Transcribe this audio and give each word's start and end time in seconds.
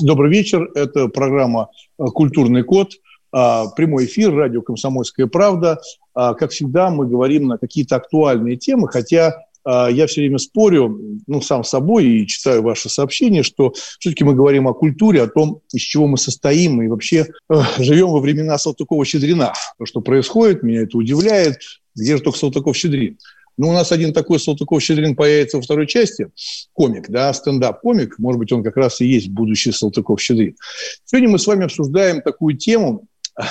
Добрый 0.00 0.30
вечер. 0.30 0.70
Это 0.74 1.06
программа 1.06 1.68
э, 1.98 2.04
«Культурный 2.06 2.64
код». 2.64 2.94
А, 3.32 3.68
Прямой 3.68 4.06
эфир, 4.06 4.34
радио 4.34 4.60
«Комсомольская 4.60 5.28
правда». 5.28 5.80
А, 6.14 6.34
Как 6.34 6.50
всегда, 6.50 6.90
мы 6.90 7.06
говорим 7.06 7.46
на 7.46 7.58
какие-то 7.58 7.96
актуальные 7.96 8.56
темы, 8.56 8.88
хотя 8.88 9.36
а, 9.64 9.88
я 9.88 10.08
все 10.08 10.22
время 10.22 10.38
спорю, 10.38 11.00
ну, 11.28 11.40
сам 11.40 11.62
с 11.62 11.68
собой 11.68 12.06
и 12.06 12.26
читаю 12.26 12.62
ваши 12.62 12.88
сообщения, 12.88 13.44
что 13.44 13.72
все-таки 14.00 14.24
мы 14.24 14.34
говорим 14.34 14.66
о 14.66 14.74
культуре, 14.74 15.22
о 15.22 15.28
том, 15.28 15.60
из 15.72 15.82
чего 15.82 16.08
мы 16.08 16.18
состоим, 16.18 16.82
и 16.82 16.88
вообще 16.88 17.28
э, 17.48 17.54
живем 17.78 18.08
во 18.08 18.18
времена 18.18 18.58
Салтыкова-Щедрина. 18.58 19.52
То, 19.78 19.86
что 19.86 20.00
происходит, 20.00 20.64
меня 20.64 20.82
это 20.82 20.98
удивляет. 20.98 21.58
Где 21.94 22.16
же 22.16 22.22
только 22.22 22.38
Салтыков-Щедрин? 22.38 23.16
Ну, 23.56 23.68
у 23.68 23.72
нас 23.72 23.92
один 23.92 24.12
такой 24.12 24.38
Салтыков-Щедрин 24.38 25.14
появится 25.14 25.58
во 25.58 25.62
второй 25.62 25.86
части, 25.86 26.28
комик, 26.72 27.08
да, 27.08 27.32
стендап-комик, 27.32 28.18
может 28.18 28.38
быть, 28.38 28.52
он 28.52 28.62
как 28.62 28.76
раз 28.76 29.00
и 29.00 29.06
есть 29.06 29.28
будущий 29.28 29.70
Салтыков-Щедрин. 29.70 30.56
Сегодня 31.04 31.28
мы 31.28 31.38
с 31.38 31.46
вами 31.46 31.64
обсуждаем 31.64 32.20
такую 32.20 32.56
тему 32.56 33.06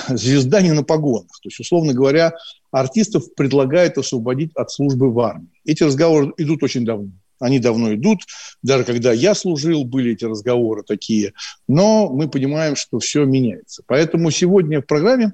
«Звезда 0.08 0.60
не 0.60 0.72
на 0.72 0.82
погонах». 0.82 1.30
То 1.42 1.48
есть, 1.48 1.60
условно 1.60 1.92
говоря, 1.94 2.34
артистов 2.70 3.34
предлагают 3.34 3.98
освободить 3.98 4.50
от 4.54 4.70
службы 4.70 5.10
в 5.10 5.18
армии. 5.20 5.48
Эти 5.64 5.82
разговоры 5.82 6.32
идут 6.36 6.62
очень 6.62 6.84
давно. 6.84 7.10
Они 7.40 7.58
давно 7.58 7.94
идут. 7.94 8.20
Даже 8.62 8.84
когда 8.84 9.12
я 9.12 9.34
служил, 9.34 9.84
были 9.84 10.12
эти 10.12 10.24
разговоры 10.24 10.82
такие. 10.82 11.32
Но 11.68 12.08
мы 12.08 12.28
понимаем, 12.28 12.76
что 12.76 12.98
все 13.00 13.24
меняется. 13.24 13.82
Поэтому 13.86 14.30
сегодня 14.30 14.80
в 14.80 14.86
программе 14.86 15.32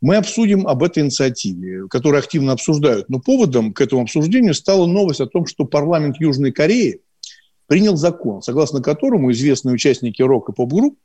мы 0.00 0.16
обсудим 0.16 0.66
об 0.66 0.82
этой 0.82 1.02
инициативе, 1.02 1.88
которую 1.88 2.18
активно 2.18 2.52
обсуждают. 2.52 3.08
Но 3.08 3.20
поводом 3.20 3.72
к 3.72 3.80
этому 3.80 4.02
обсуждению 4.02 4.54
стала 4.54 4.86
новость 4.86 5.20
о 5.20 5.26
том, 5.26 5.46
что 5.46 5.64
парламент 5.64 6.16
Южной 6.20 6.52
Кореи 6.52 7.00
принял 7.66 7.96
закон, 7.96 8.42
согласно 8.42 8.82
которому 8.82 9.32
известные 9.32 9.74
участники 9.74 10.22
рок- 10.22 10.50
и 10.50 10.52
поп-групп 10.52 10.98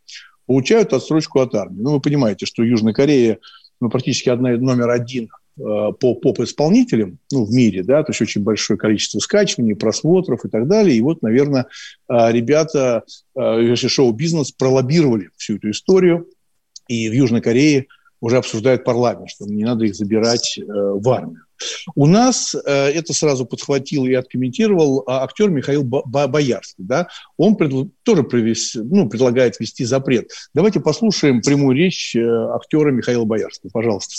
получают 0.46 0.94
отсрочку 0.94 1.40
от 1.40 1.56
армии. 1.56 1.82
Ну, 1.82 1.94
вы 1.94 2.02
понимаете, 2.02 2.46
что 2.46 2.64
Южная 2.64 2.94
Корея 2.94 3.40
ну, 3.80 3.90
практически 3.90 4.30
одна 4.30 4.52
номер 4.58 4.90
один 4.90 5.26
э, 5.26 5.30
по 5.58 6.14
поп-исполнителям 6.14 7.18
ну, 7.32 7.46
в 7.46 7.52
мире, 7.52 7.84
да, 7.84 8.04
то 8.04 8.12
есть 8.12 8.22
очень 8.22 8.44
большое 8.44 8.78
количество 8.78 9.20
скачиваний, 9.20 9.76
просмотров 9.76 10.46
и 10.46 10.50
так 10.50 10.68
далее. 10.68 10.96
И 10.96 11.02
вот, 11.02 11.22
наверное, 11.24 11.68
э, 12.10 12.32
ребята, 12.32 13.04
э, 13.36 13.76
шоу-бизнес 13.76 14.52
пролоббировали 14.52 15.30
всю 15.38 15.56
эту 15.56 15.72
историю, 15.72 16.28
и 16.88 17.10
в 17.10 17.14
Южной 17.14 17.42
Корее– 17.42 17.88
уже 18.22 18.38
обсуждает 18.38 18.86
парламент, 18.86 19.30
что 19.30 19.46
не 19.46 19.66
надо 19.66 19.86
их 19.86 19.96
забирать 19.96 20.58
э, 20.58 20.64
в 20.66 21.10
армию. 21.10 21.44
У 21.96 22.08
нас 22.08 22.56
э, 22.56 22.60
это 22.70 23.14
сразу 23.14 23.46
подхватил 23.46 24.06
и 24.06 24.14
откомментировал 24.14 25.04
а, 25.08 25.24
актер 25.24 25.50
Михаил 25.50 25.84
Боярский. 25.84 26.84
Да? 26.84 27.08
Он 27.38 27.56
пред, 27.56 27.72
тоже 28.04 28.24
привез, 28.24 28.76
ну, 28.76 29.10
предлагает 29.10 29.60
ввести 29.60 29.84
запрет. 29.84 30.30
Давайте 30.54 30.80
послушаем 30.80 31.42
прямую 31.42 31.76
речь 31.76 32.16
э, 32.16 32.22
актера 32.54 32.92
Михаила 32.92 33.26
Боярского. 33.26 33.72
Пожалуйста. 33.72 34.16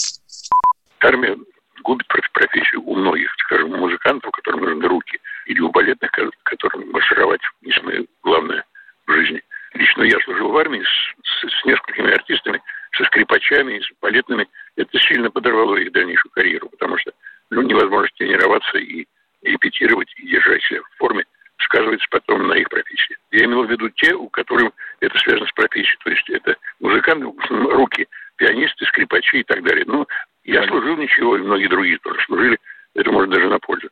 Армия 1.01 1.37
губит 1.85 2.07
профессию 2.33 2.83
у 2.85 2.95
многих, 2.97 3.29
скажем, 3.47 3.73
у 3.73 3.77
музыкантов, 3.77 4.31
которым 4.33 4.65
нужны 4.65 4.89
руки, 4.89 5.19
или 5.47 5.61
у 5.61 5.71
балетных, 5.71 6.11
которым 6.45 6.91
маршировать 6.91 7.41
не 7.63 7.73
самое 7.73 8.05
главное 8.23 8.65
в 9.07 9.13
жизни. 9.13 9.43
Лично 9.75 10.03
я 10.03 10.19
служил 10.25 10.51
в 10.51 10.57
армии 10.57 10.83
с, 10.83 11.47
с, 11.47 11.61
с 11.61 11.65
несколькими 11.65 12.13
артистами, 12.13 12.61
со 12.93 13.05
скрипачами, 13.05 13.81
с 13.81 13.91
балетными, 14.01 14.49
это 14.77 14.99
сильно 14.99 15.31
подорвало 15.31 15.77
их 15.77 15.93
дальнейшую 15.93 16.31
карьеру, 16.33 16.69
потому 16.69 16.99
что 16.99 17.13
ну, 17.51 17.63
невозможность 17.63 18.15
тренироваться 18.17 18.79
и 18.79 19.07
репетировать, 19.43 20.13
и 20.17 20.29
держать 20.29 20.63
себя 20.63 20.81
в 20.83 20.99
форме 20.99 21.25
сказывается 21.59 22.07
потом 22.11 22.49
на 22.49 22.55
их 22.55 22.69
профессии. 22.69 23.17
Я 23.31 23.45
имел 23.45 23.65
в 23.65 23.71
виду 23.71 23.89
те, 23.91 24.15
у 24.15 24.29
которых 24.29 24.73
это 25.01 25.17
связано 25.19 25.47
с 25.47 25.53
профессией. 25.53 25.99
То 26.05 26.11
есть 26.11 26.31
это 26.31 26.57
музыканты, 26.81 27.27
руки, 27.49 28.09
пианисты, 28.37 28.85
скрипачи 28.87 29.39
и 29.39 29.45
так 29.45 29.63
далее. 29.63 29.85
Ну, 29.87 30.07
я 30.45 30.67
служил 30.67 30.97
ничего, 30.97 31.37
и 31.37 31.43
многие 31.43 31.69
другие 31.69 31.99
тоже 31.99 32.21
служили. 32.25 32.59
Это 32.95 33.11
может 33.11 33.31
даже 33.31 33.49
на 33.49 33.59
пользу. 33.59 33.89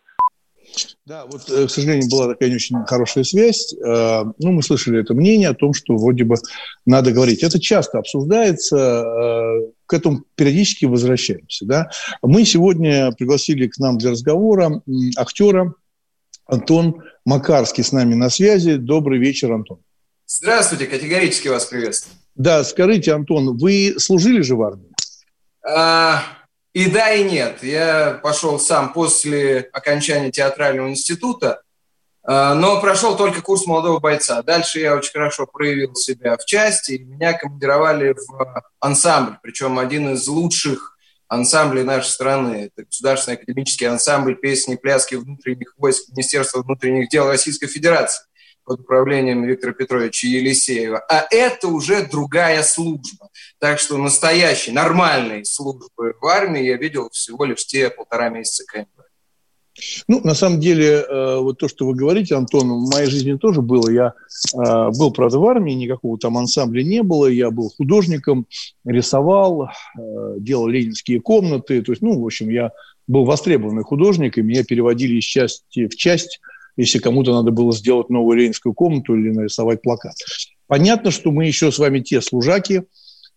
Да, 1.07 1.27
вот, 1.27 1.51
э, 1.51 1.67
к 1.67 1.71
сожалению, 1.71 2.09
была 2.09 2.29
такая 2.29 2.49
не 2.49 2.57
очень 2.57 2.77
хорошая 2.87 3.25
связь. 3.25 3.75
Э, 3.75 4.25
ну, 4.39 4.53
мы 4.53 4.63
слышали 4.63 5.01
это 5.01 5.15
мнение 5.15 5.49
о 5.49 5.55
том, 5.55 5.73
что 5.73 5.97
вроде 5.97 6.25
бы 6.25 6.37
надо 6.87 7.13
говорить. 7.13 7.43
Это 7.43 7.61
часто 7.61 7.99
обсуждается, 7.99 8.77
э, 8.77 9.73
к 9.87 9.93
этому 9.95 10.25
периодически 10.37 10.85
возвращаемся. 10.85 11.65
Да? 11.67 11.91
Мы 12.23 12.45
сегодня 12.45 13.13
пригласили 13.13 13.67
к 13.67 13.79
нам 13.79 13.99
для 13.99 14.13
разговора 14.13 14.83
актера 15.17 15.75
Антон 16.47 17.03
Макарский 17.25 17.85
с 17.85 17.93
нами 17.93 18.15
на 18.15 18.31
связи. 18.31 18.77
Добрый 18.77 19.19
вечер, 19.19 19.53
Антон. 19.53 19.81
Здравствуйте, 20.27 20.87
категорически 20.87 21.49
вас 21.49 21.65
приветствую. 21.65 22.17
Да, 22.37 22.63
скажите, 22.65 23.13
Антон, 23.13 23.59
вы 23.59 23.97
служили 23.99 24.43
же 24.43 24.55
в 24.55 24.63
армии? 24.63 24.93
А, 25.67 26.23
и 26.73 26.89
да, 26.89 27.13
и 27.13 27.25
нет. 27.25 27.63
Я 27.63 28.21
пошел 28.23 28.59
сам 28.61 28.93
после 28.93 29.69
окончания 29.73 30.31
театрального 30.31 30.89
института, 30.89 31.63
а, 32.23 32.55
но 32.55 32.81
прошел 32.81 33.17
только 33.17 33.43
курс 33.43 33.67
молодого 33.67 33.99
бойца. 33.99 34.43
Дальше 34.43 34.79
я 34.79 34.95
очень 34.95 35.13
хорошо 35.13 35.47
проявил 35.47 35.95
себя 35.95 36.37
в 36.37 36.45
части, 36.45 36.93
и 36.93 37.05
меня 37.05 37.33
командировали 37.33 38.15
в 38.15 38.63
ансамбль, 38.79 39.39
причем 39.43 39.79
один 39.79 40.13
из 40.13 40.29
лучших 40.29 40.97
ансамблей 41.27 41.83
нашей 41.83 42.09
страны. 42.09 42.71
Это 42.73 42.85
Государственный 42.85 43.37
академический 43.37 43.89
ансамбль 43.89 44.37
песни 44.37 44.75
и 44.75 44.79
пляски 44.79 45.17
внутренних 45.17 45.75
войск 45.77 46.09
Министерства 46.11 46.63
внутренних 46.63 47.09
дел 47.09 47.27
Российской 47.27 47.67
Федерации 47.67 48.25
под 48.71 48.83
управлением 48.83 49.43
Виктора 49.43 49.73
Петровича 49.73 50.29
Елисеева. 50.29 51.01
А 51.11 51.27
это 51.33 51.67
уже 51.67 52.07
другая 52.07 52.63
служба. 52.63 53.29
Так 53.59 53.81
что 53.81 53.99
настоящей, 53.99 54.71
нормальной 54.71 55.45
службы 55.45 56.15
в 56.21 56.27
армии 56.27 56.63
я 56.63 56.77
видел 56.77 57.11
всего 57.11 57.45
лишь 57.45 57.67
те 57.67 57.91
полтора 57.91 58.29
месяца 58.29 58.63
КМБ. 58.69 58.87
Ну, 60.07 60.21
на 60.23 60.35
самом 60.37 60.61
деле, 60.61 60.87
э, 61.01 61.39
вот 61.41 61.59
то, 61.59 61.67
что 61.67 61.85
вы 61.85 61.97
говорите, 61.97 62.37
Антон, 62.37 62.69
в 62.69 62.91
моей 62.93 63.11
жизни 63.11 63.37
тоже 63.37 63.61
было. 63.61 63.91
Я 63.91 64.15
э, 64.55 64.91
был, 64.97 65.11
правда, 65.11 65.41
в 65.41 65.47
армии, 65.47 65.73
никакого 65.73 66.17
там 66.17 66.39
ансамбля 66.39 66.85
не 66.85 67.03
было. 67.03 67.27
Я 67.27 67.51
был 67.51 67.71
художником, 67.77 68.47
рисовал, 68.85 69.65
э, 69.65 70.35
делал 70.39 70.69
ленинские 70.69 71.21
комнаты. 71.21 71.83
То 71.83 71.91
есть, 71.91 72.03
ну, 72.03 72.21
в 72.21 72.25
общем, 72.25 72.49
я 72.51 72.71
был 73.09 73.25
востребованный 73.25 73.83
художник, 73.83 74.39
и 74.39 74.43
меня 74.43 74.63
переводили 74.63 75.19
из 75.19 75.25
части 75.25 75.89
в 75.89 75.97
часть 75.97 76.41
если 76.81 76.99
кому-то 76.99 77.33
надо 77.35 77.51
было 77.51 77.73
сделать 77.73 78.09
новую 78.09 78.39
ленинскую 78.39 78.73
комнату 78.73 79.15
или 79.15 79.31
нарисовать 79.31 79.83
плакат. 79.83 80.15
Понятно, 80.67 81.11
что 81.11 81.31
мы 81.31 81.47
еще 81.47 81.71
с 81.71 81.79
вами 81.79 82.01
те 82.01 82.21
служаки, 82.21 82.83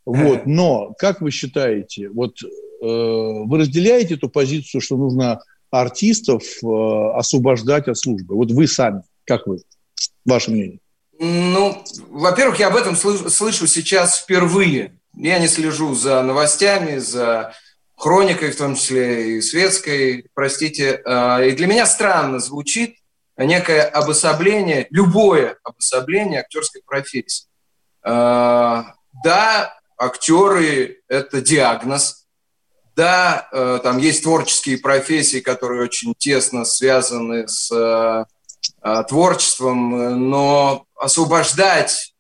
вот, 0.06 0.46
но 0.46 0.94
как 0.98 1.22
вы 1.22 1.32
считаете, 1.32 2.10
вот 2.10 2.36
э, 2.42 2.48
вы 2.82 3.58
разделяете 3.58 4.16
эту 4.16 4.30
позицию, 4.30 4.82
что 4.82 4.98
нужно 4.98 5.42
артистов 5.72 6.44
э, 6.44 6.68
освобождать 7.16 7.88
от 7.88 7.98
службы? 7.98 8.36
Вот 8.36 8.52
вы 8.52 8.68
сами, 8.68 9.04
как 9.26 9.48
вы, 9.48 9.60
ваше 10.26 10.52
мнение? 10.52 10.80
Ну, 11.20 11.84
во-первых, 12.10 12.60
я 12.60 12.68
об 12.68 12.76
этом 12.76 12.96
слышу, 12.96 13.30
слышу 13.30 13.68
сейчас 13.68 14.20
впервые. 14.20 15.00
Я 15.16 15.40
не 15.40 15.48
слежу 15.48 15.96
за 15.96 16.22
новостями, 16.24 16.98
за 16.98 17.54
хроникой, 17.96 18.52
в 18.52 18.58
том 18.58 18.76
числе 18.76 19.38
и 19.38 19.42
светской, 19.42 20.26
простите. 20.34 21.02
Э, 21.06 21.48
и 21.48 21.52
для 21.52 21.68
меня 21.68 21.86
странно 21.86 22.40
звучит, 22.40 22.98
некое 23.38 23.84
обособление, 23.84 24.88
любое 24.90 25.58
обособление 25.64 26.42
актерской 26.42 26.82
профессии. 26.86 27.48
А, 28.04 28.94
да, 29.24 29.74
актеры– 29.98 31.02
это 31.08 31.42
диагноз. 31.42 32.26
Да, 32.96 33.48
э, 33.52 33.80
там 33.82 33.98
есть 33.98 34.22
творческие 34.22 34.78
профессии, 34.78 35.40
которые 35.40 35.82
очень 35.82 36.14
тесно 36.16 36.64
связаны 36.64 37.48
с 37.48 37.72
э, 37.72 38.26
творчеством, 39.06 40.30
но 40.30 40.86
освобождать 40.96 42.14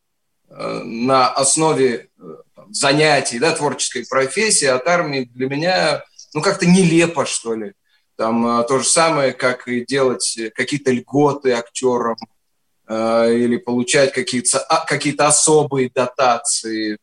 э, 0.50 0.82
на 0.84 1.30
основе 1.30 2.10
занятий, 2.72 3.38
да, 3.38 3.52
творческой 3.52 4.08
профессии 4.08 4.66
от 4.66 4.88
армии 4.88 5.30
для 5.34 5.48
меня, 5.48 6.04
ну, 6.34 6.42
как-то 6.42 6.66
нелепо, 6.66 7.26
что 7.28 7.54
ли. 7.54 7.74
Там 8.18 8.46
а, 8.46 8.64
то 8.64 8.80
же 8.80 8.88
самое, 8.88 9.34
как 9.34 9.68
и 9.68 9.86
делать 9.86 10.38
какие-то 10.56 10.92
льготы 10.92 11.52
актерам, 11.52 12.18
или 12.86 13.58
получать 13.58 14.12
какие-то 14.14 14.60
а, 14.60 14.86
какие 14.86 15.16
особые 15.16 15.90
дотации. 15.90 16.98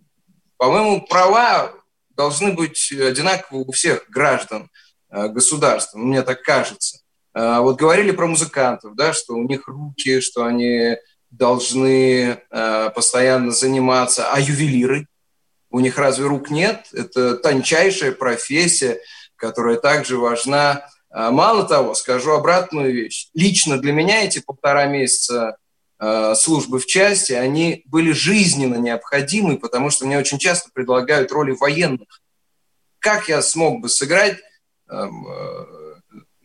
По-моему, 0.59 1.07
права 1.07 1.73
должны 2.11 2.53
быть 2.53 2.93
одинаковы 2.93 3.65
у 3.67 3.73
всех 3.73 4.05
граждан 4.11 4.71
государства, 5.11 5.99
мне 5.99 6.23
так 6.23 6.43
кажется. 6.43 7.01
Вот 7.33 7.77
говорили 7.77 8.11
про 8.11 8.27
музыкантов, 8.27 8.95
да, 8.95 9.15
что 9.15 9.35
у 9.35 9.49
них 9.49 9.67
руки, 9.69 10.21
что 10.21 10.45
они 10.45 10.97
должны 11.31 12.43
постоянно 12.95 13.53
заниматься, 13.53 14.31
а 14.31 14.39
ювелиры, 14.39 15.07
у 15.71 15.81
них 15.81 15.99
разве 15.99 16.27
рук 16.27 16.51
нет? 16.51 16.89
Это 16.93 17.37
тончайшая 17.37 18.13
профессия, 18.13 19.01
которая 19.37 19.77
также 19.77 20.19
важна. 20.19 20.87
А, 21.11 21.31
мало 21.31 21.65
того, 21.65 21.95
скажу 21.95 22.33
обратную 22.33 22.93
вещь. 22.93 23.29
Лично 23.35 23.79
для 23.79 23.93
меня 23.93 24.25
эти 24.25 24.41
полтора 24.41 24.87
месяца 24.87 25.57
а, 25.99 26.35
службы 26.35 26.79
в 26.79 26.87
части, 26.87 27.33
они 27.33 27.83
были 27.87 28.13
жизненно 28.13 28.77
необходимы, 28.77 29.59
потому 29.59 29.91
что 29.91 30.07
мне 30.07 30.19
очень 30.19 30.39
часто 30.39 30.71
предлагают 30.73 31.33
роли 31.33 31.53
военных. 31.53 32.21
Как 33.01 33.29
я 33.29 33.43
смог 33.43 33.81
бы 33.81 33.89
сыграть 33.89 34.37
эм, 34.91 35.27
э, 35.27 35.67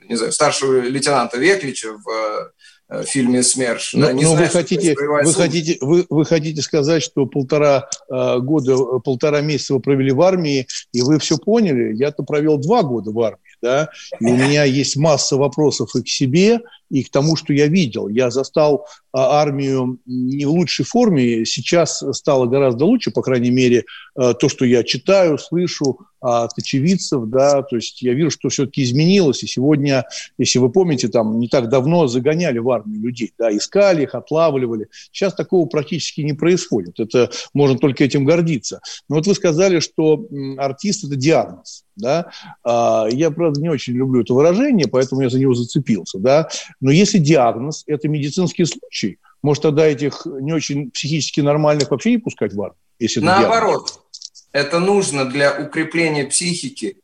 не 0.07 0.15
знаю, 0.15 0.31
старшего 0.31 0.79
лейтенанта 0.79 1.37
Веклича 1.37 1.97
в 1.97 2.53
Э, 2.87 3.03
фильме 3.03 3.41
«СМЕРШ». 3.41 3.93
Но, 3.95 4.11
не 4.11 4.23
но 4.23 4.31
знаю, 4.31 4.45
вы, 4.45 4.51
хотите, 4.51 4.95
вы, 4.95 5.33
хотите, 5.33 5.77
вы, 5.81 6.05
вы 6.07 6.23
хотите 6.23 6.61
сказать, 6.61 7.01
что 7.01 7.25
полтора 7.25 7.89
э, 8.07 8.39
года, 8.39 8.77
полтора 8.99 9.41
месяца 9.41 9.73
вы 9.73 9.79
провели 9.79 10.11
в 10.11 10.21
армии, 10.21 10.67
и 10.91 11.01
вы 11.01 11.17
все 11.17 11.37
поняли? 11.37 11.95
Я-то 11.95 12.21
провел 12.21 12.59
два 12.59 12.83
года 12.83 13.09
в 13.09 13.19
армии, 13.19 13.39
да, 13.65 13.89
и 14.19 14.25
у 14.25 14.37
меня 14.37 14.63
есть 14.63 14.95
масса 14.95 15.37
вопросов 15.37 15.95
и 15.95 16.03
к 16.03 16.07
себе, 16.07 16.59
и 16.89 17.03
к 17.03 17.09
тому, 17.09 17.35
что 17.35 17.53
я 17.53 17.67
видел. 17.67 18.07
Я 18.07 18.29
застал 18.29 18.85
а, 19.11 19.41
армию 19.41 19.99
не 20.05 20.45
в 20.45 20.51
лучшей 20.51 20.85
форме, 20.85 21.45
сейчас 21.45 22.03
стало 22.11 22.47
гораздо 22.47 22.85
лучше, 22.85 23.11
по 23.11 23.21
крайней 23.21 23.49
мере, 23.49 23.85
а, 24.15 24.33
то, 24.33 24.49
что 24.49 24.65
я 24.65 24.83
читаю, 24.83 25.37
слышу 25.37 25.99
от 26.19 26.57
очевидцев, 26.57 27.25
да, 27.27 27.61
то 27.61 27.75
есть 27.75 28.01
я 28.01 28.13
вижу, 28.13 28.31
что 28.31 28.49
все-таки 28.49 28.83
изменилось, 28.83 29.43
и 29.43 29.47
сегодня, 29.47 30.05
если 30.39 30.57
вы 30.57 30.71
помните, 30.71 31.07
там 31.07 31.39
не 31.39 31.47
так 31.47 31.69
давно 31.69 32.07
загоняли 32.07 32.57
в 32.57 32.69
армию 32.71 33.01
людей, 33.01 33.31
да, 33.37 33.55
искали 33.55 34.03
их, 34.03 34.15
отлавливали. 34.15 34.87
Сейчас 35.11 35.35
такого 35.35 35.67
практически 35.67 36.21
не 36.21 36.33
происходит, 36.33 36.99
это 36.99 37.29
можно 37.53 37.77
только 37.77 38.03
этим 38.03 38.25
гордиться. 38.25 38.81
Но 39.07 39.17
вот 39.17 39.27
вы 39.27 39.35
сказали, 39.35 39.79
что 39.79 40.25
артист– 40.57 41.03
это 41.05 41.15
диагноз, 41.15 41.85
да, 41.95 42.31
а, 42.63 43.07
я, 43.11 43.29
правда, 43.29 43.61
не 43.61 43.69
очень 43.69 43.93
люблю 43.93 44.21
это 44.21 44.33
выражение, 44.33 44.87
поэтому 44.87 45.21
я 45.21 45.29
за 45.29 45.39
него 45.39 45.53
зацепился, 45.53 46.17
да, 46.17 46.49
но 46.81 46.91
если 46.91 47.17
диагноз– 47.17 47.83
это 47.87 48.07
медицинский 48.07 48.65
случай, 48.65 49.19
может, 49.41 49.63
тогда 49.63 49.85
этих 49.85 50.25
не 50.25 50.53
очень 50.53 50.91
психически 50.91 51.41
нормальных 51.41 51.91
вообще 51.91 52.11
не 52.11 52.17
пускать 52.17 52.53
в 52.53 52.61
армию? 52.61 52.77
Если 52.99 53.19
Наоборот, 53.19 53.87
диагноз. 53.87 54.47
это 54.51 54.79
нужно 54.79 55.25
для 55.25 55.53
укрепления 55.59 56.25
психики, 56.25 56.97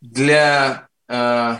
для 0.00 0.88
э, 1.08 1.56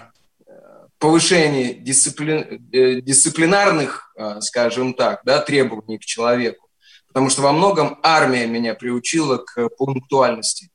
повышения 0.99 1.75
дисципли... 1.75 2.60
Э, 2.72 3.00
дисциплинарных, 3.00 4.12
э, 4.16 4.40
скажем 4.40 4.94
так, 4.94 5.22
да, 5.25 5.40
требований 5.40 5.99
к 5.99 6.04
человеку. 6.04 6.69
Потому 7.06 7.31
что 7.31 7.43
во 7.43 7.52
многом 7.52 7.99
армия 8.02 8.46
меня 8.46 8.75
приучила 8.75 9.38
к 9.38 9.69
пунктуальности. 9.70 10.70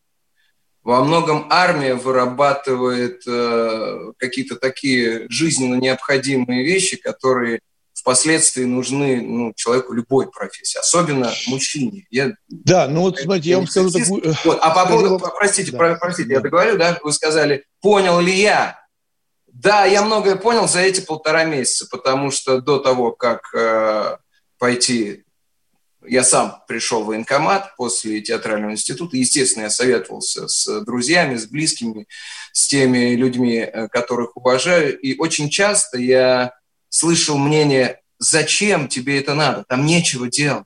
Во 0.83 1.01
многом 1.03 1.47
армия 1.50 1.95
вырабатывает 1.95 3.24
э, 3.25 4.12
какие-то 4.18 4.57
такие 4.57 5.27
жизненно 5.30 5.75
необходимые 5.75 6.65
вещи, 6.65 6.97
которые 6.97 7.62
впоследствии 7.94 8.65
нужны 8.65 9.21
ну, 9.21 9.53
человеку 9.56 9.94
любой 9.94 10.30
профессии, 10.30 10.77
особенно 10.77 11.31
мужчине. 11.47 12.06
Я, 12.09 12.33
да, 12.50 12.89
ну 12.89 13.01
вот 13.01 13.18
смотрите, 13.18 13.51
я 13.51 13.57
вам 13.57 13.68
скажу 13.68 13.91
такую... 13.91 14.35
Вот, 14.44 14.59
а 14.62 14.71
по 14.71 14.85
поводу, 14.85 15.19
простите, 15.19 15.71
да. 15.71 15.95
простите, 15.95 16.27
да. 16.27 16.35
я 16.35 16.39
договорю, 16.41 16.77
да, 16.77 17.00
вы 17.01 17.13
сказали, 17.13 17.63
понял 17.79 18.19
ли 18.19 18.33
я? 18.33 18.77
Да, 19.47 19.86
я 19.86 20.01
многое 20.01 20.36
понял 20.36 20.68
за 20.68 20.81
эти 20.81 21.00
полтора 21.00 21.45
месяца, 21.45 21.88
потому 21.89 22.29
что 22.29 22.59
до 22.59 22.79
того, 22.79 23.12
как 23.12 23.53
э, 23.56 24.18
пойти 24.57 25.22
я 26.07 26.23
сам 26.23 26.63
пришел 26.67 27.03
в 27.03 27.07
военкомат 27.07 27.75
после 27.77 28.21
театрального 28.21 28.71
института. 28.71 29.17
Естественно, 29.17 29.63
я 29.63 29.69
советовался 29.69 30.47
с 30.47 30.81
друзьями, 30.81 31.35
с 31.35 31.45
близкими, 31.45 32.07
с 32.51 32.67
теми 32.67 33.15
людьми, 33.15 33.57
э, 33.57 33.88
которых 33.88 34.35
уважаю. 34.38 34.97
И 35.00 35.17
очень 35.17 35.50
часто 35.50 35.97
я 35.97 36.53
слышал 36.89 37.38
мнение, 37.38 38.01
зачем 38.19 38.88
тебе 38.88 39.19
это 39.19 39.33
надо, 39.33 39.65
там 39.67 39.85
нечего 39.85 40.29
делать. 40.29 40.65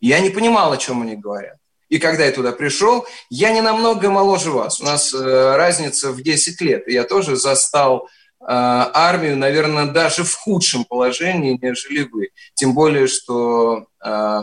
Я 0.00 0.20
не 0.20 0.30
понимал, 0.30 0.72
о 0.72 0.78
чем 0.78 1.02
они 1.02 1.16
говорят. 1.16 1.56
И 1.88 1.98
когда 1.98 2.24
я 2.24 2.32
туда 2.32 2.52
пришел, 2.52 3.06
я 3.28 3.52
не 3.52 3.60
намного 3.60 4.10
моложе 4.10 4.50
вас. 4.50 4.80
У 4.80 4.84
нас 4.84 5.12
э, 5.12 5.56
разница 5.56 6.12
в 6.12 6.22
10 6.22 6.60
лет. 6.60 6.88
И 6.88 6.92
я 6.92 7.04
тоже 7.04 7.36
застал 7.36 8.08
Э, 8.08 8.21
армию, 8.48 9.36
наверное, 9.36 9.86
даже 9.86 10.24
в 10.24 10.34
худшем 10.34 10.84
положении, 10.84 11.58
нежели 11.60 12.02
вы. 12.02 12.30
Тем 12.54 12.74
более, 12.74 13.06
что 13.06 13.86
э, 14.04 14.40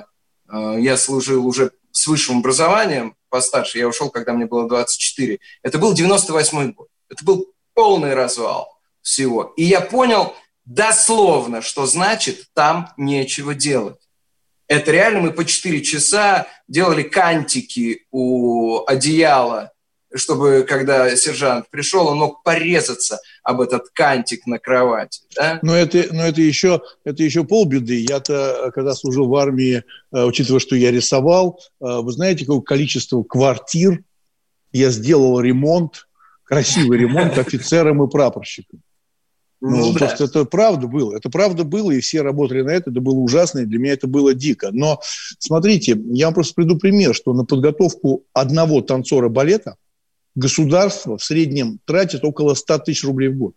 э, 0.52 0.76
я 0.80 0.98
служил 0.98 1.46
уже 1.46 1.72
с 1.92 2.08
высшим 2.08 2.40
образованием, 2.40 3.16
постарше, 3.30 3.78
я 3.78 3.88
ушел, 3.88 4.10
когда 4.10 4.34
мне 4.34 4.46
было 4.46 4.68
24. 4.68 5.40
Это 5.64 5.78
был 5.78 5.94
98 5.94 6.74
год. 6.74 6.88
Это 7.10 7.24
был 7.26 7.54
полный 7.74 8.14
развал 8.14 8.80
всего. 9.02 9.54
И 9.58 9.64
я 9.64 9.82
понял 9.82 10.34
дословно, 10.66 11.62
что 11.62 11.86
значит 11.86 12.46
там 12.54 12.92
нечего 12.98 13.54
делать. 13.54 14.00
Это 14.68 14.92
реально 14.92 15.22
мы 15.22 15.32
по 15.32 15.46
4 15.46 15.82
часа 15.82 16.48
делали 16.68 17.04
кантики 17.04 18.06
у 18.12 18.86
одеяла 18.86 19.72
чтобы, 20.16 20.66
когда 20.68 21.16
сержант 21.16 21.70
пришел, 21.70 22.08
он 22.08 22.18
мог 22.18 22.44
порезаться 22.44 23.20
об 23.44 23.62
этот 23.62 23.90
кантик 23.94 24.48
на 24.48 24.58
кровати. 24.58 25.22
Да? 25.36 25.60
Но 25.62 25.76
это, 25.76 26.08
но 26.12 26.26
это 26.26 26.42
еще, 26.42 26.82
это 27.04 27.24
еще 27.24 27.44
полбеды. 27.44 28.06
Я-то, 28.10 28.72
когда 28.74 28.94
служил 28.96 29.28
в 29.28 29.36
армии, 29.36 29.84
э, 30.12 30.24
учитывая, 30.24 30.60
что 30.60 30.76
я 30.76 30.92
рисовал, 30.92 31.60
э, 31.80 31.86
вы 31.86 32.12
знаете, 32.12 32.46
какое 32.46 32.62
количество 32.62 33.22
квартир 33.24 34.04
я 34.72 34.90
сделал 34.90 35.40
ремонт, 35.40 36.08
красивый 36.44 36.98
ремонт 36.98 37.38
офицерам 37.38 38.04
и 38.04 38.10
прапорщикам. 38.10 38.82
Ну, 39.62 39.76
ну 39.76 39.94
да. 39.94 40.00
просто 40.00 40.24
это 40.24 40.46
правда 40.46 40.88
было. 40.88 41.18
Это 41.18 41.30
правда 41.30 41.66
было, 41.66 41.92
и 41.92 42.00
все 42.00 42.22
работали 42.22 42.62
на 42.62 42.70
это. 42.70 42.92
Это 42.92 43.02
было 43.02 43.16
ужасно, 43.16 43.60
и 43.60 43.66
для 43.66 43.78
меня 43.78 43.94
это 43.94 44.08
было 44.08 44.34
дико. 44.34 44.70
Но 44.72 45.02
смотрите, 45.38 46.00
я 46.12 46.28
вам 46.28 46.34
просто 46.34 46.54
приду 46.56 46.78
пример, 46.78 47.14
что 47.14 47.34
на 47.34 47.44
подготовку 47.44 48.24
одного 48.34 48.82
танцора 48.82 49.30
балета– 49.30 49.76
государство 50.36 51.18
в 51.18 51.24
среднем 51.24 51.80
тратит 51.86 52.24
около 52.24 52.54
100 52.54 52.80
тысяч 52.80 53.04
рублей 53.04 53.30
в 53.30 53.38
год. 53.38 53.56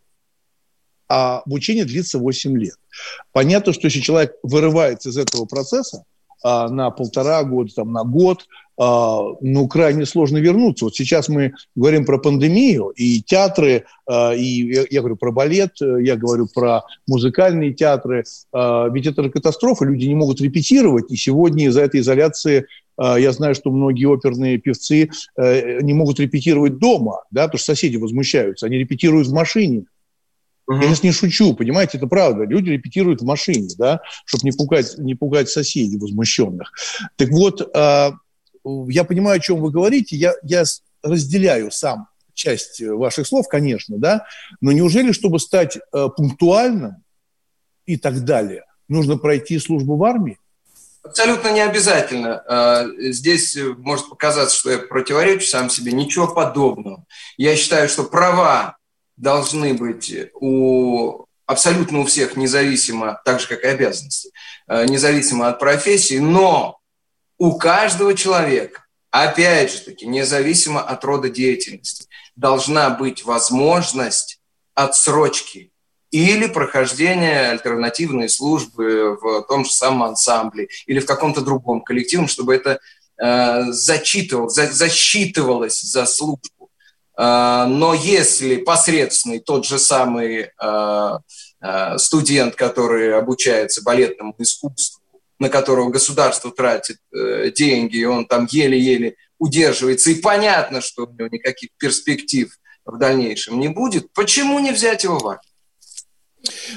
А 1.08 1.40
обучение 1.40 1.84
длится 1.84 2.18
8 2.18 2.56
лет. 2.58 2.76
Понятно, 3.32 3.72
что 3.72 3.86
если 3.86 4.00
человек 4.00 4.34
вырывается 4.42 5.10
из 5.10 5.18
этого 5.18 5.44
процесса 5.44 6.04
а, 6.42 6.68
на 6.68 6.90
полтора 6.90 7.42
года, 7.44 7.72
там, 7.74 7.92
на 7.92 8.04
год, 8.04 8.46
ну, 8.78 9.68
крайне 9.68 10.06
сложно 10.06 10.38
вернуться. 10.38 10.86
Вот 10.86 10.94
сейчас 10.94 11.28
мы 11.28 11.52
говорим 11.74 12.04
про 12.04 12.18
пандемию, 12.18 12.88
и 12.96 13.20
театры, 13.22 13.84
а, 14.06 14.32
и 14.34 14.86
я, 14.90 15.00
говорю 15.00 15.16
про 15.16 15.30
балет, 15.30 15.76
я 15.80 16.16
говорю 16.16 16.48
про 16.52 16.82
музыкальные 17.06 17.74
театры, 17.74 18.24
а, 18.52 18.88
ведь 18.88 19.06
это 19.06 19.28
катастрофа, 19.28 19.84
люди 19.84 20.06
не 20.06 20.14
могут 20.14 20.40
репетировать, 20.40 21.10
и 21.10 21.16
сегодня 21.16 21.66
из-за 21.66 21.82
этой 21.82 22.00
изоляции 22.00 22.66
а, 22.96 23.18
я 23.18 23.32
знаю, 23.32 23.54
что 23.54 23.70
многие 23.70 24.06
оперные 24.06 24.58
певцы 24.58 25.10
э, 25.36 25.80
не 25.80 25.94
могут 25.94 26.20
репетировать 26.20 26.78
дома, 26.78 27.24
да, 27.30 27.44
потому 27.44 27.58
что 27.58 27.72
соседи 27.72 27.96
возмущаются. 27.96 28.66
Они 28.66 28.76
репетируют 28.76 29.28
в 29.28 29.32
машине. 29.32 29.84
Я 30.68 30.82
сейчас 30.82 31.02
не 31.02 31.12
шучу, 31.12 31.54
понимаете, 31.54 31.98
это 31.98 32.06
правда. 32.06 32.44
Люди 32.44 32.70
репетируют 32.70 33.20
в 33.20 33.24
машине, 33.24 33.68
да, 33.78 34.00
чтобы 34.24 34.44
не 34.44 34.52
пугать, 34.52 34.96
не 34.96 35.14
пугать 35.14 35.48
соседей 35.48 35.98
возмущенных. 35.98 36.72
Так 37.16 37.30
вот, 37.30 37.68
а, 37.74 38.12
я 38.64 39.04
понимаю, 39.04 39.36
о 39.36 39.40
чем 39.40 39.60
вы 39.60 39.70
говорите. 39.70 40.16
Я, 40.16 40.34
я 40.42 40.64
разделяю 41.02 41.70
сам 41.70 42.08
часть 42.34 42.80
ваших 42.80 43.26
слов, 43.26 43.46
конечно, 43.48 43.98
да, 43.98 44.26
но 44.60 44.72
неужели, 44.72 45.12
чтобы 45.12 45.38
стать 45.38 45.76
э, 45.76 46.08
пунктуальным 46.16 46.96
и 47.84 47.96
так 47.96 48.24
далее, 48.24 48.64
нужно 48.88 49.18
пройти 49.18 49.58
службу 49.58 49.96
в 49.96 50.04
армии? 50.04 50.38
Абсолютно 51.02 51.48
не 51.48 51.60
обязательно. 51.60 52.42
А, 52.46 52.86
здесь 53.10 53.58
может 53.78 54.08
показаться, 54.08 54.56
что 54.56 54.70
я 54.70 54.78
противоречу 54.78 55.46
сам 55.46 55.68
себе. 55.68 55.90
Ничего 55.92 56.28
подобного. 56.28 57.04
Я 57.36 57.56
считаю, 57.56 57.88
что 57.88 58.04
права 58.04 58.76
должны 59.16 59.74
быть 59.74 60.14
у 60.34 61.24
абсолютно 61.44 62.00
у 62.00 62.04
всех, 62.04 62.36
независимо, 62.36 63.20
так 63.24 63.40
же, 63.40 63.48
как 63.48 63.64
и 63.64 63.66
обязанности, 63.66 64.30
независимо 64.68 65.48
от 65.48 65.58
профессии, 65.58 66.18
но 66.18 66.78
у 67.42 67.58
каждого 67.58 68.14
человека, 68.14 68.84
опять 69.10 69.72
же 69.72 69.80
таки, 69.80 70.06
независимо 70.06 70.80
от 70.80 71.04
рода 71.04 71.28
деятельности, 71.28 72.06
должна 72.36 72.88
быть 72.90 73.24
возможность 73.24 74.40
отсрочки 74.74 75.72
или 76.12 76.46
прохождение 76.46 77.50
альтернативной 77.50 78.28
службы 78.28 79.18
в 79.20 79.42
том 79.48 79.64
же 79.64 79.72
самом 79.72 80.04
ансамбле 80.04 80.68
или 80.86 81.00
в 81.00 81.06
каком-то 81.06 81.40
другом 81.40 81.80
коллективе, 81.80 82.28
чтобы 82.28 82.54
это 82.54 82.78
э, 83.20 83.72
зачитывалось, 83.72 84.54
за, 84.54 84.66
засчитывалось 84.68 85.80
за 85.80 86.06
службу. 86.06 86.70
Э, 87.18 87.64
но 87.66 87.92
если 87.92 88.58
посредственный 88.58 89.40
тот 89.40 89.66
же 89.66 89.80
самый 89.80 90.42
э, 90.42 91.18
э, 91.60 91.98
студент, 91.98 92.54
который 92.54 93.18
обучается 93.18 93.82
балетному 93.82 94.36
искусству, 94.38 95.01
на 95.42 95.48
которого 95.48 95.90
государство 95.90 96.50
тратит 96.50 96.98
э, 97.12 97.50
деньги, 97.50 97.98
и 97.98 98.04
он 98.04 98.26
там 98.26 98.46
еле-еле 98.50 99.16
удерживается, 99.38 100.10
и 100.10 100.20
понятно, 100.20 100.80
что 100.80 101.04
у 101.04 101.12
него 101.12 101.28
никаких 101.28 101.70
перспектив 101.76 102.56
в 102.84 102.96
дальнейшем 102.96 103.58
не 103.58 103.68
будет, 103.68 104.12
почему 104.12 104.60
не 104.60 104.70
взять 104.70 105.04
его 105.04 105.18
в 105.18 105.26
армию? 105.26 105.42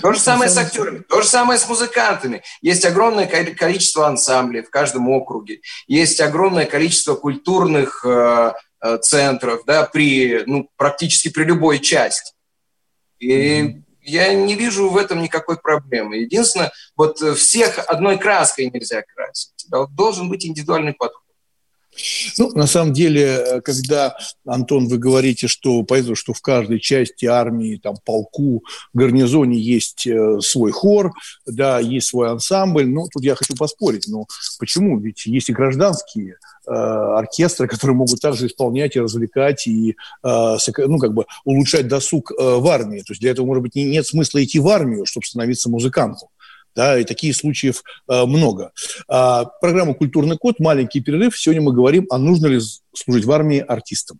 То 0.02 0.14
же 0.14 0.20
самое 0.20 0.50
с 0.50 0.58
актерами, 0.58 1.00
то 1.00 1.22
же 1.22 1.28
самое 1.28 1.60
с 1.60 1.68
музыкантами. 1.68 2.44
Есть 2.62 2.86
огромное 2.86 3.28
количество 3.28 4.08
ансамблей 4.08 4.64
в 4.64 4.70
каждом 4.70 5.10
округе, 5.10 5.62
есть 5.88 6.20
огромное 6.22 6.66
количество 6.66 7.16
культурных 7.16 8.04
э, 8.04 8.54
э, 8.82 8.98
центров, 8.98 9.64
да, 9.66 9.86
при, 9.86 10.44
ну, 10.48 10.70
практически 10.76 11.30
при 11.30 11.44
любой 11.44 11.80
части. 11.80 12.34
И. 13.20 13.85
я 14.06 14.34
не 14.34 14.56
вижу 14.56 14.90
в 14.90 14.98
этом 14.98 15.22
никакой 15.22 15.58
проблемы. 15.58 16.18
Единственное, 16.18 16.72
вот 16.96 17.20
всех 17.20 17.80
одной 17.90 18.18
краской 18.18 18.70
нельзя 18.70 19.02
красить. 19.02 19.68
Должен 19.90 20.30
быть 20.30 20.46
индивидуальный 20.46 20.94
подход. 20.94 21.25
Ну, 22.38 22.52
на 22.52 22.68
самом 22.68 22.94
деле, 22.94 23.24
э, 23.24 23.62
когда, 23.62 24.16
Антон, 24.46 24.88
вы 24.88 24.98
говорите, 24.98 25.48
что 25.48 25.84
поэтому, 25.84 26.16
что 26.16 26.34
в 26.34 26.42
каждой 26.42 26.80
части 26.80 27.26
армии, 27.26 27.80
там, 27.82 27.96
полку, 28.04 28.64
гарнизоне 28.94 29.58
есть 29.60 30.06
э, 30.08 30.40
свой 30.42 30.72
хор, 30.72 31.14
да, 31.46 31.80
есть 31.80 32.08
свой 32.08 32.30
ансамбль, 32.30 32.86
ну, 32.86 33.08
тут 33.12 33.24
я 33.24 33.36
хочу 33.36 33.56
поспорить, 33.56 34.08
но 34.08 34.26
почему? 34.60 35.00
Ведь 35.00 35.26
есть 35.26 35.50
и 35.50 35.54
гражданские 35.54 36.38
э, 36.68 36.72
оркестры, 36.72 37.68
которые 37.76 37.96
могут 37.96 38.20
также 38.20 38.48
исполнять 38.48 38.96
и 38.96 39.02
развлекать, 39.02 39.68
и, 39.68 39.96
ну, 40.24 41.00
как 41.00 41.14
бы 41.14 41.26
улучшать 41.44 41.88
досуг 41.88 42.32
в 42.38 42.68
армии. 42.68 43.00
То 43.00 43.12
есть 43.12 43.22
для 43.22 43.32
этого, 43.32 43.46
может 43.46 43.64
быть, 43.64 43.76
не, 43.76 43.84
нет 43.86 44.06
смысла 44.06 44.44
идти 44.44 44.60
в 44.60 44.68
армию, 44.68 45.06
чтобы 45.06 45.26
становиться 45.26 45.70
музыкантом 45.70 46.30
да, 46.76 47.00
и 47.00 47.04
такие 47.04 47.34
случаев 47.34 47.84
э, 48.08 48.26
много. 48.26 48.72
А, 49.08 49.46
программа 49.46 49.94
«Культурный 49.94 50.38
код», 50.38 50.60
маленький 50.60 51.02
перерыв. 51.02 51.38
Сегодня 51.38 51.62
мы 51.62 51.74
говорим, 51.74 52.06
а 52.10 52.18
нужно 52.18 52.48
ли 52.48 52.60
служить 52.94 53.26
в 53.26 53.32
армии 53.32 53.60
артистам. 53.60 54.20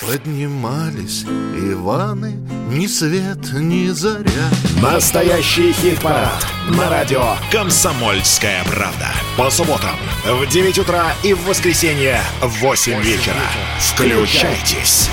Поднимались 0.00 1.24
Иваны, 1.24 2.36
ни 2.70 2.86
свет, 2.86 3.52
ни 3.52 3.88
заря. 3.88 4.48
Настоящий 4.80 5.72
хит-парад 5.72 6.46
на 6.68 6.88
радио 6.88 7.34
«Комсомольская 7.50 8.62
правда». 8.64 9.08
По 9.36 9.50
субботам 9.50 9.96
в 10.24 10.46
9 10.46 10.78
утра 10.78 11.12
и 11.24 11.34
в 11.34 11.44
воскресенье 11.46 12.20
в 12.40 12.60
8 12.60 13.02
вечера. 13.02 13.34
Включайтесь. 13.80 15.10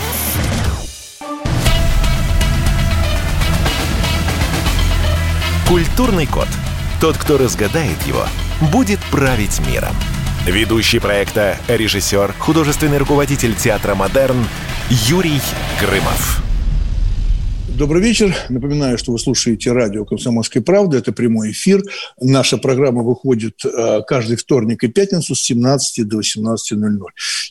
Культурный 5.68 6.28
код. 6.28 6.48
Тот, 7.02 7.18
кто 7.18 7.40
разгадает 7.40 8.02
его, 8.06 8.28
будет 8.72 9.00
править 9.06 9.60
миром. 9.68 9.96
Ведущий 10.46 11.00
проекта, 11.00 11.58
режиссер, 11.68 12.34
художественный 12.38 13.00
руководитель 13.00 13.56
театра 13.56 13.96
«Модерн» 13.96 14.46
Юрий 14.92 15.42
Грымов. 15.82 16.44
Добрый 17.68 18.00
вечер. 18.00 18.36
Напоминаю, 18.50 19.00
что 19.00 19.12
вы 19.12 19.18
слушаете 19.18 19.72
радио 19.72 20.06
«Комсомольская 20.06 20.62
правда». 20.62 21.00
Это 21.00 21.12
прямой 21.12 21.50
эфир. 21.50 21.82
Наша 22.22 22.60
программа 22.60 23.02
выходит 23.02 23.56
э, 23.66 24.02
каждый 24.06 24.38
вторник 24.38 24.84
и 24.84 24.88
пятницу 24.88 25.34
с 25.34 25.42
17 25.42 26.08
до 26.08 26.20
18.00. 26.20 27.00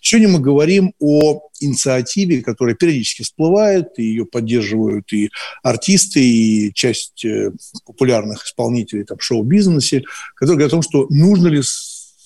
Сегодня 0.01 0.29
мы 0.29 0.39
говорим 0.39 0.95
о 1.01 1.41
инициативе, 1.59 2.43
которая 2.43 2.77
периодически 2.77 3.23
всплывает, 3.23 3.89
и 3.99 4.05
ее 4.05 4.25
поддерживают 4.25 5.13
и 5.13 5.31
артисты, 5.65 6.21
и 6.21 6.73
часть 6.73 7.25
э, 7.25 7.51
популярных 7.85 8.45
исполнителей 8.45 9.03
там, 9.03 9.19
в 9.19 9.25
шоу-бизнесе, 9.25 10.05
которые 10.37 10.59
говорят 10.59 10.73
о 10.75 10.77
том, 10.77 10.83
что 10.83 11.07
нужно 11.11 11.49
ли 11.49 11.61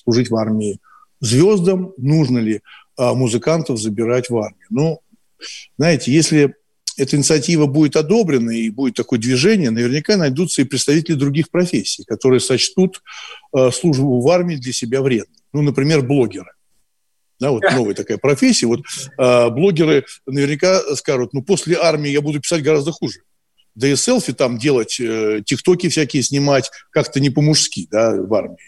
служить 0.09 0.31
в 0.31 0.37
армии 0.37 0.81
звездам, 1.21 1.93
нужно 1.99 2.39
ли 2.39 2.63
а, 2.97 3.13
музыкантов 3.13 3.79
забирать 3.79 4.31
в 4.31 4.39
армию. 4.39 4.67
Ну, 4.71 5.01
знаете, 5.77 6.11
если 6.11 6.55
эта 6.97 7.17
инициатива 7.17 7.67
будет 7.67 7.95
одобрена 7.97 8.51
и 8.51 8.71
будет 8.71 8.95
такое 8.95 9.19
движение, 9.19 9.71
наверняка 9.71 10.17
найдутся 10.17 10.63
и 10.63 10.65
представители 10.65 11.15
других 11.15 11.51
профессий, 11.51 12.05
которые 12.05 12.41
сочтут 12.41 13.03
э, 13.55 13.71
службу 13.71 14.21
в 14.21 14.29
армии 14.31 14.57
для 14.57 14.73
себя 14.73 15.03
вредной. 15.03 15.37
Ну, 15.53 15.63
например, 15.63 16.03
блогеры. 16.03 16.53
Да, 17.39 17.51
вот 17.51 17.63
новая 17.71 17.95
такая 17.95 18.19
профессия. 18.19 18.67
Вот 18.67 18.81
э, 18.81 19.51
блогеры 19.51 20.07
наверняка 20.27 20.81
скажут, 20.97 21.35
ну, 21.35 21.43
после 21.43 21.77
армии 21.77 22.11
я 22.11 22.21
буду 22.21 22.41
писать 22.41 22.63
гораздо 22.63 22.93
хуже 22.93 23.21
да 23.75 23.89
и 23.89 23.97
селфи 23.97 24.33
там 24.33 24.59
делать, 24.59 24.99
э, 25.01 25.43
тиктоки 25.45 25.89
всякие 25.89 26.23
снимать 26.23 26.71
как-то 26.91 27.21
не 27.21 27.31
по-мужски, 27.31 27.89
да, 27.91 28.13
в 28.13 28.33
армии. 28.35 28.59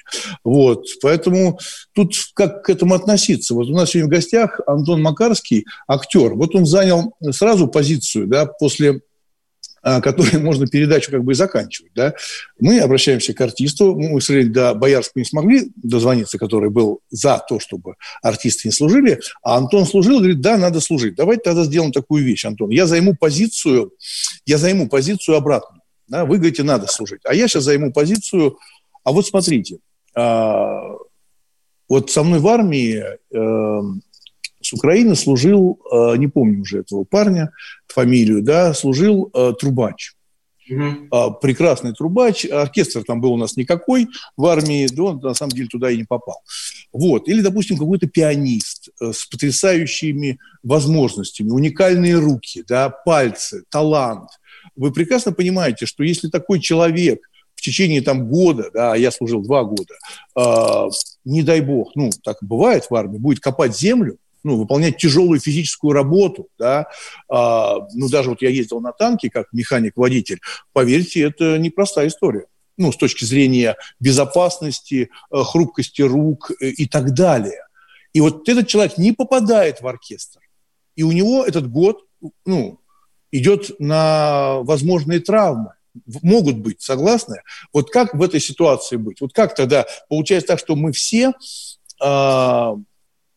Вот, 0.44 0.86
поэтому 1.02 1.58
тут 1.94 2.14
как 2.34 2.64
к 2.64 2.70
этому 2.70 2.94
относиться? 2.94 3.54
Вот 3.54 3.68
у 3.68 3.74
нас 3.74 3.90
сегодня 3.90 4.08
в 4.08 4.10
гостях 4.10 4.60
Антон 4.66 5.02
Макарский, 5.02 5.66
актер. 5.88 6.34
Вот 6.34 6.54
он 6.54 6.66
занял 6.66 7.14
сразу 7.30 7.68
позицию, 7.68 8.26
да, 8.26 8.46
после 8.46 9.00
а, 9.82 10.00
которой 10.00 10.38
можно 10.42 10.66
передачу 10.66 11.10
как 11.10 11.24
бы 11.24 11.32
и 11.32 11.34
заканчивать. 11.34 11.92
Да? 11.94 12.14
Мы 12.58 12.80
обращаемся 12.80 13.32
к 13.32 13.40
артисту. 13.40 13.94
Мы, 13.94 14.18
к 14.18 14.22
сожалению, 14.22 14.52
до 14.52 14.74
Боярского 14.74 15.20
не 15.20 15.24
смогли 15.24 15.72
дозвониться, 15.76 16.38
который 16.38 16.70
был 16.70 17.00
за 17.10 17.42
то, 17.48 17.60
чтобы 17.60 17.94
артисты 18.22 18.68
не 18.68 18.72
служили. 18.72 19.20
А 19.42 19.56
Антон 19.56 19.86
служил, 19.86 20.18
говорит, 20.18 20.40
да, 20.40 20.56
надо 20.56 20.80
служить. 20.80 21.14
Давайте 21.14 21.42
тогда 21.42 21.64
сделаем 21.64 21.92
такую 21.92 22.24
вещь, 22.24 22.44
Антон. 22.44 22.70
Я 22.70 22.86
займу 22.86 23.14
позицию, 23.14 23.92
я 24.46 24.58
займу 24.58 24.88
позицию 24.88 25.36
обратную. 25.36 25.82
Да? 26.08 26.24
Вы 26.24 26.36
говорите, 26.36 26.62
надо 26.62 26.86
служить. 26.86 27.20
А 27.24 27.34
я 27.34 27.48
сейчас 27.48 27.64
займу 27.64 27.92
позицию, 27.92 28.58
а 29.04 29.12
вот 29.12 29.26
смотрите, 29.26 29.78
а, 30.14 30.96
вот 31.88 32.10
со 32.10 32.22
мной 32.22 32.38
в 32.38 32.46
армии 32.46 33.02
э, 33.02 33.80
с 34.70 34.72
Украины 34.72 35.16
служил, 35.16 35.80
э, 35.90 36.16
не 36.16 36.28
помню 36.28 36.60
уже 36.60 36.78
этого 36.78 37.02
парня, 37.02 37.50
фамилию, 37.88 38.40
да, 38.40 38.72
служил 38.72 39.28
э, 39.34 39.52
трубач. 39.58 40.12
Угу. 40.70 41.38
Прекрасный 41.42 41.92
трубач, 41.92 42.46
оркестр 42.46 43.02
там 43.02 43.20
был 43.20 43.32
у 43.32 43.36
нас 43.36 43.56
никакой 43.56 44.06
в 44.36 44.46
армии, 44.46 44.86
да 44.86 45.02
он 45.02 45.18
на 45.18 45.34
самом 45.34 45.50
деле 45.50 45.66
туда 45.66 45.90
и 45.90 45.96
не 45.96 46.04
попал. 46.04 46.40
Вот. 46.92 47.26
Или, 47.28 47.40
допустим, 47.40 47.76
какой-то 47.76 48.06
пианист 48.06 48.90
э, 49.00 49.12
с 49.12 49.26
потрясающими 49.26 50.38
возможностями, 50.62 51.50
уникальные 51.50 52.14
руки, 52.14 52.62
да, 52.68 52.90
пальцы, 52.90 53.64
талант. 53.70 54.30
Вы 54.76 54.92
прекрасно 54.92 55.32
понимаете, 55.32 55.86
что 55.86 56.04
если 56.04 56.28
такой 56.28 56.60
человек 56.60 57.20
в 57.56 57.62
течение 57.62 58.02
там 58.02 58.28
года, 58.28 58.70
да, 58.72 58.94
я 58.94 59.10
служил 59.10 59.42
два 59.42 59.64
года, 59.64 59.94
э, 60.36 60.90
не 61.24 61.42
дай 61.42 61.60
бог, 61.60 61.96
ну, 61.96 62.10
так 62.22 62.36
бывает 62.40 62.86
в 62.88 62.94
армии, 62.94 63.18
будет 63.18 63.40
копать 63.40 63.76
землю, 63.76 64.18
ну, 64.42 64.56
выполнять 64.56 64.96
тяжелую 64.96 65.40
физическую 65.40 65.92
работу, 65.92 66.48
да, 66.58 66.86
а, 67.28 67.76
ну, 67.94 68.08
даже 68.08 68.30
вот 68.30 68.42
я 68.42 68.50
ездил 68.50 68.80
на 68.80 68.92
танке 68.92 69.30
как 69.30 69.52
механик-водитель, 69.52 70.40
поверьте, 70.72 71.22
это 71.22 71.58
непростая 71.58 72.08
история 72.08 72.46
ну, 72.80 72.92
с 72.92 72.96
точки 72.96 73.24
зрения 73.24 73.76
безопасности, 74.00 75.10
э, 75.30 75.42
хрупкости 75.42 76.00
рук 76.00 76.50
э, 76.50 76.68
и 76.68 76.86
так 76.86 77.12
далее. 77.12 77.66
И 78.14 78.20
вот 78.20 78.48
этот 78.48 78.68
человек 78.68 78.96
не 78.96 79.12
попадает 79.12 79.82
в 79.82 79.86
оркестр, 79.86 80.40
и 80.96 81.02
у 81.02 81.12
него 81.12 81.44
этот 81.44 81.70
год, 81.70 82.06
ну, 82.46 82.80
идет 83.30 83.78
на 83.78 84.60
возможные 84.62 85.20
травмы. 85.20 85.74
Могут 86.22 86.56
быть, 86.56 86.80
согласны? 86.80 87.42
Вот 87.72 87.90
как 87.90 88.14
в 88.14 88.22
этой 88.22 88.40
ситуации 88.40 88.96
быть? 88.96 89.20
Вот 89.20 89.32
как 89.32 89.54
тогда 89.54 89.86
получается 90.08 90.48
так, 90.48 90.58
что 90.58 90.74
мы 90.74 90.92
все 90.92 91.32
э, 92.02 92.76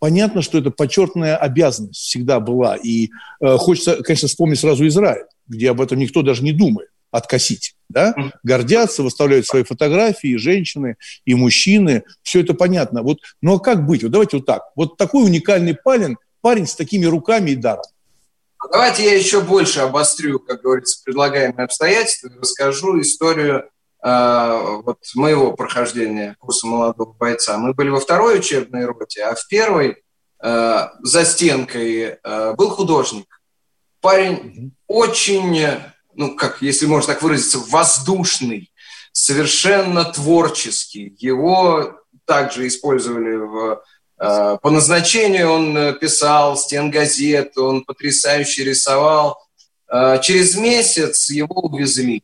понятно, 0.03 0.41
что 0.41 0.57
это 0.57 0.69
почетная 0.69 1.37
обязанность 1.37 2.01
всегда 2.01 2.41
была. 2.41 2.75
И 2.75 3.09
э, 3.39 3.55
хочется, 3.55 4.03
конечно, 4.03 4.27
вспомнить 4.27 4.59
сразу 4.59 4.85
Израиль, 4.85 5.27
где 5.47 5.71
об 5.71 5.79
этом 5.79 5.97
никто 5.97 6.21
даже 6.23 6.43
не 6.43 6.51
думает 6.51 6.89
откосить. 7.09 7.75
да, 7.87 8.13
гордятся, 8.43 9.01
выставляют 9.01 9.47
свои 9.47 9.63
фотографии, 9.63 10.35
женщины, 10.35 10.97
и 11.23 11.35
мужчины, 11.35 12.03
все 12.21 12.41
это 12.41 12.53
понятно. 12.53 13.01
Вот, 13.01 13.19
ну 13.41 13.55
а 13.55 13.59
как 13.61 13.85
быть? 13.85 14.03
Вот 14.03 14.11
давайте 14.11 14.37
вот 14.37 14.45
так. 14.45 14.63
Вот 14.75 14.97
такой 14.97 15.23
уникальный 15.23 15.73
парень, 15.73 16.17
парень 16.41 16.67
с 16.67 16.75
такими 16.75 17.05
руками 17.05 17.51
и 17.51 17.55
даром. 17.55 17.85
А 18.57 18.67
давайте 18.73 19.05
я 19.05 19.15
еще 19.15 19.39
больше 19.39 19.79
обострю, 19.79 20.39
как 20.39 20.63
говорится, 20.63 21.01
предлагаемые 21.05 21.63
обстоятельства 21.63 22.27
и 22.27 22.39
расскажу 22.41 22.99
историю 22.99 23.69
вот 24.03 24.99
моего 25.15 25.53
прохождения 25.53 26.35
курса 26.39 26.67
молодого 26.67 27.13
бойца. 27.13 27.57
Мы 27.57 27.73
были 27.73 27.89
во 27.89 28.01
второй 28.01 28.39
учебной 28.39 28.85
роте, 28.85 29.23
а 29.23 29.33
в 29.33 29.47
первой 29.47 30.03
э, 30.43 30.87
за 31.01 31.25
стенкой 31.25 32.17
э, 32.21 32.53
был 32.53 32.69
художник. 32.69 33.41
Парень 34.01 34.73
очень, 34.87 35.65
ну 36.15 36.35
как, 36.35 36.61
если 36.61 36.85
можно 36.85 37.13
так 37.13 37.23
выразиться, 37.23 37.59
воздушный, 37.59 38.73
совершенно 39.13 40.03
творческий. 40.03 41.15
Его 41.19 42.01
также 42.25 42.67
использовали 42.67 43.35
в 43.37 43.83
по 44.15 44.69
назначению 44.69 45.49
он 45.49 45.99
писал 45.99 46.55
стен 46.55 46.91
газет, 46.91 47.57
он 47.57 47.83
потрясающе 47.83 48.63
рисовал. 48.63 49.37
Через 50.21 50.55
месяц 50.55 51.29
его 51.29 51.55
увезли 51.55 52.23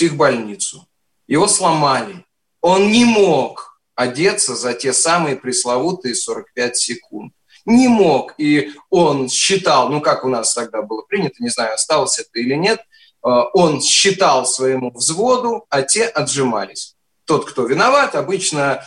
психбольницу. 0.00 0.86
Его 1.28 1.46
сломали. 1.46 2.24
Он 2.62 2.90
не 2.90 3.04
мог 3.04 3.80
одеться 3.94 4.54
за 4.54 4.72
те 4.72 4.94
самые 4.94 5.36
пресловутые 5.36 6.14
45 6.14 6.76
секунд. 6.76 7.34
Не 7.66 7.88
мог. 7.88 8.34
И 8.38 8.72
он 8.88 9.28
считал, 9.28 9.90
ну 9.90 10.00
как 10.00 10.24
у 10.24 10.28
нас 10.28 10.54
тогда 10.54 10.80
было 10.80 11.02
принято, 11.02 11.42
не 11.42 11.50
знаю, 11.50 11.74
осталось 11.74 12.18
это 12.18 12.30
или 12.40 12.54
нет, 12.54 12.80
он 13.22 13.82
считал 13.82 14.46
своему 14.46 14.90
взводу, 14.92 15.66
а 15.68 15.82
те 15.82 16.06
отжимались. 16.06 16.96
Тот, 17.26 17.44
кто 17.44 17.66
виноват, 17.66 18.14
обычно 18.14 18.82
Э, 18.82 18.84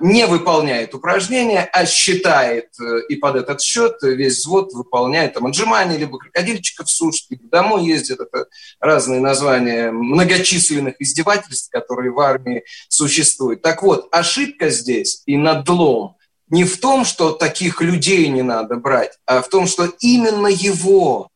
не 0.00 0.26
выполняет 0.26 0.94
упражнения, 0.94 1.66
а 1.72 1.86
считает 1.86 2.68
э, 2.78 3.06
и 3.08 3.16
под 3.16 3.36
этот 3.36 3.62
счет 3.62 3.96
весь 4.02 4.40
взвод 4.40 4.74
выполняет 4.74 5.32
там 5.32 5.46
отжимания, 5.46 5.96
либо 5.96 6.18
крокодильчиков 6.18 6.90
сушит, 6.90 7.30
либо 7.30 7.48
домой 7.48 7.86
ездит. 7.86 8.20
Это 8.20 8.48
разные 8.80 9.20
названия 9.20 9.90
многочисленных 9.92 11.00
издевательств, 11.00 11.70
которые 11.70 12.10
в 12.10 12.20
армии 12.20 12.64
существуют. 12.88 13.62
Так 13.62 13.82
вот, 13.82 14.08
ошибка 14.10 14.68
здесь 14.68 15.22
и 15.24 15.38
надлом 15.38 16.16
не 16.48 16.64
в 16.64 16.78
том, 16.78 17.06
что 17.06 17.32
таких 17.32 17.80
людей 17.80 18.28
не 18.28 18.42
надо 18.42 18.76
брать, 18.76 19.18
а 19.24 19.40
в 19.40 19.48
том, 19.48 19.66
что 19.66 19.86
именно 20.00 20.48
его 20.48 21.30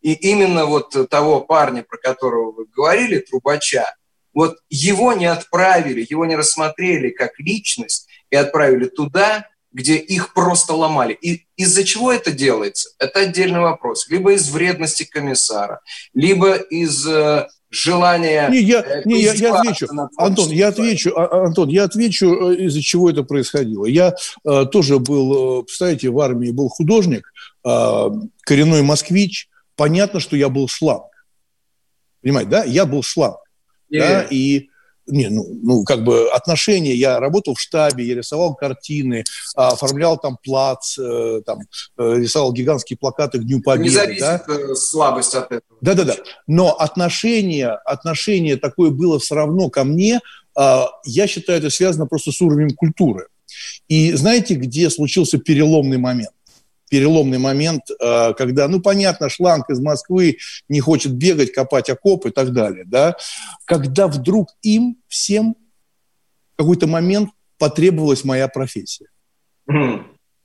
и 0.00 0.12
именно 0.12 0.66
вот 0.66 0.94
того 1.10 1.40
парня, 1.40 1.82
про 1.82 1.96
которого 1.96 2.52
вы 2.52 2.66
говорили, 2.66 3.18
трубача, 3.18 3.96
вот 4.34 4.58
его 4.68 5.12
не 5.12 5.26
отправили, 5.26 6.06
его 6.08 6.26
не 6.26 6.36
рассмотрели 6.36 7.10
как 7.10 7.38
личность 7.38 8.08
и 8.30 8.36
отправили 8.36 8.86
туда, 8.86 9.46
где 9.72 9.96
их 9.96 10.32
просто 10.34 10.72
ломали. 10.74 11.14
И 11.20 11.46
из-за 11.56 11.84
чего 11.84 12.12
это 12.12 12.30
делается? 12.30 12.90
Это 12.98 13.20
отдельный 13.20 13.60
вопрос. 13.60 14.08
Либо 14.08 14.32
из 14.32 14.48
вредности 14.50 15.04
комиссара, 15.04 15.80
либо 16.14 16.54
из 16.54 17.06
э, 17.06 17.48
желания... 17.70 18.48
Не, 18.48 18.60
я, 18.60 18.80
э, 18.80 19.02
не, 19.04 19.20
я, 19.20 19.32
я 19.34 19.58
отвечу. 19.58 19.88
Антон, 20.16 20.50
я 20.50 20.68
отвечу, 20.68 21.12
а, 21.16 21.26
а, 21.26 21.46
Антон, 21.46 21.68
я 21.68 21.84
отвечу, 21.84 22.52
из-за 22.52 22.80
чего 22.82 23.10
это 23.10 23.24
происходило. 23.24 23.86
Я 23.86 24.14
э, 24.44 24.64
тоже 24.70 25.00
был, 25.00 25.60
э, 25.60 25.62
представляете, 25.64 26.10
в 26.10 26.20
армии 26.20 26.52
был 26.52 26.68
художник, 26.68 27.32
э, 27.66 28.10
коренной 28.42 28.82
москвич. 28.82 29.48
Понятно, 29.74 30.20
что 30.20 30.36
я 30.36 30.48
был 30.48 30.68
шланг. 30.68 31.06
Понимаете, 32.22 32.50
да? 32.50 32.64
Я 32.64 32.86
был 32.86 33.02
шланг. 33.90 34.08
Да, 34.08 34.22
и 34.30 34.68
не, 35.06 35.28
ну, 35.28 35.46
ну, 35.62 35.84
как 35.84 36.04
бы 36.04 36.28
отношения. 36.30 36.94
Я 36.94 37.20
работал 37.20 37.54
в 37.54 37.60
штабе, 37.60 38.04
я 38.04 38.14
рисовал 38.14 38.54
картины, 38.54 39.24
оформлял 39.54 40.18
там 40.18 40.38
плац, 40.42 40.98
э, 40.98 41.42
там, 41.44 41.60
э, 41.98 42.14
рисовал 42.16 42.52
гигантские 42.52 42.96
плакаты 42.96 43.38
к 43.38 43.44
Дню 43.44 43.60
Победы. 43.60 43.90
Не 43.90 43.94
зависит 43.94 44.20
да? 44.20 44.42
Э, 44.48 44.74
слабость 44.74 45.34
от 45.34 45.46
этого. 45.46 45.78
Да-да-да. 45.80 46.16
Но 46.46 46.72
отношение, 46.72 47.68
отношение 47.68 48.56
такое 48.56 48.90
было 48.90 49.18
все 49.18 49.34
равно 49.34 49.68
ко 49.68 49.84
мне. 49.84 50.20
Э, 50.58 50.84
я 51.04 51.26
считаю, 51.26 51.58
это 51.58 51.70
связано 51.70 52.06
просто 52.06 52.32
с 52.32 52.40
уровнем 52.40 52.70
культуры. 52.70 53.26
И 53.88 54.12
знаете, 54.12 54.54
где 54.54 54.88
случился 54.90 55.38
переломный 55.38 55.98
момент? 55.98 56.30
Переломный 56.94 57.38
момент, 57.38 57.82
э, 57.90 58.34
когда, 58.34 58.68
ну, 58.68 58.80
понятно, 58.80 59.28
шланг 59.28 59.68
из 59.68 59.80
Москвы 59.80 60.38
не 60.68 60.78
хочет 60.78 61.12
бегать, 61.12 61.50
копать 61.50 61.90
окоп 61.90 62.26
и 62.26 62.30
так 62.30 62.52
далее, 62.52 62.84
да, 62.86 63.16
когда 63.64 64.06
вдруг 64.06 64.50
им 64.62 64.96
всем 65.08 65.56
в 66.52 66.58
какой-то 66.58 66.86
момент 66.86 67.30
потребовалась 67.58 68.22
моя 68.22 68.46
профессия. 68.46 69.06
Mm. 69.68 70.04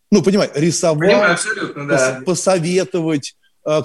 Ну, 0.10 0.24
понимаете, 0.24 0.60
рисовать, 0.60 1.12
Понимаю, 1.12 1.38
да. 1.88 2.22
посоветовать, 2.26 3.36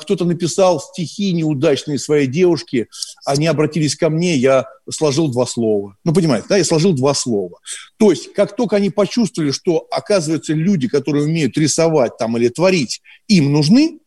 кто-то 0.01 0.25
написал 0.25 0.81
стихи 0.81 1.33
неудачные 1.33 1.99
своей 1.99 2.27
девушке, 2.27 2.88
они 3.25 3.47
обратились 3.47 3.97
ко 3.97 4.09
мне, 4.11 4.37
я 4.37 4.66
сложил 4.90 5.29
два 5.29 5.47
слова. 5.47 5.97
Ну, 6.05 6.12
понимаете, 6.14 6.47
да, 6.49 6.57
я 6.57 6.64
сложил 6.64 6.92
два 6.92 7.14
слова. 7.14 7.59
То 7.97 8.11
есть, 8.11 8.33
как 8.33 8.57
только 8.57 8.77
они 8.77 8.90
почувствовали, 8.90 9.51
что, 9.51 9.87
оказывается, 9.90 10.53
люди, 10.53 10.88
которые 10.88 11.25
умеют 11.25 11.57
рисовать 11.59 12.16
там 12.16 12.37
или 12.37 12.49
творить, 12.49 13.03
им 13.29 13.53
нужны, 13.53 13.99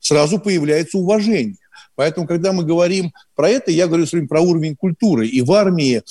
сразу 0.00 0.38
появляется 0.38 0.98
уважение. 0.98 1.56
Поэтому, 1.94 2.26
когда 2.26 2.52
мы 2.52 2.64
говорим 2.64 3.12
про 3.34 3.50
это, 3.50 3.70
я 3.70 3.86
говорю 3.86 4.06
все 4.06 4.22
про 4.22 4.40
уровень 4.40 4.74
культуры. 4.74 5.26
И 5.26 5.42
в 5.42 5.52
армии 5.52 6.02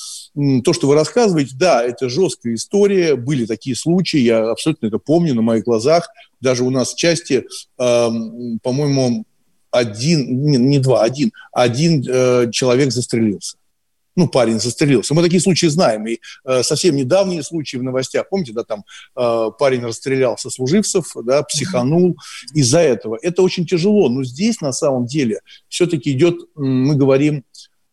то, 0.63 0.71
что 0.73 0.87
вы 0.87 0.93
рассказываете, 0.93 1.55
да, 1.57 1.83
это 1.83 2.09
жесткая 2.09 2.53
история, 2.53 3.15
были 3.15 3.45
такие 3.45 3.75
случаи, 3.75 4.19
я 4.19 4.51
абсолютно 4.51 4.87
это 4.87 4.99
помню 4.99 5.33
на 5.33 5.41
моих 5.41 5.63
глазах. 5.63 6.07
Даже 6.41 6.63
у 6.63 6.69
нас 6.69 6.93
в 6.93 6.97
части, 6.97 7.45
э, 7.77 8.09
по-моему, 8.63 9.25
один, 9.71 10.43
не, 10.45 10.57
не 10.57 10.79
два, 10.79 11.03
один, 11.03 11.31
один 11.51 12.03
э, 12.07 12.49
человек 12.51 12.91
застрелился 12.91 13.59
ну, 14.19 14.27
парень 14.27 14.59
застрелился. 14.59 15.13
Мы 15.13 15.23
такие 15.23 15.39
случаи 15.41 15.67
знаем. 15.67 16.05
И 16.05 16.19
э, 16.45 16.61
совсем 16.61 16.95
недавние 16.95 17.41
случаи 17.41 17.77
в 17.77 17.83
новостях, 17.83 18.27
помните, 18.29 18.51
да, 18.51 18.63
там 18.63 18.83
э, 19.15 19.51
парень 19.57 19.85
расстрелял 19.85 20.37
сослуживцев, 20.37 21.05
да, 21.23 21.41
психанул 21.43 22.17
из-за 22.53 22.79
этого. 22.79 23.17
Это 23.21 23.41
очень 23.41 23.65
тяжело, 23.65 24.09
но 24.09 24.23
здесь 24.23 24.59
на 24.59 24.73
самом 24.73 25.05
деле 25.05 25.39
все-таки 25.69 26.11
идет, 26.11 26.35
мы 26.55 26.95
говорим 26.95 27.45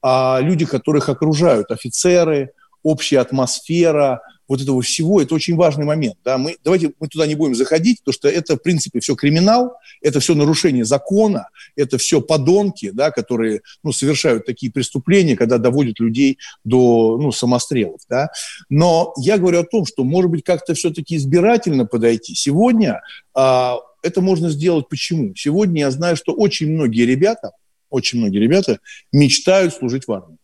о 0.03 0.41
людях, 0.41 0.71
которых 0.71 1.09
окружают 1.09 1.71
офицеры, 1.71 2.51
общая 2.83 3.21
атмосфера, 3.21 4.21
вот 4.49 4.61
этого 4.61 4.83
всего, 4.83 5.21
это 5.21 5.35
очень 5.35 5.57
важный 5.57 5.85
момент. 5.85 6.17
Да? 6.25 6.39
Мы, 6.39 6.57
давайте 6.63 6.93
мы 7.01 7.09
туда 7.09 7.27
не 7.27 7.35
будем 7.35 7.55
заходить, 7.55 8.01
потому 8.01 8.15
что 8.15 8.29
это, 8.29 8.57
в 8.57 8.63
принципе, 8.63 9.01
все 9.01 9.15
криминал, 9.15 9.77
это 10.01 10.21
все 10.21 10.35
нарушение 10.35 10.85
закона, 10.85 11.49
это 11.75 11.99
все 11.99 12.21
подонки, 12.21 12.91
да, 12.91 13.11
которые 13.11 13.63
ну, 13.83 13.93
совершают 13.93 14.47
такие 14.47 14.71
преступления, 14.71 15.37
когда 15.37 15.59
доводят 15.59 16.01
людей 16.01 16.39
до 16.65 17.19
ну, 17.21 17.33
самострелов. 17.33 18.01
Да? 18.09 18.31
Но 18.69 19.13
я 19.19 19.39
говорю 19.39 19.61
о 19.61 19.65
том, 19.65 19.87
что, 19.87 20.05
может 20.05 20.31
быть, 20.31 20.45
как-то 20.45 20.75
все-таки 20.75 21.17
избирательно 21.17 21.87
подойти. 21.87 22.35
Сегодня 22.35 23.03
а, 23.35 23.79
это 24.03 24.21
можно 24.21 24.51
сделать 24.51 24.89
почему? 24.89 25.35
Сегодня 25.35 25.81
я 25.81 25.91
знаю, 25.91 26.17
что 26.17 26.33
очень 26.33 26.71
многие 26.71 27.05
ребята, 27.05 27.53
очень 27.91 28.19
многие 28.19 28.39
ребята 28.39 28.79
мечтают 29.13 29.75
служить 29.75 30.07
в 30.07 30.13
армии. 30.13 30.37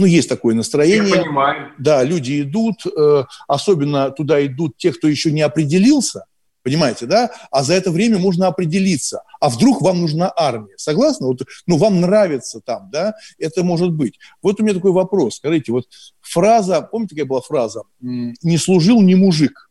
Ну, 0.00 0.06
есть 0.06 0.30
такое 0.30 0.54
настроение. 0.54 1.16
Я 1.16 1.22
понимаю. 1.22 1.72
Да, 1.78 2.02
люди 2.02 2.40
идут, 2.40 2.86
э, 2.86 3.24
особенно 3.46 4.10
туда 4.10 4.44
идут 4.44 4.78
те, 4.78 4.92
кто 4.92 5.08
еще 5.08 5.30
не 5.30 5.42
определился, 5.42 6.24
понимаете, 6.62 7.04
да? 7.04 7.30
А 7.50 7.62
за 7.62 7.74
это 7.74 7.90
время 7.90 8.18
можно 8.18 8.46
определиться. 8.46 9.22
А 9.40 9.50
вдруг 9.50 9.82
вам 9.82 10.00
нужна 10.00 10.32
армия? 10.34 10.72
Согласны? 10.78 11.26
Вот, 11.26 11.42
ну, 11.66 11.76
вам 11.76 12.00
нравится 12.00 12.60
там, 12.64 12.88
да? 12.90 13.12
Это 13.38 13.62
может 13.62 13.92
быть. 13.92 14.18
Вот 14.42 14.58
у 14.58 14.64
меня 14.64 14.74
такой 14.74 14.92
вопрос. 14.92 15.36
Скажите, 15.36 15.70
вот 15.70 15.84
фраза, 16.22 16.80
помните, 16.80 17.14
какая 17.14 17.28
была 17.28 17.42
фраза? 17.42 17.82
«Не 18.00 18.58
служил 18.58 19.02
ни 19.02 19.14
мужик». 19.14 19.70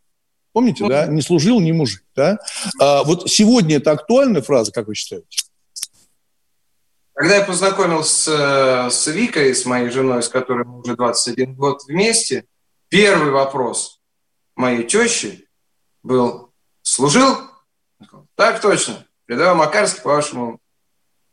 Помните, 0.51 0.87
да? 0.87 1.05
Не 1.05 1.21
служил 1.21 1.59
ни 1.59 1.71
мужик, 1.71 2.03
да? 2.15 2.37
А, 2.79 3.03
вот 3.03 3.29
сегодня 3.29 3.77
это 3.77 3.91
актуальная 3.91 4.41
фраза, 4.41 4.71
как 4.71 4.87
вы 4.87 4.95
считаете? 4.95 5.27
Когда 7.19 7.35
я 7.35 7.43
познакомился 7.43 8.87
с 8.89 9.07
Викой, 9.07 9.53
с 9.53 9.65
моей 9.65 9.89
женой, 9.89 10.23
с 10.23 10.29
которой 10.29 10.63
мы 10.63 10.79
уже 10.79 10.95
21 10.95 11.53
год 11.53 11.83
вместе, 11.83 12.45
первый 12.87 13.31
вопрос 13.31 13.99
моей 14.55 14.85
тещи 14.85 15.45
был 16.01 16.53
«Служил?» 16.81 17.35
Так 18.35 18.61
точно. 18.61 19.05
Рядовой 19.27 19.55
Макарский, 19.55 20.01
по 20.01 20.11
вашему 20.11 20.61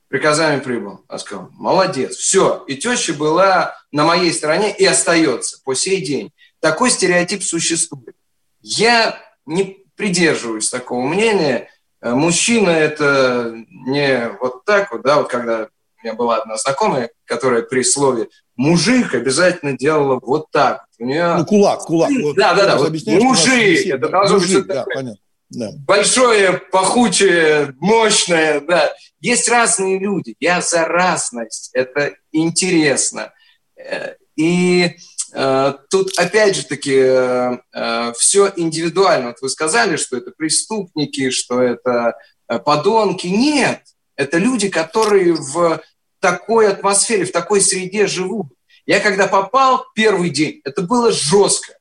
приказанию 0.09 0.61
прибыл. 0.61 1.05
Я 1.09 1.19
сказал, 1.19 1.51
молодец, 1.53 2.17
все. 2.17 2.65
И 2.67 2.75
теща 2.75 3.15
была 3.15 3.79
на 3.93 4.05
моей 4.05 4.33
стороне 4.33 4.75
и 4.77 4.85
остается 4.85 5.63
по 5.63 5.77
сей 5.77 6.05
день. 6.05 6.33
Такой 6.59 6.91
стереотип 6.91 7.45
существует. 7.45 8.17
Я 8.61 9.17
не 9.47 9.85
придерживаюсь 9.95 10.69
такого 10.69 11.07
мнения. 11.07 11.71
Мужчина– 12.03 12.71
это 12.71 13.55
не 13.71 14.31
вот 14.41 14.65
так 14.65 14.91
вот, 14.91 15.03
да, 15.03 15.19
вот 15.19 15.31
когда 15.31 15.69
меня 16.07 16.15
была 16.15 16.37
одна 16.37 16.57
знакомая, 16.57 17.11
которая 17.25 17.63
при 17.63 17.83
слове 17.83 18.29
«мужик» 18.55 19.15
обязательно 19.15 19.77
делала 19.77 20.21
вот 20.23 20.51
так. 20.51 20.85
У 20.99 21.05
нее... 21.05 21.37
Ну, 21.39 21.45
кулак, 21.45 21.81
кулак. 21.81 22.11
Да, 22.37 22.55
да, 22.55 22.67
да. 22.67 22.77
Вот 22.77 22.93
мужик. 23.07 23.87
Это 23.87 24.09
должно 24.09 24.39
быть 24.39 24.49
что-то 24.49 24.69
да, 24.69 24.75
такое. 24.77 24.95
Понятно. 24.95 25.21
Да. 25.49 25.71
Большое, 25.87 26.61
пахучее, 26.73 27.75
мощное, 27.79 28.61
да. 28.61 28.93
Есть 29.21 29.49
разные 29.49 29.99
люди. 29.99 30.35
Я 30.41 30.61
за 30.61 30.85
разность. 30.85 31.71
Это 31.73 32.15
интересно. 32.33 33.33
Э, 33.77 34.15
и 34.37 34.97
э, 35.35 35.73
тут 35.91 36.19
опять 36.19 36.57
же 36.57 36.65
таки 36.65 36.97
э, 36.97 37.59
э, 37.73 38.13
все 38.19 38.53
индивидуально. 38.57 39.29
Вот 39.29 39.41
вы 39.41 39.49
сказали, 39.49 39.97
что 39.97 40.17
это 40.17 40.33
преступники, 40.37 41.31
что 41.31 41.61
это 41.63 42.15
подонки. 42.65 43.27
Нет, 43.27 43.83
это 44.17 44.39
люди, 44.39 44.69
которые 44.69 45.35
в 45.35 45.81
такой 46.21 46.69
атмосфере, 46.69 47.25
в 47.25 47.33
такой 47.33 47.61
среде 47.61 48.07
живут. 48.07 48.49
Я 48.87 49.01
когда 49.01 49.27
попал 49.27 49.85
первый 49.95 50.31
день, 50.31 50.61
это 50.65 50.83
было 50.83 51.11
жестко. 51.13 51.75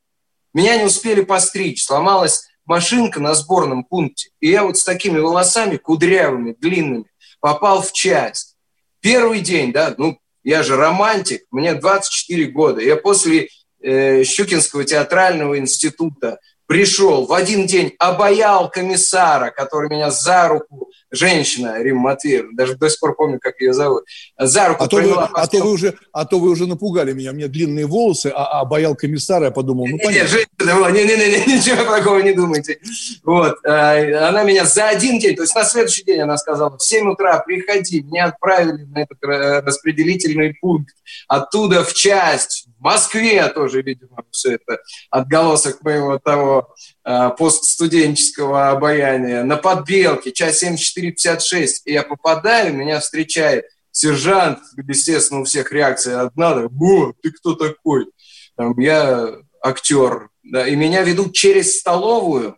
Меня 0.54 0.78
не 0.78 0.86
успели 0.86 1.22
постричь, 1.22 1.84
сломалась 1.84 2.48
машинка 2.66 3.20
на 3.20 3.36
сборном 3.36 3.84
пункте. 3.84 4.30
И 4.40 4.50
я 4.50 4.64
вот 4.64 4.78
с 4.78 4.84
такими 4.84 5.20
волосами 5.20 5.78
кудрявыми, 5.78 6.56
длинными, 6.60 7.06
попал 7.40 7.82
в 7.82 7.92
часть. 7.92 8.56
Первый 9.02 9.42
день, 9.42 9.72
да, 9.72 9.94
ну, 9.98 10.18
я 10.44 10.64
же 10.64 10.76
романтик, 10.76 11.44
мне 11.52 11.76
24 11.76 12.46
года. 12.46 12.82
Я 12.82 12.96
после 12.96 13.50
э, 13.82 14.24
Щукинского 14.24 14.84
театрального 14.84 15.60
института 15.60 16.40
пришел 16.66 17.26
в 17.26 17.34
один 17.34 17.68
день, 17.68 17.94
обаял 18.00 18.70
комиссара, 18.70 19.52
который 19.52 19.90
меня 19.90 20.10
за 20.10 20.48
руку 20.48 20.90
женщина 21.16 21.82
Рима 21.82 22.02
Матвеевна, 22.02 22.52
даже 22.54 22.76
до 22.76 22.90
сих 22.90 23.00
пор 23.00 23.16
помню, 23.16 23.40
как 23.40 23.60
ее 23.60 23.74
зовут, 23.74 24.04
за 24.38 24.70
руку 24.70 24.84
а 24.84 24.88
то, 24.88 24.98
вы, 24.98 25.14
а, 25.14 25.48
то 25.48 25.58
вы 25.60 25.72
уже, 25.72 25.94
а 26.12 26.26
то 26.26 26.40
вы 26.40 26.50
уже 26.50 26.68
напугали 26.68 27.14
меня, 27.14 27.32
мне 27.32 27.48
длинные 27.48 27.86
волосы, 27.86 28.32
а, 28.36 28.62
а 28.62 28.66
боял 28.66 28.96
комиссара, 28.96 29.46
я 29.46 29.52
подумал, 29.52 29.88
ну, 29.88 29.98
понятно. 29.98 30.20
Нет, 30.20 30.30
женщина, 30.30 30.90
не, 30.92 31.04
не, 31.04 31.16
не, 31.16 31.58
ничего 31.58 31.84
такого 31.84 32.20
не 32.20 32.34
думайте. 32.34 32.80
Вот, 33.24 33.56
а, 33.66 34.30
она 34.30 34.44
меня 34.44 34.66
за 34.66 34.90
один 34.90 35.20
день, 35.20 35.36
то 35.36 35.44
есть 35.44 35.56
на 35.56 35.64
следующий 35.64 36.04
день 36.04 36.22
она 36.22 36.38
сказала, 36.38 36.78
в 36.78 36.84
7 36.84 37.10
утра 37.10 37.40
приходи, 37.40 38.02
меня 38.04 38.26
отправили 38.26 38.84
на 38.84 39.00
этот 39.04 39.18
распределительный 39.22 40.54
пункт, 40.62 40.96
оттуда 41.28 41.84
в 41.84 41.94
часть, 41.94 42.68
в 42.78 42.84
Москве 42.84 43.48
тоже, 43.50 43.82
видимо, 43.82 44.24
все 44.32 44.56
это 44.56 44.80
отголосок 45.10 45.82
моего 45.84 46.20
того 46.20 46.76
э, 47.04 47.30
постстуденческого 47.38 48.70
обаяния. 48.70 49.44
На 49.44 49.58
подбелке, 49.58 50.32
часть 50.32 50.64
7456. 51.12 51.82
И 51.86 51.94
я 51.94 52.04
попадаю, 52.04 52.74
меня 52.74 53.00
встречает 53.00 53.66
сержант, 53.92 54.60
естественно, 54.88 55.42
у 55.42 55.44
всех 55.46 55.72
реакция 55.72 56.22
одна, 56.22 56.68
«О, 56.80 57.14
ты 57.22 57.32
кто 57.32 57.56
такой?» 57.56 58.08
Там, 58.56 58.78
Я 58.80 59.36
актер. 59.62 60.30
Да, 60.44 60.68
и 60.68 60.76
меня 60.76 61.02
ведут 61.02 61.34
через 61.34 61.80
столовую, 61.80 62.58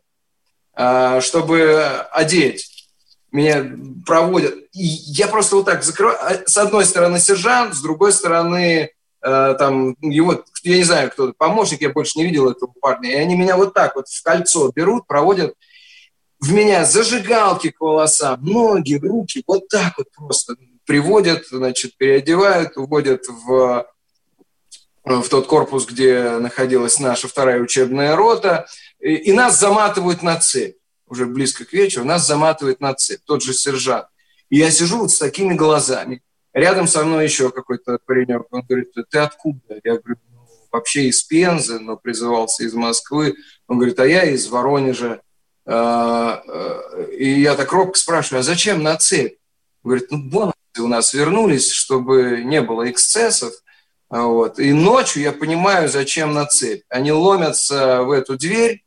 э, 0.76 1.22
чтобы 1.22 2.06
одеть 2.12 2.70
меня 3.32 3.66
проводят. 4.06 4.56
И 4.74 4.84
я 4.84 5.28
просто 5.28 5.56
вот 5.56 5.66
так 5.66 5.84
закрываю. 5.84 6.18
А, 6.22 6.44
с 6.46 6.58
одной 6.58 6.86
стороны 6.86 7.20
сержант, 7.20 7.76
с 7.76 7.82
другой 7.82 8.12
стороны 8.12 8.92
Э, 9.28 9.56
там 9.58 9.96
его, 10.00 10.44
я 10.64 10.78
не 10.78 10.84
знаю, 10.84 11.12
кто 11.12 11.34
помощник, 11.34 11.82
я 11.82 11.90
больше 11.90 12.20
не 12.20 12.26
видел 12.26 12.50
этого 12.50 12.72
парня, 12.80 13.12
и 13.12 13.16
они 13.16 13.36
меня 13.36 13.58
вот 13.58 13.74
так 13.74 13.96
вот 13.96 14.08
в 14.08 14.24
кольцо 14.24 14.72
берут, 14.74 15.08
проводят 15.08 15.56
в 16.40 16.54
меня 16.54 16.86
зажигалки 16.86 17.72
к 17.72 17.80
волосам, 17.82 18.44
ноги, 18.44 18.96
руки, 18.96 19.44
вот 19.48 19.68
так 19.68 19.98
вот 19.98 20.12
просто 20.12 20.56
приводят, 20.86 21.48
значит, 21.48 21.98
переодевают, 21.98 22.78
уводят 22.78 23.26
в, 23.28 23.86
в 25.04 25.30
тот 25.30 25.48
корпус, 25.48 25.86
где 25.86 26.38
находилась 26.38 27.00
наша 27.00 27.28
вторая 27.28 27.60
учебная 27.62 28.16
рота, 28.16 28.68
и, 29.00 29.16
и 29.16 29.34
нас 29.34 29.60
заматывают 29.60 30.24
на 30.24 30.40
цепь. 30.40 30.78
Уже 31.08 31.26
близко 31.26 31.66
к 31.66 31.74
вечеру 31.74 32.06
нас 32.06 32.28
заматывают 32.28 32.82
на 32.82 32.94
цепь, 32.94 33.22
тот 33.26 33.42
же 33.42 33.54
сержант. 33.54 34.08
И 34.50 34.58
я 34.58 34.72
сижу 34.72 35.00
вот 35.00 35.12
с 35.12 35.18
такими 35.18 35.54
глазами. 35.54 36.22
Рядом 36.54 36.88
со 36.88 37.04
мной 37.04 37.26
еще 37.26 37.52
какой-то 37.52 38.00
паренек, 38.06 38.48
он 38.52 38.64
говорит, 38.68 38.92
ты 39.10 39.20
откуда? 39.20 39.80
Я 39.84 39.98
говорю, 39.98 40.20
ну, 40.32 40.48
вообще 40.72 41.06
из 41.08 41.22
Пензы, 41.24 41.80
но 41.80 41.98
призывался 41.98 42.64
из 42.64 42.74
Москвы. 42.74 43.36
Он 43.68 43.78
говорит, 43.78 44.00
а 44.00 44.08
я 44.08 44.24
из 44.24 44.48
Воронежа. 44.48 45.22
А, 45.68 46.42
э, 46.48 47.12
и 47.18 47.42
я 47.42 47.56
так 47.56 47.72
робко 47.72 47.98
спрашиваю, 47.98 48.40
а 48.40 48.44
зачем 48.44 48.84
на 48.84 48.96
цепь? 48.98 49.38
Говорит, 49.84 50.08
ну, 50.10 50.18
бонусы 50.18 50.54
у 50.80 50.88
нас 50.88 51.14
вернулись, 51.14 51.72
чтобы 51.72 52.42
не 52.44 52.62
было 52.62 52.90
эксцессов. 52.90 53.54
А 54.10 54.24
вот. 54.24 54.60
И 54.60 54.72
ночью 54.72 55.22
я 55.24 55.34
понимаю, 55.34 55.90
зачем 55.90 56.34
на 56.34 56.46
цепь. 56.46 56.84
Они 56.90 57.12
ломятся 57.12 58.04
в 58.04 58.12
эту 58.12 58.38
дверь 58.38 58.84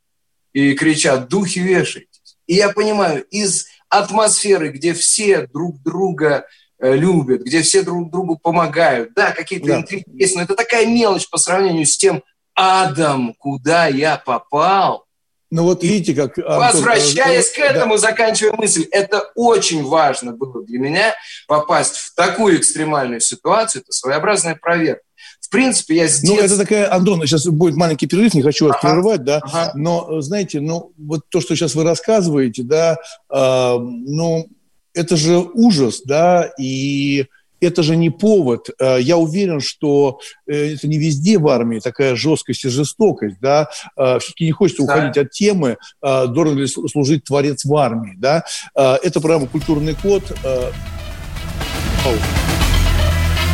и 0.52 0.74
кричат, 0.74 1.28
духи 1.28 1.58
вешайтесь. 1.58 2.38
И 2.46 2.54
я 2.54 2.70
понимаю, 2.70 3.24
из 3.24 3.66
атмосферы, 3.88 4.70
где 4.70 4.94
все 4.94 5.46
друг 5.46 5.82
друга 5.82 6.46
Э, 6.82 6.96
любят, 6.96 7.42
где 7.42 7.60
все 7.60 7.82
друг 7.82 8.10
другу 8.10 8.38
помогают. 8.38 9.12
Да, 9.14 9.32
какие-то 9.32 9.66
да. 9.66 9.76
интриги 9.80 10.04
есть, 10.14 10.34
но 10.34 10.42
это 10.42 10.54
такая 10.54 10.86
мелочь 10.86 11.28
по 11.28 11.36
сравнению 11.36 11.84
с 11.84 11.98
тем 11.98 12.22
адом, 12.54 13.34
куда 13.34 13.86
я 13.86 14.16
попал. 14.16 15.04
Ну 15.50 15.64
вот 15.64 15.82
видите, 15.82 16.14
как... 16.14 16.36
Возвращаясь 16.36 17.50
к 17.50 17.58
этому, 17.58 17.94
да. 17.94 18.00
заканчивая 18.00 18.52
мысль, 18.56 18.86
это 18.90 19.30
очень 19.34 19.84
важно 19.84 20.32
было 20.32 20.64
для 20.64 20.78
меня 20.78 21.14
попасть 21.48 21.96
в 21.96 22.14
такую 22.14 22.58
экстремальную 22.58 23.20
ситуацию, 23.20 23.82
это 23.82 23.92
своеобразная 23.92 24.54
проверка. 24.54 25.02
В 25.40 25.50
принципе, 25.50 25.96
я 25.96 26.06
здесь... 26.06 26.30
Ну, 26.30 26.38
это 26.38 26.56
такая, 26.56 26.92
Антон, 26.94 27.20
сейчас 27.22 27.46
будет 27.46 27.74
маленький 27.74 28.06
перерыв, 28.06 28.34
не 28.34 28.42
хочу 28.42 28.68
вас 28.68 28.76
ага. 28.78 28.88
прерывать, 28.88 29.24
да, 29.24 29.40
ага. 29.42 29.72
но, 29.74 30.20
знаете, 30.20 30.60
ну, 30.60 30.92
вот 30.96 31.22
то, 31.28 31.40
что 31.40 31.56
сейчас 31.56 31.74
вы 31.74 31.82
рассказываете, 31.82 32.62
да, 32.62 32.96
э, 33.28 33.76
ну, 33.78 34.48
это 34.94 35.16
же 35.16 35.38
ужас, 35.38 36.02
да, 36.04 36.52
и 36.58 37.26
это 37.60 37.82
же 37.82 37.96
не 37.96 38.10
повод. 38.10 38.70
Э, 38.78 38.98
я 39.00 39.16
уверен, 39.16 39.60
что 39.60 40.20
э, 40.46 40.74
это 40.74 40.88
не 40.88 40.98
везде 40.98 41.38
в 41.38 41.48
армии 41.48 41.78
такая 41.78 42.16
жесткость 42.16 42.64
и 42.64 42.68
жестокость, 42.68 43.36
да. 43.40 43.68
Э, 43.96 44.18
Все-таки 44.20 44.46
не 44.46 44.52
хочется 44.52 44.84
да. 44.84 44.92
уходить 44.92 45.18
от 45.18 45.30
темы, 45.30 45.76
должен 46.02 46.56
ли 46.58 46.66
служить 46.66 47.24
творец 47.24 47.64
в 47.64 47.74
армии, 47.76 48.14
да. 48.16 48.44
Это 48.74 49.20
программа 49.20 49.46
«Культурный 49.46 49.94
код». 49.94 50.22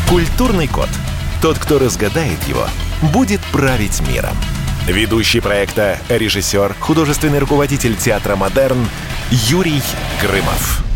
«Культурный 0.08 0.68
код». 0.68 0.88
Тот, 1.42 1.58
кто 1.58 1.78
разгадает 1.78 2.42
его, 2.48 2.66
будет 3.12 3.40
править 3.52 4.00
миром. 4.08 4.36
Ведущий 4.86 5.40
проекта, 5.40 5.98
режиссер, 6.08 6.74
художественный 6.78 7.40
руководитель 7.40 7.96
театра 7.96 8.36
«Модерн» 8.36 8.86
Юрий 9.30 9.82
Грымов. 10.22 10.95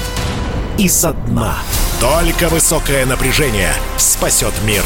и 0.77 0.87
со 0.87 1.13
дна. 1.13 1.55
Только 1.99 2.49
высокое 2.49 3.05
напряжение 3.05 3.73
спасет 3.97 4.53
мир. 4.65 4.83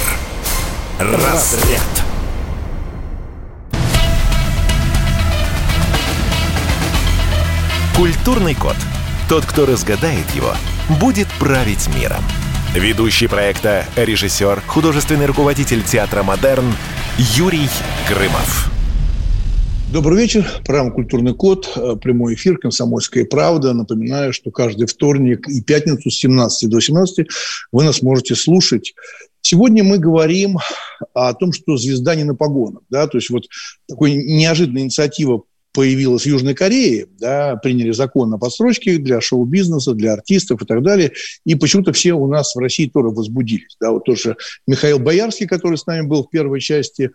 Разряд. 0.99 1.81
Культурный 7.95 8.55
код. 8.55 8.75
Тот, 9.29 9.45
кто 9.45 9.65
разгадает 9.65 10.29
его, 10.35 10.53
будет 10.99 11.27
править 11.39 11.87
миром. 11.95 12.23
Ведущий 12.73 13.27
проекта, 13.27 13.85
режиссер, 13.95 14.61
художественный 14.67 15.25
руководитель 15.25 15.81
театра 15.81 16.21
«Модерн» 16.21 16.75
Юрий 17.17 17.69
Грымов. 18.09 18.69
Добрый 19.93 20.19
вечер. 20.19 20.45
Программа 20.65 20.91
«Культурный 20.91 21.35
код». 21.35 21.71
Э, 21.75 21.95
прямой 21.95 22.33
эфир 22.33 22.57
«Комсомольская 22.57 23.23
правда». 23.23 23.71
Напоминаю, 23.73 24.33
что 24.33 24.49
каждый 24.49 24.87
вторник 24.87 25.47
и 25.47 25.61
пятницу 25.61 26.09
с 26.09 26.15
17 26.15 26.69
до 26.69 26.77
18 26.77 27.27
вы 27.71 27.83
нас 27.83 28.01
можете 28.01 28.35
слушать. 28.35 28.95
Сегодня 29.41 29.83
мы 29.83 29.99
говорим 29.99 30.57
о 31.13 31.33
том, 31.35 31.53
что 31.53 31.77
звезда 31.77 32.15
не 32.15 32.23
на 32.23 32.33
погонах. 32.33 32.81
Да? 32.89 33.05
То 33.05 33.19
есть 33.19 33.29
вот 33.29 33.43
такой 33.87 34.15
неожиданная 34.15 34.81
инициатива 34.81 35.43
появилась 35.75 36.23
в 36.23 36.27
Южной 36.27 36.55
Корее, 36.55 37.07
да, 37.19 37.57
приняли 37.57 37.91
закон 37.91 38.33
о 38.33 38.37
подсрочке 38.37 38.97
для 38.97 39.19
шоу-бизнеса, 39.19 39.93
для 39.93 40.13
артистов 40.13 40.61
и 40.63 40.65
так 40.65 40.81
далее, 40.81 41.11
и 41.45 41.55
почему-то 41.55 41.91
все 41.91 42.13
у 42.13 42.27
нас 42.27 42.55
в 42.55 42.59
России 42.59 42.89
тоже 42.91 43.09
возбудились. 43.09 43.75
Да, 43.81 43.91
вот 43.91 44.05
тоже 44.05 44.37
Михаил 44.65 44.99
Боярский, 44.99 45.47
который 45.47 45.77
с 45.77 45.85
нами 45.85 46.07
был 46.07 46.23
в 46.23 46.29
первой 46.29 46.61
части, 46.61 47.11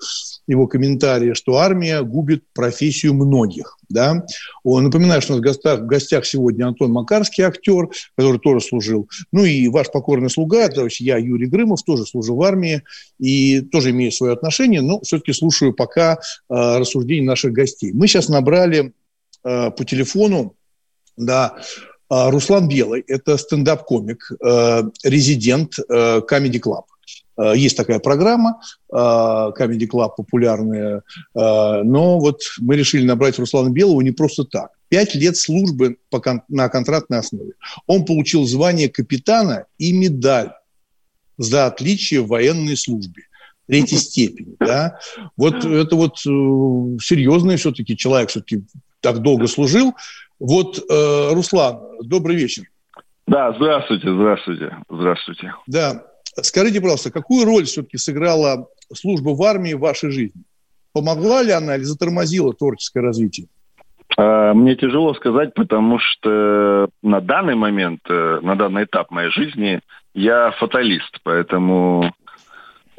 его 0.47 0.67
комментарии, 0.67 1.33
что 1.33 1.57
армия 1.57 2.03
губит 2.03 2.45
профессию 2.53 3.15
многих. 3.15 3.80
Да? 3.91 4.25
Он, 4.63 4.85
напоминаю, 4.85 5.21
что 5.21 5.35
у 5.35 5.37
нас 5.37 5.43
в 5.43 5.45
гостях, 5.45 5.81
в 5.81 5.87
гостях 5.87 6.25
сегодня 6.25 6.67
Антон 6.67 6.93
Макарский, 6.93 7.45
актер, 7.45 7.91
который 8.17 8.39
тоже 8.39 8.65
служил. 8.65 9.09
Ну 9.33 9.45
и 9.45 9.69
ваш 9.69 9.91
покорный 9.91 10.31
слуга, 10.31 10.69
то 10.69 10.85
есть 10.85 11.01
я, 11.01 11.19
Юрий 11.19 11.47
Грымов, 11.47 11.83
тоже 11.83 12.07
служил 12.07 12.37
в 12.37 12.43
армии 12.43 12.83
и 13.19 13.61
тоже 13.61 13.91
имею 13.91 14.13
свое 14.13 14.33
отношение, 14.33 14.81
но 14.81 15.01
все-таки 15.01 15.33
слушаю 15.33 15.75
пока 15.75 16.15
э, 16.15 16.19
рассуждения 16.49 17.27
наших 17.27 17.53
гостей. 17.53 17.93
Мы 17.93 18.07
сейчас 18.07 18.29
набрали 18.29 18.93
э, 19.45 19.71
по 19.71 19.85
телефону 19.85 20.55
да, 21.17 21.57
э, 22.11 22.31
Руслан 22.31 22.69
Белый, 22.69 23.05
это 23.09 23.37
стендап-комик, 23.37 24.31
э, 24.41 24.83
резидент 25.03 25.79
э, 25.79 26.21
Comedy 26.31 26.61
Club. 26.61 26.85
Э, 27.41 27.57
есть 27.57 27.77
такая 27.77 27.99
программа, 27.99 28.61
э, 28.93 28.97
Comedy 28.97 29.89
Club 29.89 30.11
популярная, 30.17 30.99
э, 30.99 31.03
но 31.35 32.19
вот 32.19 32.41
мы 32.59 32.77
решили 32.77 33.05
набрать 33.05 33.39
Руслана 33.39 33.71
Белого 33.71 34.01
не 34.03 34.11
просто 34.11 34.45
так. 34.45 34.71
Пять 34.89 35.15
лет 35.15 35.37
службы 35.37 35.97
по, 36.11 36.21
на 36.49 36.69
контрактной 36.69 37.19
основе. 37.19 37.53
Он 37.87 38.05
получил 38.05 38.45
звание 38.45 38.89
капитана 38.89 39.67
и 39.79 39.97
медаль 39.97 40.53
за 41.39 41.67
отличие 41.67 42.21
в 42.21 42.29
военной 42.29 42.77
службе 42.77 43.23
третьей 43.67 43.99
степени. 43.99 44.57
Да? 44.59 44.99
Вот 45.37 45.65
это 45.65 45.97
вот 45.97 46.19
серьезный 46.19 47.57
все-таки 47.57 47.97
человек, 47.97 48.31
все-таки 48.31 48.65
так 49.01 49.21
долго 49.21 49.47
служил. 49.47 49.95
Вот, 50.39 50.85
Руслан, 50.89 51.81
добрый 52.03 52.35
вечер. 52.35 52.65
Да, 53.27 53.53
здравствуйте, 53.53 54.13
здравствуйте, 54.13 54.77
здравствуйте. 54.89 55.55
Да, 55.67 56.10
Скажите, 56.37 56.81
пожалуйста, 56.81 57.11
какую 57.11 57.45
роль 57.45 57.65
все-таки 57.65 57.99
сыграла 57.99 58.69
служба 58.93 59.31
в 59.31 59.43
армии 59.43 59.75
в 59.75 59.81
вашей 59.81 60.11
жизни? 60.11 60.43
Помогла 60.93 61.43
ли 61.43 61.53
она 61.53 61.77
или 61.77 61.83
затормозила 61.85 62.53
творческое 62.53 63.01
развитие? 63.01 63.47
А, 64.17 64.55
мне 64.55 64.75
тяжело 64.77 65.15
сказать, 65.15 65.55
потому 65.55 65.99
что 65.99 66.89
на 67.03 67.21
данный 67.21 67.55
момент, 67.55 68.01
э, 68.09 68.41
на 68.43 68.57
данный 68.57 68.85
этап 68.85 69.11
моей 69.11 69.31
жизни 69.31 69.81
я 70.15 70.51
фаталист, 70.53 71.19
поэтому 71.23 72.13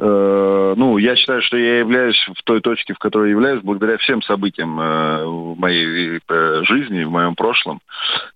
ну, 0.01 0.97
я 0.97 1.15
считаю, 1.15 1.41
что 1.41 1.57
я 1.57 1.79
являюсь 1.79 2.17
в 2.35 2.43
той 2.43 2.61
точке, 2.61 2.93
в 2.93 2.99
которой 2.99 3.29
являюсь, 3.29 3.61
благодаря 3.61 3.97
всем 3.97 4.21
событиям 4.21 4.79
э, 4.79 5.25
в 5.25 5.59
моей 5.59 6.19
э, 6.27 6.61
жизни, 6.63 7.03
в 7.03 7.11
моем 7.11 7.35
прошлом. 7.35 7.81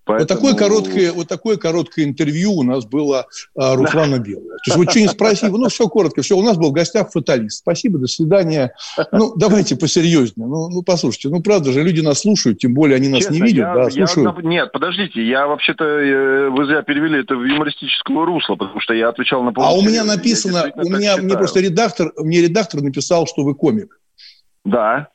Поэтому... 0.05 0.39
Вот, 0.41 0.51
такое 0.51 0.53
короткое, 0.53 1.11
вот 1.11 1.27
такое 1.27 1.57
короткое 1.57 2.05
интервью 2.05 2.53
у 2.53 2.63
нас 2.63 2.85
было 2.85 3.25
а, 3.57 3.75
Руслана 3.75 4.19
Белого. 4.19 4.49
То 4.49 4.63
есть 4.67 4.77
вот 4.77 4.91
что-нибудь 4.91 5.13
спросили, 5.13 5.49
ну, 5.49 5.69
все 5.69 5.87
коротко, 5.87 6.21
все, 6.21 6.37
у 6.37 6.43
нас 6.43 6.57
был 6.57 6.69
в 6.69 6.73
гостях 6.73 7.11
фаталист. 7.11 7.59
Спасибо, 7.59 7.97
до 7.97 8.07
свидания. 8.07 8.73
Ну, 9.11 9.33
давайте 9.35 9.75
посерьезнее. 9.75 10.47
Ну, 10.47 10.69
ну 10.69 10.83
послушайте, 10.83 11.29
ну, 11.29 11.41
правда 11.41 11.71
же, 11.71 11.81
люди 11.81 12.01
нас 12.01 12.21
слушают, 12.21 12.59
тем 12.59 12.73
более 12.73 12.97
они 12.97 13.07
нас 13.07 13.21
Честно, 13.21 13.33
не 13.33 13.41
видят, 13.41 13.57
я, 13.57 13.73
да, 13.73 13.89
слушают. 13.89 14.37
Я, 14.43 14.49
нет, 14.49 14.71
подождите, 14.71 15.25
я 15.25 15.47
вообще-то, 15.47 15.83
вы 15.83 16.65
зря 16.65 16.83
перевели 16.83 17.21
это 17.21 17.35
в 17.35 17.43
юмористическое 17.43 18.23
русло, 18.25 18.55
потому 18.55 18.79
что 18.79 18.93
я 18.93 19.09
отвечал 19.09 19.41
на... 19.43 19.51
А 19.55 19.73
у 19.73 19.81
меня 19.81 20.03
написано, 20.03 20.71
у 20.75 20.89
меня, 20.89 21.17
мне 21.17 21.35
просто 21.35 21.54
редактор, 21.59 22.11
мне 22.17 22.41
редактор 22.41 22.81
написал, 22.81 23.27
что 23.27 23.43
вы 23.43 23.55
комик. 23.55 23.99
Да. 24.63 25.09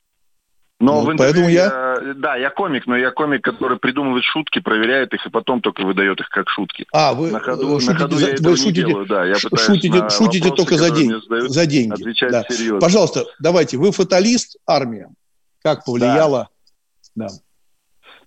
Но 0.81 1.03
ну, 1.03 1.13
в 1.13 1.17
поэтому 1.17 1.47
я... 1.47 1.65
я... 1.65 2.13
Да, 2.15 2.35
я 2.35 2.49
комик, 2.49 2.87
но 2.87 2.97
я 2.97 3.11
комик, 3.11 3.43
который 3.43 3.77
придумывает 3.77 4.23
шутки, 4.23 4.59
проверяет 4.59 5.13
их 5.13 5.23
и 5.25 5.29
потом 5.29 5.61
только 5.61 5.83
выдает 5.83 6.19
их 6.19 6.29
как 6.29 6.49
шутки. 6.49 6.87
А, 6.91 7.13
вы, 7.13 7.29
на 7.29 7.39
ходу, 7.39 7.79
шутите, 7.79 7.93
на 7.93 7.99
ходу 7.99 8.15
за, 8.15 8.29
я 8.31 8.35
вы 8.39 8.57
шутите, 8.57 8.87
делаю, 8.87 9.05
да. 9.05 9.25
Я 9.25 9.35
шутите, 9.35 10.09
шутите 10.09 10.49
вопросы, 10.49 10.55
только 10.55 10.77
за, 10.77 10.89
день, 10.89 11.11
задают, 11.21 11.51
за 11.51 11.65
деньги. 11.67 12.29
Да. 12.31 12.43
Пожалуйста, 12.79 13.25
давайте, 13.39 13.77
вы 13.77 13.91
фаталист, 13.91 14.57
армия. 14.65 15.09
Как 15.61 15.85
повлияла? 15.85 16.49
Да. 17.13 17.27
да. 17.27 17.33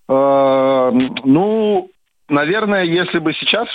Э, 0.09 0.90
ну, 1.24 1.90
наверное, 2.28 2.84
если 2.84 3.18
бы 3.18 3.32
сейчас 3.34 3.68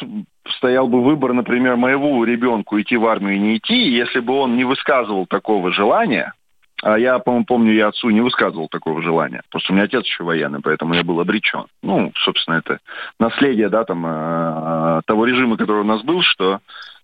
стоял 0.57 0.87
бы 0.87 1.03
выбор, 1.03 1.33
например, 1.33 1.75
моего 1.75 2.23
ребенку 2.23 2.79
идти 2.79 2.97
в 2.97 3.05
армию 3.05 3.35
и 3.35 3.39
не 3.39 3.57
идти, 3.57 3.89
если 3.89 4.19
бы 4.19 4.33
он 4.33 4.57
не 4.57 4.63
высказывал 4.63 5.25
такого 5.25 5.71
желания, 5.71 6.33
а 6.81 6.97
я, 6.97 7.19
по-моему, 7.19 7.45
помню, 7.45 7.73
я 7.73 7.87
отцу 7.87 8.09
не 8.09 8.21
высказывал 8.21 8.69
такого 8.69 9.01
желания. 9.01 9.41
Просто 9.51 9.71
у 9.71 9.75
меня 9.75 9.85
отец 9.85 10.05
еще 10.05 10.23
военный, 10.23 10.61
поэтому 10.61 10.93
я 10.93 11.03
был 11.03 11.19
обречен. 11.19 11.65
Ну, 11.83 12.11
собственно, 12.23 12.55
это 12.55 12.79
наследие, 13.19 13.69
да, 13.69 13.83
там, 13.83 14.05
э, 14.05 15.01
того 15.05 15.25
режима, 15.25 15.57
который 15.57 15.81
у 15.81 15.85
нас 15.85 16.01
был, 16.03 16.21
что 16.21 16.59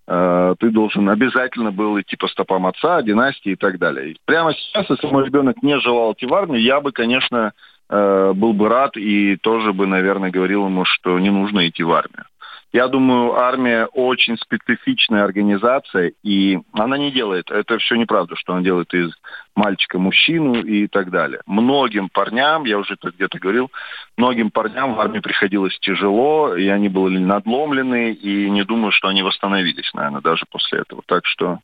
э, 0.07 0.55
ты 0.59 0.69
должен 0.69 1.09
обязательно 1.09 1.71
был 1.71 1.99
идти 1.99 2.15
по 2.15 2.27
стопам 2.27 2.67
отца, 2.67 3.01
династии 3.01 3.51
и 3.51 3.55
так 3.57 3.77
далее. 3.77 4.11
И 4.11 4.17
прямо 4.25 4.53
сейчас, 4.53 4.89
если 4.89 5.07
мой 5.07 5.25
ребенок 5.25 5.61
не 5.61 5.77
желал 5.79 6.13
идти 6.13 6.25
в 6.25 6.33
армию, 6.33 6.61
я 6.61 6.79
бы, 6.79 6.93
конечно, 6.93 7.47
э, 7.47 7.51
был 7.89 8.53
бы 8.53 8.69
рад 8.69 8.97
и 8.97 9.37
тоже 9.37 9.73
бы, 9.73 9.87
наверное, 9.87 10.31
говорил 10.31 10.65
ему, 10.65 10.85
что 10.85 11.19
не 11.19 11.29
нужно 11.29 11.67
идти 11.67 11.83
в 11.83 11.91
армию. 11.91 12.25
Я 12.73 12.89
думаю, 12.89 13.35
армия 13.35 13.85
очень 13.85 14.37
специфичная 14.37 15.23
организация, 15.23 16.11
и 16.23 16.59
она 16.73 16.97
не 16.97 17.09
делает, 17.09 17.49
это 17.49 17.77
все 17.77 17.95
неправда, 17.95 18.35
что 18.35 18.51
она 18.51 18.63
делает 18.63 18.93
из 18.93 19.11
мальчика 19.55 19.97
мужчину 19.97 20.61
и 20.61 20.87
так 20.87 21.09
далее. 21.09 21.39
Многим 21.45 22.09
парням, 22.09 22.65
я 22.65 22.77
уже 22.77 22.95
это 22.95 23.11
где-то 23.15 23.39
говорил, 23.39 23.71
многим 24.17 24.51
парням 24.51 24.95
в 24.95 24.99
армии 24.99 25.19
приходилось 25.19 25.79
тяжело, 25.79 26.53
и 26.53 26.67
они 26.67 26.89
были 26.89 27.17
надломлены, 27.17 28.11
и 28.11 28.49
не 28.49 28.65
думаю, 28.65 28.91
что 28.91 29.07
они 29.07 29.23
восстановились, 29.23 29.93
наверное, 29.93 30.19
даже 30.19 30.43
после 30.49 30.79
этого. 30.79 31.01
Так 31.05 31.25
что 31.25 31.59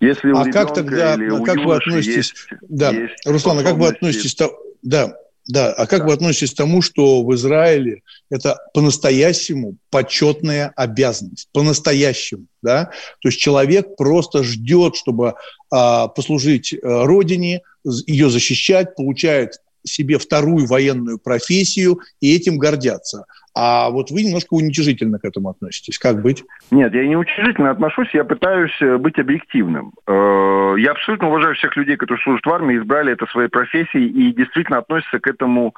если 0.00 0.32
у 0.32 0.36
а 0.36 0.44
как 0.52 0.74
тогда, 0.74 1.14
или 1.14 1.30
у 1.30 1.42
как 1.44 1.56
вы 1.56 1.76
относитесь, 1.76 2.34
есть, 2.34 2.48
да, 2.68 2.90
есть 2.90 3.26
Руслан, 3.26 3.60
а 3.60 3.62
как 3.62 3.76
вы 3.76 3.88
относитесь, 3.88 4.36
да, 4.82 5.06
да, 5.48 5.72
а 5.72 5.86
как 5.86 6.00
да. 6.00 6.06
вы 6.06 6.12
относитесь 6.12 6.52
к 6.52 6.56
тому, 6.56 6.82
что 6.82 7.22
в 7.22 7.34
Израиле 7.34 8.02
это 8.30 8.58
по-настоящему 8.74 9.76
почетная 9.90 10.72
обязанность, 10.76 11.48
по-настоящему, 11.52 12.46
да? 12.62 12.90
То 13.20 13.28
есть 13.28 13.38
человек 13.38 13.96
просто 13.96 14.42
ждет, 14.42 14.96
чтобы 14.96 15.34
а, 15.70 16.08
послужить 16.08 16.74
а, 16.74 17.04
родине, 17.04 17.62
ее 17.84 18.30
защищать, 18.30 18.96
получает 18.96 19.60
себе 19.84 20.18
вторую 20.18 20.66
военную 20.66 21.18
профессию 21.18 22.00
и 22.20 22.34
этим 22.34 22.58
гордятся. 22.58 23.26
А 23.58 23.88
вот 23.88 24.10
вы 24.10 24.22
немножко 24.22 24.52
уничижительно 24.52 25.18
к 25.18 25.24
этому 25.24 25.48
относитесь. 25.48 25.98
Как 25.98 26.20
быть? 26.20 26.44
Нет, 26.70 26.92
я 26.92 27.06
не 27.06 27.16
уничижительно 27.16 27.70
отношусь, 27.70 28.10
я 28.12 28.22
пытаюсь 28.22 28.76
э, 28.82 28.98
быть 28.98 29.18
объективным. 29.18 29.94
Э, 30.06 30.74
я 30.76 30.90
абсолютно 30.90 31.28
уважаю 31.28 31.54
всех 31.54 31.74
людей, 31.74 31.96
которые 31.96 32.22
служат 32.22 32.44
в 32.44 32.50
армии, 32.50 32.76
избрали 32.76 33.14
это 33.14 33.24
своей 33.26 33.48
профессией 33.48 34.08
и 34.08 34.34
действительно 34.34 34.76
относятся 34.76 35.20
к 35.20 35.26
этому 35.26 35.74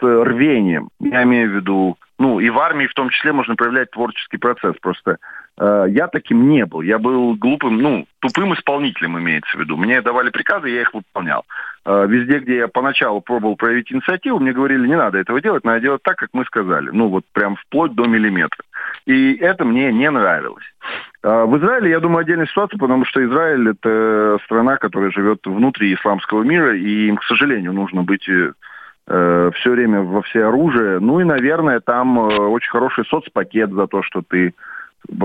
с 0.00 0.02
рвением. 0.02 0.90
Я 1.00 1.22
имею 1.24 1.50
в 1.50 1.54
виду, 1.54 1.96
ну, 2.18 2.40
и 2.40 2.50
в 2.50 2.58
армии 2.58 2.86
в 2.86 2.94
том 2.94 3.10
числе 3.10 3.32
можно 3.32 3.54
проявлять 3.54 3.92
творческий 3.92 4.38
процесс. 4.38 4.74
Просто 4.80 5.18
э, 5.56 5.86
я 5.90 6.08
таким 6.08 6.48
не 6.48 6.66
был. 6.66 6.80
Я 6.80 6.98
был 6.98 7.36
глупым, 7.36 7.78
ну, 7.78 8.06
тупым 8.18 8.54
исполнителем, 8.54 9.18
имеется 9.18 9.56
в 9.56 9.60
виду. 9.60 9.76
Мне 9.76 10.02
давали 10.02 10.30
приказы, 10.30 10.68
я 10.68 10.80
их 10.80 10.92
выполнял. 10.92 11.44
Э, 11.84 12.06
везде, 12.08 12.40
где 12.40 12.56
я 12.56 12.68
поначалу 12.68 13.20
пробовал 13.20 13.54
проявить 13.54 13.92
инициативу, 13.92 14.40
мне 14.40 14.52
говорили, 14.52 14.88
не 14.88 14.96
надо 14.96 15.18
этого 15.18 15.40
делать, 15.40 15.64
надо 15.64 15.80
делать 15.80 16.02
так, 16.02 16.16
как 16.16 16.30
мы 16.32 16.44
сказали. 16.44 16.90
Ну, 16.92 17.06
вот 17.06 17.24
прям 17.32 17.54
вплоть 17.54 17.94
до 17.94 18.06
миллиметра. 18.06 18.64
И 19.06 19.34
это 19.34 19.64
мне 19.64 19.92
не 19.92 20.10
нравилось. 20.10 20.64
Э, 21.22 21.44
в 21.44 21.56
Израиле, 21.58 21.90
я 21.90 22.00
думаю, 22.00 22.22
отдельная 22.22 22.46
ситуация, 22.46 22.78
потому 22.78 23.04
что 23.04 23.24
Израиль– 23.24 23.68
это 23.70 24.38
страна, 24.44 24.76
которая 24.76 25.12
живет 25.12 25.46
внутри 25.46 25.94
исламского 25.94 26.42
мира, 26.42 26.76
и 26.76 27.06
им, 27.06 27.16
к 27.16 27.22
сожалению, 27.22 27.72
нужно 27.72 28.02
быть 28.02 28.28
э, 29.08 29.50
все 29.54 29.70
время 29.70 30.02
во 30.02 30.22
все 30.22 30.44
оружие. 30.44 31.00
Ну 31.00 31.20
и, 31.20 31.24
наверное, 31.24 31.80
там 31.80 32.18
э, 32.18 32.36
очень 32.36 32.70
хороший 32.70 33.04
соцпакет 33.06 33.72
за 33.72 33.86
то, 33.86 34.02
что 34.02 34.22
ты 34.22 34.54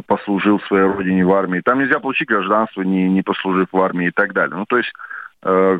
послужил 0.07 0.59
своей 0.61 0.85
родине 0.85 1.25
в 1.25 1.33
армии. 1.33 1.61
Там 1.61 1.79
нельзя 1.79 1.99
получить 1.99 2.27
гражданство, 2.27 2.81
не, 2.81 3.09
не 3.09 3.21
послужив 3.21 3.67
в 3.71 3.81
армии 3.81 4.07
и 4.07 4.11
так 4.11 4.33
далее. 4.33 4.55
Ну, 4.55 4.65
то 4.65 4.77
есть 4.77 4.91
э, 5.43 5.79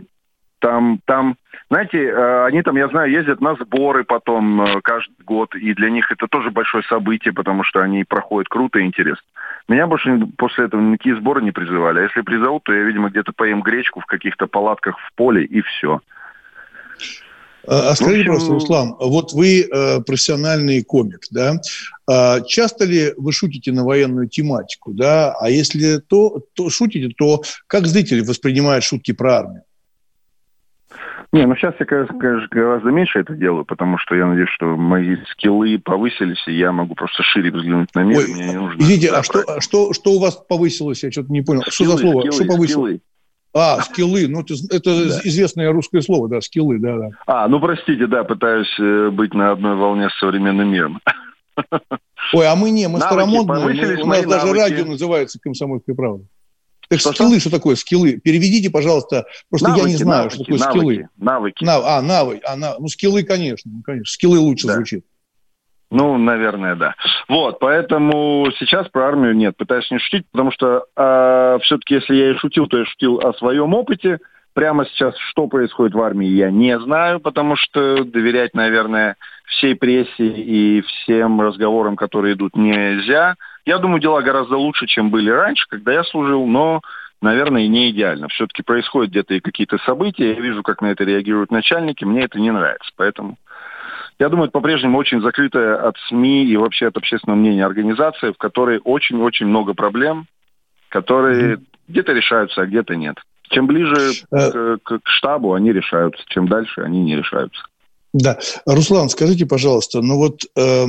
там, 0.60 1.00
там, 1.06 1.36
знаете, 1.70 2.02
э, 2.02 2.46
они 2.46 2.62
там, 2.62 2.78
я 2.78 2.88
знаю, 2.88 3.12
ездят 3.12 3.42
на 3.42 3.56
сборы 3.56 4.04
потом 4.04 4.62
э, 4.62 4.82
каждый 4.82 5.24
год, 5.26 5.56
и 5.56 5.74
для 5.74 5.90
них 5.90 6.10
это 6.12 6.28
тоже 6.28 6.52
большое 6.52 6.84
событие, 6.86 7.34
потому 7.34 7.64
что 7.64 7.82
они 7.82 8.06
проходят 8.06 8.48
круто 8.48 8.80
и 8.80 8.86
интересно. 8.86 9.26
Меня 9.68 9.88
больше 9.88 10.18
после 10.38 10.66
этого 10.66 10.80
никакие 10.82 11.18
сборы 11.18 11.42
не 11.42 11.52
призывали. 11.52 12.00
А 12.00 12.04
если 12.04 12.22
призовут, 12.22 12.64
то 12.64 12.74
я, 12.74 12.84
видимо, 12.84 13.10
где-то 13.10 13.34
поем 13.34 13.62
гречку 13.62 14.00
в 14.00 14.06
каких-то 14.06 14.48
палатках 14.48 14.98
в 15.00 15.14
поле, 15.16 15.44
и 15.44 15.62
все. 15.62 16.00
А, 17.66 17.92
а 17.92 17.96
скажите, 17.96 18.26
просто, 18.26 18.52
Руслан, 18.52 18.96
вот 19.00 19.34
вы 19.34 19.62
э, 19.62 20.02
профессиональный 20.02 20.84
комик, 20.84 21.22
да? 21.32 21.56
А 22.08 22.42
часто 22.42 22.86
ли 22.86 23.14
вы 23.18 23.32
шутите 23.32 23.72
на 23.72 23.86
военную 23.86 24.28
тематику, 24.28 24.94
да? 24.94 25.34
А 25.40 25.50
если 25.50 25.98
то, 25.98 26.42
то 26.54 26.70
шутите, 26.70 27.14
то 27.18 27.42
как 27.68 27.88
зрители 27.88 28.22
воспринимают 28.22 28.84
шутки 28.84 29.14
про 29.14 29.38
армию? 29.38 29.64
Не, 31.32 31.48
ну 31.48 31.56
сейчас 31.56 31.74
я, 31.80 31.86
конечно, 31.88 32.16
гораздо 32.52 32.90
меньше 32.90 33.20
это 33.20 33.34
делаю, 33.34 33.66
потому 33.66 33.98
что 33.98 34.14
я 34.14 34.28
надеюсь, 34.28 34.50
что 34.50 34.78
мои 34.78 35.16
скиллы 35.32 35.80
повысились, 35.80 36.48
и 36.48 36.54
я 36.54 36.72
могу 36.72 36.94
просто 36.94 37.24
шире 37.24 37.52
взглянуть 37.52 37.90
на 37.96 38.04
мир. 38.04 38.20
Ой, 38.20 38.28
мне 38.28 38.50
не 38.50 38.56
нужно 38.56 38.80
извините, 38.80 39.10
а 39.10 39.24
что, 39.24 39.40
а 39.48 39.60
что, 39.60 39.94
что 39.94 40.12
у 40.12 40.20
вас 40.20 40.36
повысилось? 40.36 41.02
Я 41.04 41.12
что-то 41.12 41.32
не 41.32 41.42
понял. 41.42 41.64
Скиллы, 41.64 41.74
что 41.74 41.98
за 41.98 41.98
слово? 41.98 42.20
Скиллы, 42.20 42.36
что 42.36 42.46
повысилось? 42.46 42.96
Скиллы. 42.98 43.02
А, 43.56 43.82
скиллы, 43.82 44.28
ну 44.28 44.42
это, 44.42 44.56
это 44.72 45.10
да. 45.10 45.20
известное 45.24 45.72
русское 45.72 46.02
слово, 46.02 46.28
да, 46.28 46.42
скиллы, 46.42 46.80
да, 46.80 46.98
да. 46.98 47.10
А, 47.28 47.48
ну 47.48 47.60
простите, 47.60 48.08
да, 48.08 48.24
пытаюсь 48.24 48.74
э, 48.80 49.10
быть 49.12 49.34
на 49.36 49.52
одной 49.52 49.76
волне 49.76 50.10
с 50.10 50.20
современным 50.20 50.70
миром. 50.70 51.00
Ой, 52.34 52.48
а 52.48 52.56
мы 52.56 52.72
не, 52.72 52.88
мы 52.88 53.00
старомодные, 53.00 54.02
у 54.02 54.08
нас 54.08 54.26
даже 54.26 54.48
навыки. 54.48 54.60
радио 54.60 54.86
называется 54.86 55.40
«Комсомольская 55.40 55.96
правда». 55.96 56.26
Так 56.90 57.00
что 57.00 57.14
скиллы, 57.14 57.40
что 57.40 57.50
такое 57.50 57.76
скиллы? 57.76 58.20
Переведите, 58.20 58.70
пожалуйста, 58.70 59.26
просто 59.50 59.70
навыки, 59.70 59.84
я 59.84 59.90
не 59.90 59.98
знаю, 59.98 60.24
навыки, 60.24 60.34
что 60.36 60.44
такое 60.44 60.60
навыки, 60.60 60.78
скиллы. 60.78 61.10
Навыки. 61.18 61.64
Нав, 61.64 61.84
а, 61.86 62.02
навыки. 62.02 62.42
А, 62.46 62.56
нав, 62.56 62.80
ну, 62.80 62.88
скиллы, 62.88 63.24
конечно, 63.24 63.72
ну, 63.72 63.82
конечно. 63.84 64.12
Скиллы 64.12 64.40
лучше 64.40 64.68
да. 64.68 64.76
звучит. 64.76 65.06
Ну, 65.94 66.18
наверное, 66.18 66.76
да. 66.76 66.96
Вот, 67.30 67.60
поэтому 67.60 68.48
сейчас 68.58 68.90
про 68.90 69.10
армию 69.10 69.36
нет, 69.36 69.56
пытаюсь 69.56 69.92
не 69.92 70.00
шутить, 70.00 70.26
потому 70.32 70.52
что 70.52 70.86
э, 70.98 71.60
все-таки, 71.62 71.94
если 71.94 72.16
я 72.16 72.32
и 72.32 72.38
шутил, 72.38 72.66
то 72.66 72.80
я 72.80 72.86
шутил 72.86 73.20
о 73.20 73.32
своем 73.34 73.76
опыте. 73.76 74.18
Прямо 74.56 74.86
сейчас, 74.86 75.16
что 75.30 75.48
происходит 75.48 75.94
в 75.94 76.02
армии, 76.02 76.28
я 76.28 76.50
не 76.50 76.80
знаю, 76.80 77.20
потому 77.20 77.56
что 77.56 78.04
доверять, 78.06 78.56
наверное, 78.56 79.18
всей 79.46 79.76
прессе 79.76 80.26
и 80.26 80.82
всем 80.82 81.40
разговорам, 81.40 81.96
которые 81.96 82.34
идут, 82.34 82.56
нельзя. 82.56 83.36
Я 83.64 83.78
думаю, 83.78 84.02
дела 84.02 84.24
гораздо 84.24 84.58
лучше, 84.58 84.88
чем 84.88 85.12
были 85.12 85.30
раньше, 85.30 85.68
когда 85.70 85.94
я 85.94 86.04
служил, 86.04 86.48
но, 86.48 86.82
наверное, 87.22 87.68
не 87.68 87.92
идеально. 87.92 88.30
Все-таки 88.30 88.64
происходят 88.64 89.12
где-то 89.12 89.36
и 89.36 89.42
какие-то 89.42 89.78
события, 89.86 90.34
я 90.34 90.40
вижу, 90.40 90.64
как 90.64 90.82
на 90.82 90.88
это 90.88 91.04
реагируют 91.04 91.52
начальники, 91.52 92.04
мне 92.04 92.24
это 92.24 92.40
не 92.40 92.50
нравится. 92.50 92.92
Поэтому 92.96 93.38
я 94.20 94.30
думаю, 94.30 94.46
это 94.46 94.54
по-прежнему 94.54 94.98
очень 94.98 95.22
закрытая 95.22 95.76
от 95.88 95.96
СМИ 96.10 96.46
и 96.46 96.58
вообще 96.58 96.88
от 96.88 96.98
общественного 96.98 97.38
мнения 97.38 97.66
организация, 97.66 98.34
в 98.34 98.38
которой 98.38 98.80
очень-очень 98.84 99.46
много 99.48 99.74
проблем, 99.74 100.28
которые 100.90 101.56
mm-hmm. 101.56 101.64
где-то 101.88 102.14
решаются, 102.14 102.62
а 102.62 102.66
где-то 102.66 102.96
нет. 102.96 103.18
Чем 103.50 103.68
ближе 103.68 104.12
uh... 104.34 104.78
к, 104.84 105.00
к 105.00 105.08
штабу, 105.08 105.54
они 105.54 105.72
решаются. 105.72 106.24
Чем 106.28 106.48
дальше, 106.48 106.82
они 106.82 107.02
не 107.04 107.16
решаются. 107.16 107.62
Да. 108.14 108.38
Руслан, 108.66 109.10
скажите, 109.10 109.46
пожалуйста, 109.46 110.02
ну 110.02 110.18
вот 110.18 110.42
э, 110.56 110.86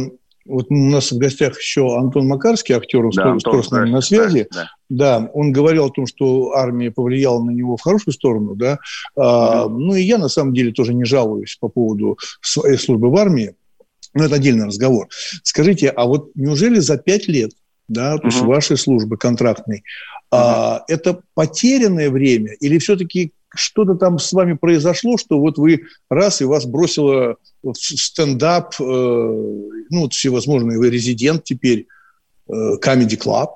вот 0.47 0.67
у 0.71 0.75
нас 0.75 1.11
в 1.11 1.19
гостях 1.19 1.59
еще 1.59 1.97
Антон 1.97 2.27
Макарский, 2.27 2.75
актер, 2.75 3.05
он 3.05 3.13
да, 3.13 3.39
скоро, 3.39 3.63
с 3.63 3.71
нами 3.71 3.91
на 3.91 4.01
связи. 4.01 4.47
Да, 4.51 4.71
да. 4.89 5.21
да, 5.21 5.31
он 5.33 5.53
говорил 5.53 5.87
о 5.87 5.91
том, 5.91 6.07
что 6.07 6.53
армия 6.53 6.91
повлияла 6.91 7.43
на 7.43 7.51
него 7.51 7.77
в 7.77 7.81
хорошую 7.81 8.15
сторону, 8.15 8.55
да. 8.55 8.79
А, 9.17 9.69
ну 9.69 9.95
и 9.95 10.03
я 10.03 10.19
на 10.19 10.29
самом 10.29 10.53
деле 10.53 10.73
тоже 10.73 10.93
не 10.93 11.05
жалуюсь 11.05 11.57
по 11.59 11.69
поводу 11.69 12.19
своей 12.41 12.77
службы 12.77 13.11
в 13.11 13.17
армии. 13.17 13.55
Но 14.13 14.25
это 14.25 14.37
отдельный 14.37 14.67
разговор. 14.67 15.09
Скажите, 15.43 15.89
а 15.89 16.05
вот 16.05 16.31
неужели 16.35 16.79
за 16.79 16.99
пять 16.99 17.27
лет, 17.27 17.51
да, 17.89 18.17
то 18.19 18.27
есть 18.29 18.41
вашей 18.41 18.77
службы 18.77 19.17
контрактной, 19.17 19.83
а, 20.31 20.83
это 20.89 21.21
потерянное 21.35 22.11
время 22.11 22.53
или 22.61 22.79
все-таки 22.79 23.33
что-то 23.55 23.95
там 23.95 24.19
с 24.19 24.33
вами 24.33 24.55
произошло, 24.55 25.17
что 25.17 25.38
вот 25.38 25.59
вы 25.59 25.85
раз 26.11 26.40
и 26.40 26.45
вас 26.45 26.67
бросило 26.67 27.37
в 27.62 27.75
стендап, 27.75 28.75
э, 28.81 28.85
ну, 28.85 30.09
всевозможные, 30.11 30.79
вы 30.79 30.90
резидент 30.90 31.45
теперь, 31.45 31.87
э, 32.49 32.53
Comedy 32.83 33.19
Club. 33.19 33.49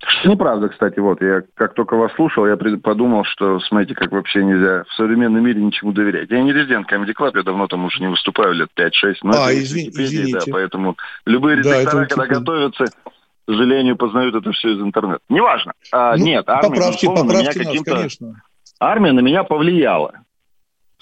Что 0.00 0.28
неправда, 0.28 0.68
кстати, 0.68 1.00
вот, 1.00 1.20
я 1.20 1.42
как 1.54 1.74
только 1.74 1.96
вас 1.96 2.12
слушал, 2.14 2.46
я 2.46 2.56
подумал, 2.56 3.24
что, 3.24 3.58
смотрите, 3.60 3.94
как 3.94 4.12
вообще 4.12 4.44
нельзя 4.44 4.84
в 4.84 4.94
современном 4.94 5.42
мире 5.42 5.60
ничему 5.60 5.92
доверять. 5.92 6.30
Я 6.30 6.40
не 6.40 6.52
резидент 6.52 6.90
Comedy 6.90 7.14
Club, 7.18 7.32
я 7.34 7.42
давно 7.42 7.66
там 7.66 7.84
уже 7.84 8.00
не 8.00 8.06
выступаю, 8.06 8.54
лет 8.54 8.68
5-6, 8.76 9.16
но 9.22 9.32
а, 9.32 9.50
это 9.50 9.60
извини, 9.60 9.90
извините. 9.90 10.38
Да, 10.38 10.52
поэтому 10.52 10.96
любые 11.26 11.56
редактора, 11.56 12.02
да, 12.02 12.06
когда 12.06 12.26
типа... 12.26 12.38
готовятся, 12.38 12.84
к 12.84 13.10
сожалению, 13.46 13.96
познают 13.96 14.36
это 14.36 14.52
все 14.52 14.74
из 14.74 14.80
интернета. 14.80 15.20
Неважно. 15.28 15.72
А, 15.90 16.16
ну, 16.16 16.24
нет, 16.24 16.48
армия, 16.48 16.68
поправьте, 16.68 17.06
поправьте 17.08 17.64
нас, 17.64 17.82
конечно 17.82 18.42
армия 18.80 19.12
на 19.12 19.20
меня 19.20 19.44
повлияла. 19.44 20.20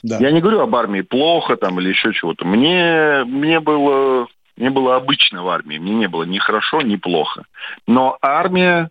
Да. 0.02 0.18
Я 0.18 0.30
не 0.30 0.40
говорю 0.40 0.60
об 0.60 0.74
армии 0.74 1.00
плохо 1.00 1.56
там 1.56 1.80
или 1.80 1.88
еще 1.88 2.12
чего-то. 2.12 2.44
Мне, 2.44 3.24
мне 3.24 3.60
было 3.60 4.28
мне 4.56 4.70
было 4.70 4.96
обычно 4.96 5.42
в 5.42 5.48
армии, 5.48 5.78
мне 5.78 5.94
не 5.94 6.08
было 6.08 6.22
ни 6.22 6.38
хорошо, 6.38 6.80
ни 6.80 6.96
плохо. 6.96 7.44
Но 7.86 8.16
армия, 8.22 8.90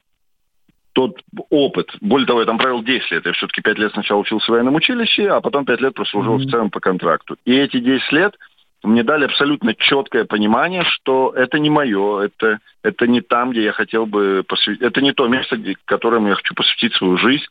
тот 0.93 1.19
опыт, 1.49 1.89
более 2.01 2.27
того, 2.27 2.41
я 2.41 2.45
там 2.45 2.59
провел 2.59 2.83
10 2.83 3.11
лет, 3.11 3.25
я 3.25 3.31
все-таки 3.33 3.61
5 3.61 3.77
лет 3.79 3.91
сначала 3.93 4.19
учился 4.19 4.45
в 4.45 4.49
военном 4.49 4.75
училище, 4.75 5.27
а 5.27 5.41
потом 5.41 5.65
5 5.65 5.81
лет 5.81 5.93
прослужил 5.95 6.35
mm-hmm. 6.35 6.41
офицером 6.41 6.69
по 6.69 6.79
контракту. 6.79 7.37
И 7.45 7.55
эти 7.55 7.79
10 7.79 8.11
лет 8.11 8.35
мне 8.83 9.03
дали 9.03 9.25
абсолютно 9.25 9.73
четкое 9.73 10.25
понимание, 10.25 10.83
что 10.83 11.33
это 11.35 11.57
не 11.57 11.71
мое, 11.71 12.25
это, 12.25 12.59
это 12.83 13.07
не 13.07 13.21
там, 13.21 13.49
где 13.49 13.63
я 13.63 13.71
хотел 13.71 14.05
бы 14.05 14.43
посвятить, 14.47 14.83
это 14.83 15.01
не 15.01 15.11
то 15.13 15.27
место, 15.27 15.57
где, 15.57 15.75
которому 15.85 16.27
я 16.27 16.35
хочу 16.35 16.53
посвятить 16.53 16.93
свою 16.93 17.17
жизнь 17.17 17.45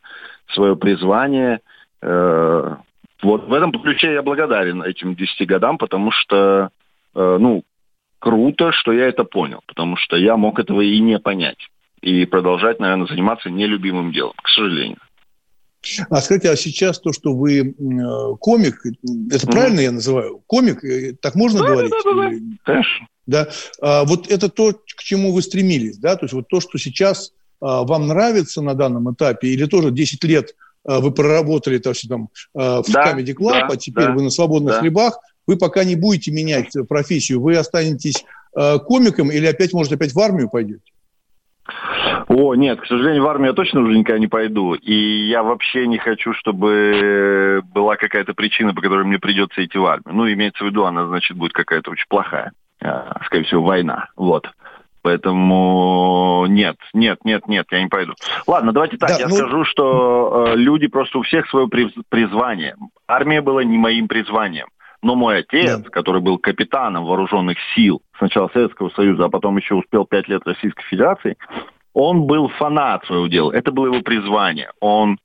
свое 0.52 0.76
призвание. 0.76 1.60
Э, 2.02 2.76
вот 3.22 3.48
в 3.48 3.52
этом 3.52 3.72
ключе 3.72 4.12
я 4.12 4.22
благодарен 4.22 4.82
этим 4.82 5.14
10 5.14 5.46
годам, 5.46 5.78
потому 5.78 6.10
что, 6.10 6.70
э, 7.14 7.36
ну, 7.40 7.64
круто, 8.18 8.72
что 8.72 8.92
я 8.92 9.06
это 9.06 9.24
понял, 9.24 9.60
потому 9.66 9.96
что 9.96 10.16
я 10.16 10.36
мог 10.36 10.58
этого 10.58 10.80
и 10.80 10.98
не 11.00 11.18
понять. 11.18 11.68
И 12.00 12.26
продолжать, 12.26 12.80
наверное, 12.80 13.06
заниматься 13.06 13.48
нелюбимым 13.48 14.12
делом, 14.12 14.34
к 14.42 14.48
сожалению. 14.48 14.98
А 16.08 16.20
скажите, 16.22 16.50
а 16.50 16.56
сейчас 16.56 16.98
то, 16.98 17.12
что 17.12 17.34
вы 17.34 17.60
э, 17.60 18.36
комик, 18.40 18.86
это 18.86 19.46
mm-hmm. 19.46 19.50
правильно 19.50 19.80
я 19.80 19.92
называю? 19.92 20.42
Комик, 20.46 20.80
так 21.20 21.34
можно 21.34 21.60
да, 21.60 21.66
говорить? 21.66 21.90
Да, 21.90 22.14
да, 22.14 22.30
да, 22.30 22.36
конечно. 22.64 23.06
Да. 23.26 23.48
А, 23.80 24.04
вот 24.04 24.30
это 24.30 24.48
то, 24.48 24.72
к 24.72 25.02
чему 25.02 25.32
вы 25.32 25.42
стремились, 25.42 25.98
да? 25.98 26.16
То 26.16 26.24
есть 26.24 26.34
вот 26.34 26.48
то, 26.48 26.60
что 26.60 26.78
сейчас 26.78 27.32
вам 27.64 28.06
нравится 28.06 28.60
на 28.60 28.74
данном 28.74 29.12
этапе, 29.12 29.48
или 29.48 29.64
тоже 29.66 29.90
10 29.90 30.22
лет 30.24 30.54
а, 30.86 31.00
вы 31.00 31.12
проработали 31.12 31.78
то, 31.78 31.94
что 31.94 32.08
там, 32.08 32.28
а, 32.54 32.82
в 32.82 32.90
да, 32.90 33.12
Comedy 33.12 33.34
Club, 33.34 33.52
да, 33.52 33.68
а 33.70 33.76
теперь 33.76 34.06
да, 34.06 34.12
вы 34.12 34.22
на 34.22 34.30
свободных 34.30 34.74
да. 34.74 34.80
хлебах, 34.80 35.18
вы 35.46 35.56
пока 35.56 35.84
не 35.84 35.96
будете 35.96 36.30
менять 36.30 36.72
профессию, 36.88 37.40
вы 37.40 37.56
останетесь 37.56 38.24
комиком 38.86 39.32
или 39.32 39.46
опять, 39.46 39.72
может, 39.72 39.92
опять 39.92 40.12
в 40.12 40.20
армию 40.20 40.48
пойдете? 40.48 40.92
О, 42.28 42.54
нет, 42.54 42.80
к 42.80 42.86
сожалению, 42.86 43.24
в 43.24 43.26
армию 43.26 43.48
я 43.48 43.52
точно 43.52 43.80
уже 43.80 43.98
никогда 43.98 44.20
не 44.20 44.28
пойду. 44.28 44.74
И 44.74 45.26
я 45.28 45.42
вообще 45.42 45.88
не 45.88 45.98
хочу, 45.98 46.32
чтобы 46.34 47.62
была 47.74 47.96
какая-то 47.96 48.32
причина, 48.32 48.72
по 48.72 48.80
которой 48.80 49.04
мне 49.04 49.18
придется 49.18 49.64
идти 49.64 49.76
в 49.76 49.84
армию. 49.84 50.14
Ну, 50.14 50.32
имеется 50.32 50.62
в 50.62 50.68
виду, 50.68 50.84
она, 50.84 51.06
значит, 51.08 51.36
будет 51.36 51.52
какая-то 51.52 51.90
очень 51.90 52.06
плохая. 52.08 52.52
Скорее 53.26 53.44
всего, 53.44 53.62
война. 53.62 54.08
Вот. 54.16 54.46
Поэтому 55.04 56.46
нет, 56.48 56.76
нет, 56.94 57.18
нет, 57.24 57.46
нет, 57.46 57.66
я 57.70 57.82
не 57.82 57.88
пойду. 57.88 58.14
Ладно, 58.46 58.72
давайте 58.72 58.96
так, 58.96 59.10
да, 59.10 59.16
я 59.18 59.28
ну... 59.28 59.34
скажу, 59.34 59.64
что 59.66 60.46
э, 60.48 60.56
люди 60.56 60.86
просто 60.86 61.18
у 61.18 61.22
всех 61.22 61.46
свое 61.50 61.68
призвание. 62.08 62.74
Армия 63.06 63.42
была 63.42 63.62
не 63.64 63.76
моим 63.76 64.08
призванием. 64.08 64.66
Но 65.02 65.14
мой 65.14 65.40
отец, 65.40 65.80
да. 65.80 65.90
который 65.90 66.22
был 66.22 66.38
капитаном 66.38 67.04
вооруженных 67.04 67.58
сил 67.74 68.00
сначала 68.16 68.48
Советского 68.54 68.88
Союза, 68.96 69.26
а 69.26 69.28
потом 69.28 69.58
еще 69.58 69.74
успел 69.74 70.06
пять 70.06 70.26
лет 70.26 70.40
Российской 70.46 70.84
Федерации, 70.84 71.36
он 71.92 72.22
был 72.22 72.48
фанат 72.48 73.04
своего 73.04 73.26
дела. 73.26 73.52
Это 73.52 73.72
было 73.72 73.92
его 73.92 74.00
призвание. 74.00 74.70
Он 74.80 75.18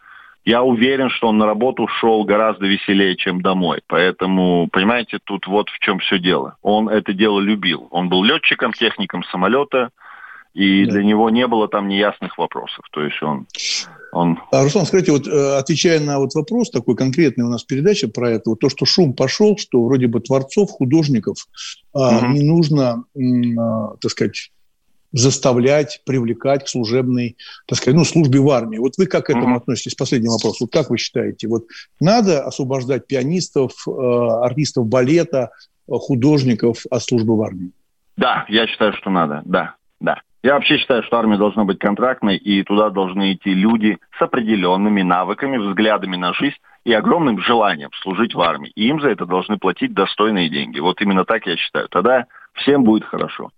я 0.49 0.63
уверен, 0.63 1.12
что 1.12 1.27
он 1.27 1.38
на 1.38 1.45
работу 1.45 1.88
шел 1.88 2.23
гораздо 2.23 2.65
веселее, 2.65 3.15
чем 3.15 3.41
домой. 3.41 3.81
Поэтому, 3.85 4.67
понимаете, 4.71 5.19
тут 5.23 5.45
вот 5.45 5.69
в 5.69 5.77
чем 5.77 5.99
все 5.99 6.17
дело. 6.17 6.55
Он 6.63 6.89
это 6.89 7.13
дело 7.13 7.39
любил. 7.39 7.88
Он 7.91 8.09
был 8.09 8.23
летчиком, 8.23 8.73
техником 8.73 9.23
самолета, 9.31 9.91
и 10.55 10.85
да. 10.85 10.93
для 10.93 11.03
него 11.03 11.29
не 11.29 11.45
было 11.45 11.67
там 11.67 11.88
неясных 11.88 12.39
вопросов. 12.39 12.83
То 12.91 13.03
есть 13.03 13.21
он... 13.21 13.45
он... 14.12 14.39
А, 14.51 14.63
Руслан, 14.63 14.88
скажите, 14.88 15.12
вот 15.12 15.27
э, 15.27 15.57
отвечая 15.59 15.99
на 15.99 16.17
вот 16.17 16.33
вопрос, 16.33 16.71
такой 16.71 16.95
конкретный 16.95 17.45
у 17.45 17.49
нас 17.49 17.63
передача 17.63 18.07
про 18.07 18.31
это, 18.31 18.49
вот 18.49 18.59
то, 18.59 18.69
что 18.69 18.85
шум 18.85 19.13
пошел, 19.13 19.55
что 19.55 19.85
вроде 19.85 20.07
бы 20.07 20.19
творцов, 20.19 20.71
художников 20.71 21.45
угу. 21.93 22.03
а, 22.03 22.27
не 22.27 22.41
нужно, 22.41 23.03
а, 23.15 23.97
так 24.01 24.09
сказать, 24.09 24.49
заставлять, 25.11 26.01
привлекать 26.05 26.65
к 26.65 26.67
служебной, 26.67 27.37
так 27.67 27.77
сказать, 27.77 27.97
ну, 27.97 28.05
службе 28.05 28.39
в 28.39 28.49
армии. 28.49 28.77
Вот 28.77 28.93
вы 28.97 29.07
как 29.07 29.25
к 29.25 29.29
этому 29.29 29.57
относитесь? 29.57 29.95
Последний 29.95 30.29
вопрос. 30.29 30.61
Вот 30.61 30.71
как 30.71 30.89
вы 30.89 30.97
считаете, 30.97 31.47
вот 31.47 31.65
надо 31.99 32.43
освобождать 32.43 33.07
пианистов, 33.07 33.71
э, 33.87 33.91
артистов 33.91 34.87
балета, 34.87 35.51
э, 35.87 35.93
художников 35.93 36.83
от 36.89 37.01
службы 37.01 37.35
в 37.35 37.41
армии? 37.41 37.71
Да, 38.17 38.45
я 38.49 38.67
считаю, 38.67 38.93
что 38.93 39.10
надо, 39.10 39.41
да, 39.45 39.75
да. 39.99 40.21
Я 40.41 40.53
вообще 40.53 40.77
считаю, 40.77 41.03
что 41.03 41.17
армия 41.17 41.37
должна 41.37 41.65
быть 41.65 41.79
контрактной, 41.79 42.37
и 42.37 42.63
туда 42.63 42.89
должны 42.89 43.33
идти 43.33 43.53
люди 43.53 43.97
с 44.17 44.21
определенными 44.21 45.01
навыками, 45.01 45.57
взглядами 45.57 46.15
на 46.15 46.33
жизнь 46.33 46.55
и 46.85 46.93
огромным 46.93 47.41
желанием 47.41 47.89
служить 48.01 48.33
в 48.33 48.39
армии. 48.39 48.71
И 48.75 48.87
им 48.87 49.01
за 49.01 49.10
это 49.10 49.25
должны 49.25 49.57
платить 49.57 49.93
достойные 49.93 50.49
деньги. 50.49 50.79
Вот 50.79 51.01
именно 51.01 51.25
так 51.25 51.45
я 51.45 51.57
считаю. 51.57 51.89
Тогда 51.89 52.25
всем 52.60 52.83
будет 52.83 53.03
хорошо. 53.05 53.49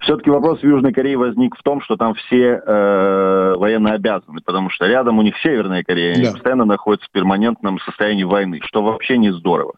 Все-таки 0.00 0.30
вопрос 0.30 0.60
в 0.60 0.64
Южной 0.64 0.92
Корее 0.92 1.16
возник 1.16 1.56
в 1.56 1.62
том, 1.62 1.80
что 1.80 1.96
там 1.96 2.14
все 2.14 2.60
э, 2.64 3.54
военно 3.56 3.92
обязаны, 3.92 4.40
потому 4.44 4.70
что 4.70 4.86
рядом 4.86 5.18
у 5.18 5.22
них 5.22 5.36
Северная 5.38 5.82
Корея, 5.82 6.14
они 6.14 6.24
да. 6.24 6.32
постоянно 6.32 6.64
находятся 6.64 7.08
в 7.08 7.12
перманентном 7.12 7.80
состоянии 7.80 8.24
войны, 8.24 8.60
что 8.62 8.82
вообще 8.82 9.18
не 9.18 9.32
здорово. 9.32 9.74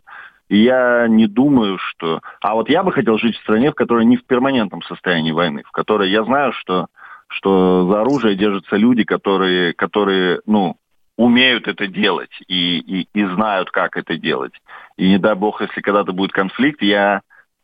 И 0.48 0.58
я 0.58 1.06
не 1.08 1.26
думаю, 1.26 1.78
что... 1.78 2.20
А 2.40 2.54
вот 2.54 2.70
я 2.70 2.82
бы 2.82 2.92
хотел 2.92 3.18
жить 3.18 3.36
в 3.36 3.42
стране, 3.42 3.70
в 3.70 3.74
которой 3.74 4.04
не 4.04 4.16
в 4.16 4.24
перманентном 4.24 4.82
состоянии 4.82 5.32
войны, 5.32 5.62
в 5.66 5.70
которой 5.70 6.10
я 6.10 6.24
знаю, 6.24 6.52
что, 6.52 6.86
что 7.28 7.86
за 7.90 8.00
оружие 8.00 8.34
держатся 8.34 8.76
люди, 8.76 9.04
которые, 9.04 9.74
которые 9.74 10.40
ну, 10.46 10.76
умеют 11.18 11.68
это 11.68 11.86
делать 11.86 12.30
и, 12.46 12.78
и, 12.78 13.08
и 13.12 13.24
знают, 13.26 13.70
как 13.70 13.96
это 13.96 14.16
делать. 14.16 14.54
И 14.96 15.08
не 15.08 15.18
дай 15.18 15.34
бог, 15.34 15.60
если 15.60 15.80
когда-то 15.80 16.12
будет 16.12 16.32
конфликт, 16.32 16.80
я 16.80 17.20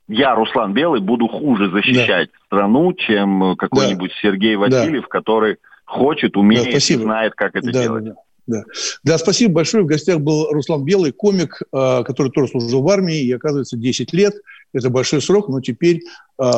я, 0.09 0.34
Руслан 0.34 0.74
Белый, 0.74 1.00
буду 1.00 1.28
хуже 1.28 1.70
защищать 1.70 2.28
да. 2.30 2.46
страну, 2.46 2.92
чем 2.92 3.57
какой-нибудь 3.57 4.11
да. 4.11 4.16
Сергей 4.20 4.57
Васильев, 4.57 5.02
да. 5.02 5.09
который 5.09 5.57
хочет, 5.84 6.36
умеет 6.36 6.64
да, 6.64 6.70
и 6.70 6.96
знает, 6.96 7.34
как 7.34 7.55
это 7.57 7.72
да, 7.72 7.82
делать. 7.82 8.05
Да, 8.05 8.14
да. 8.46 8.62
да, 9.02 9.18
спасибо 9.18 9.55
большое. 9.55 9.84
В 9.84 9.86
гостях 9.86 10.20
был 10.20 10.50
Руслан 10.50 10.84
Белый, 10.84 11.12
комик, 11.12 11.62
а, 11.72 12.02
который 12.02 12.30
тоже 12.30 12.48
служил 12.48 12.82
в 12.82 12.88
армии, 12.88 13.18
и, 13.20 13.32
оказывается, 13.32 13.76
10 13.76 14.12
лет. 14.12 14.34
Это 14.72 14.90
большой 14.90 15.22
срок, 15.22 15.48
но 15.48 15.61
теперь 15.61 16.00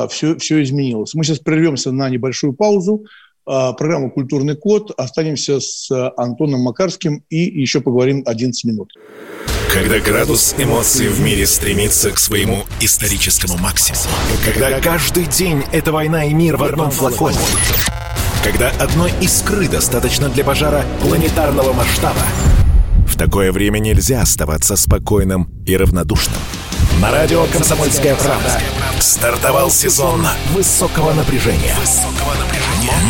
все, 0.09 0.32
а, 0.32 0.38
все 0.38 0.62
изменилось. 0.62 1.14
Мы 1.14 1.22
сейчас 1.22 1.38
прервемся 1.38 1.92
на 1.92 2.09
небольшую 2.09 2.53
паузу. 2.53 3.05
Программа 3.44 4.11
«Культурный 4.11 4.57
код». 4.57 4.90
Останемся 4.97 5.61
с 5.61 5.88
Антоном 6.16 6.62
Макарским 6.62 7.22
и 7.30 7.36
еще 7.36 7.80
поговорим 7.80 8.24
11 8.26 8.64
минут. 8.64 8.92
Когда 9.77 9.99
градус 9.99 10.55
эмоций 10.57 11.09
в 11.09 11.20
мире 11.20 11.47
стремится 11.47 12.11
к 12.11 12.18
своему 12.18 12.64
историческому 12.81 13.59
максимуму. 13.59 14.09
Когда 14.43 14.81
каждый 14.81 15.27
день 15.27 15.64
это 15.70 15.93
война 15.93 16.24
и 16.24 16.33
мир 16.33 16.57
в 16.57 16.64
одном 16.64 16.91
флаконе. 16.91 17.37
Когда 18.43 18.70
одной 18.81 19.12
искры 19.20 19.68
достаточно 19.68 20.31
для 20.31 20.45
пожара 20.45 20.83
планетарного 21.03 21.74
масштаба. 21.74 22.22
В 23.07 23.18
такое 23.18 23.53
время 23.53 23.79
нельзя 23.79 24.22
оставаться 24.22 24.77
спокойным 24.77 25.51
и 25.66 25.77
равнодушным. 25.77 26.39
На 26.99 27.11
радио 27.11 27.45
«Комсомольская 27.53 28.14
правда» 28.14 28.59
стартовал 28.99 29.70
сезон 29.70 30.27
высокого 30.55 31.12
напряжения. 31.12 31.77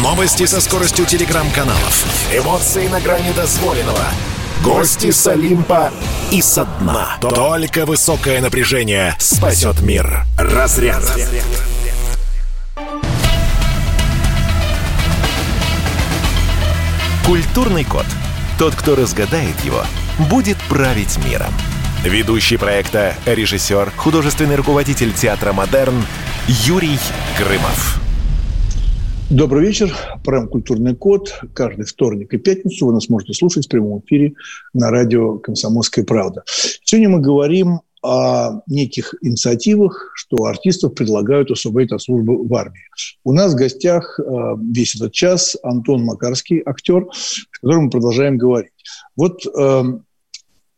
Новости 0.02 0.46
со 0.46 0.60
скоростью 0.60 1.06
телеграм-каналов. 1.06 2.06
Эмоции 2.34 2.88
на 2.88 3.00
грани 3.00 3.32
дозволенного– 3.36 4.04
Гости 4.62 5.10
с 5.10 5.26
Олимпа 5.26 5.92
и 6.30 6.42
со 6.42 6.64
дна. 6.64 7.16
Только 7.20 7.86
высокое 7.86 8.40
напряжение 8.40 9.14
спасет 9.18 9.80
мир. 9.80 10.24
Разряд. 10.36 11.04
Культурный 17.24 17.84
код. 17.84 18.06
Тот, 18.58 18.74
кто 18.74 18.96
разгадает 18.96 19.58
его, 19.64 19.82
будет 20.30 20.56
править 20.68 21.18
миром. 21.24 21.52
Ведущий 22.04 22.56
проекта, 22.56 23.14
режиссер, 23.26 23.92
художественный 23.96 24.56
руководитель 24.56 25.12
театра 25.12 25.52
«Модерн» 25.52 26.04
Юрий 26.46 26.98
Грымов. 27.38 28.05
Добрый 29.30 29.66
вечер. 29.66 29.92
Программа 30.22 30.46
«Культурный 30.46 30.94
код». 30.94 31.40
Каждый 31.52 31.84
вторник 31.84 32.32
и 32.32 32.38
пятницу 32.38 32.86
вы 32.86 32.92
нас 32.92 33.08
можете 33.08 33.32
слушать 33.32 33.66
в 33.66 33.68
прямом 33.68 34.00
эфире 34.06 34.34
на 34.72 34.90
радио 34.92 35.38
«Комсомольская 35.38 36.04
правда». 36.04 36.44
Сегодня 36.46 37.08
мы 37.08 37.20
говорим 37.20 37.80
о 38.04 38.60
неких 38.68 39.16
инициативах, 39.22 40.12
что 40.14 40.44
артистов 40.44 40.94
предлагают 40.94 41.50
освободить 41.50 41.90
от 41.90 42.02
службы 42.02 42.46
в 42.46 42.54
армии. 42.54 42.82
У 43.24 43.32
нас 43.32 43.52
в 43.52 43.56
гостях 43.56 44.20
э, 44.20 44.22
весь 44.72 44.94
этот 44.94 45.12
час 45.12 45.56
Антон 45.64 46.04
Макарский, 46.04 46.62
актер, 46.64 47.08
с 47.12 47.42
которым 47.60 47.86
мы 47.86 47.90
продолжаем 47.90 48.38
говорить. 48.38 48.70
Вот, 49.16 49.44
э, 49.44 49.82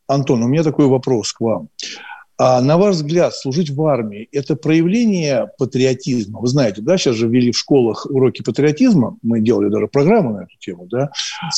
Антон, 0.07 0.43
у 0.43 0.49
меня 0.49 0.63
такой 0.63 0.87
вопрос 0.87 1.35
к 1.35 1.43
вам. 1.43 1.69
А 2.41 2.61
на 2.61 2.79
ваш 2.79 2.95
взгляд, 2.95 3.35
служить 3.35 3.69
в 3.69 3.83
армии– 3.85 4.29
это 4.33 4.55
проявление 4.55 5.51
патриотизма? 5.59 6.39
Вы 6.39 6.47
знаете, 6.47 6.81
да, 6.83 6.97
сейчас 6.97 7.17
же 7.17 7.27
ввели 7.27 7.51
в 7.51 7.59
школах 7.59 8.07
уроки 8.09 8.43
патриотизма, 8.43 9.19
мы 9.23 9.41
делали 9.41 9.69
даже 9.69 9.89
программу 9.89 10.35
на 10.35 10.43
эту 10.45 10.57
тему, 10.61 10.87
да, 10.87 11.11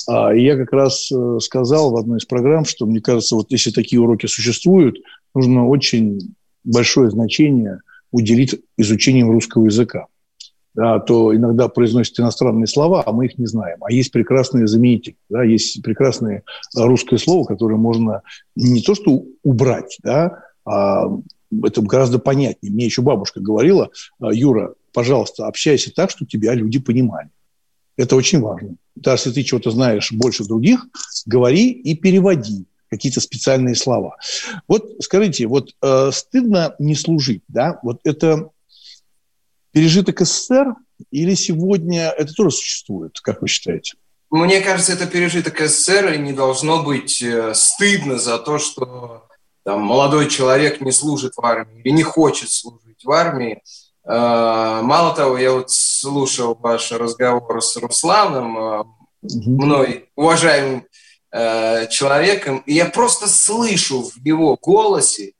а, 0.08 0.34
и 0.34 0.42
я 0.42 0.56
как 0.56 0.72
раз 0.72 1.12
э, 1.12 1.38
сказал 1.42 1.90
в 1.90 1.96
одной 1.96 2.16
из 2.16 2.24
программ, 2.24 2.64
что, 2.64 2.86
мне 2.86 3.02
кажется, 3.02 3.36
вот 3.36 3.50
если 3.50 3.70
такие 3.70 4.00
уроки 4.00 4.24
существуют, 4.24 4.96
нужно 5.34 5.68
очень 5.68 6.34
большое 6.64 7.10
значение 7.10 7.80
уделить 8.10 8.58
изучению 8.78 9.30
русского 9.30 9.66
языка. 9.66 10.06
Да, 10.72 11.00
то 11.00 11.34
иногда 11.34 11.66
произносят 11.68 12.20
иностранные 12.20 12.68
слова, 12.68 13.02
а 13.04 13.10
мы 13.10 13.26
их 13.26 13.38
не 13.38 13.46
знаем. 13.46 13.78
А 13.82 13.92
есть 13.92 14.12
прекрасные 14.12 14.68
заменители, 14.68 15.16
да, 15.28 15.42
есть 15.42 15.82
прекрасное 15.82 16.44
русское 16.74 17.18
слово, 17.18 17.44
которое 17.44 17.76
можно 17.76 18.22
не 18.54 18.80
то 18.80 18.94
что 18.94 19.24
убрать, 19.42 19.98
да, 20.04 20.44
это 20.70 21.82
гораздо 21.82 22.18
понятнее. 22.18 22.72
Мне 22.72 22.84
еще 22.84 23.02
бабушка 23.02 23.40
говорила, 23.40 23.90
«А, 24.20 24.32
Юра, 24.32 24.74
пожалуйста, 24.92 25.46
общайся 25.46 25.92
так, 25.92 26.10
чтобы 26.10 26.30
тебя 26.30 26.54
люди 26.54 26.78
понимали. 26.78 27.30
Это 27.96 28.16
очень 28.16 28.40
важно. 28.40 28.76
Даже 28.94 29.22
если 29.24 29.32
ты 29.32 29.42
чего-то 29.42 29.70
знаешь 29.70 30.12
больше 30.12 30.44
других, 30.44 30.86
говори 31.26 31.70
и 31.70 31.94
переводи 31.94 32.66
какие-то 32.88 33.20
специальные 33.20 33.76
слова. 33.76 34.16
Вот 34.66 34.90
скажите, 35.00 35.46
вот 35.46 35.74
э, 35.80 36.10
стыдно 36.12 36.74
не 36.78 36.96
служить, 36.96 37.42
да? 37.46 37.78
Вот 37.82 38.00
это 38.04 38.50
пережиток 39.70 40.20
СССР 40.20 40.74
или 41.10 41.34
сегодня 41.34 42.08
это 42.10 42.32
тоже 42.34 42.50
существует, 42.50 43.20
как 43.20 43.42
вы 43.42 43.48
считаете? 43.48 43.94
Мне 44.30 44.60
кажется, 44.60 44.92
это 44.92 45.06
пережиток 45.06 45.60
СССР, 45.60 46.14
и 46.14 46.18
не 46.18 46.32
должно 46.32 46.82
быть 46.82 47.22
э, 47.22 47.52
стыдно 47.54 48.18
за 48.18 48.38
то, 48.38 48.58
что 48.58 49.28
там, 49.64 49.82
молодой 49.82 50.28
человек 50.28 50.80
не 50.80 50.92
служит 50.92 51.34
в 51.36 51.44
армии 51.44 51.82
или 51.82 51.92
не 51.92 52.02
хочет 52.02 52.50
служить 52.50 53.04
в 53.04 53.10
армии. 53.10 53.62
А, 54.04 54.82
мало 54.82 55.14
того, 55.14 55.38
я 55.38 55.52
вот 55.52 55.70
слушал 55.70 56.56
ваш 56.58 56.90
разговор 56.92 57.62
с 57.62 57.76
Русланом, 57.76 58.58
а, 58.58 58.84
мной 59.22 60.08
уважаемым 60.16 60.86
а, 61.30 61.86
человеком, 61.86 62.62
и 62.66 62.74
я 62.74 62.86
просто 62.86 63.28
слышу 63.28 64.02
в 64.02 64.16
его 64.24 64.56
голосе 64.60 65.32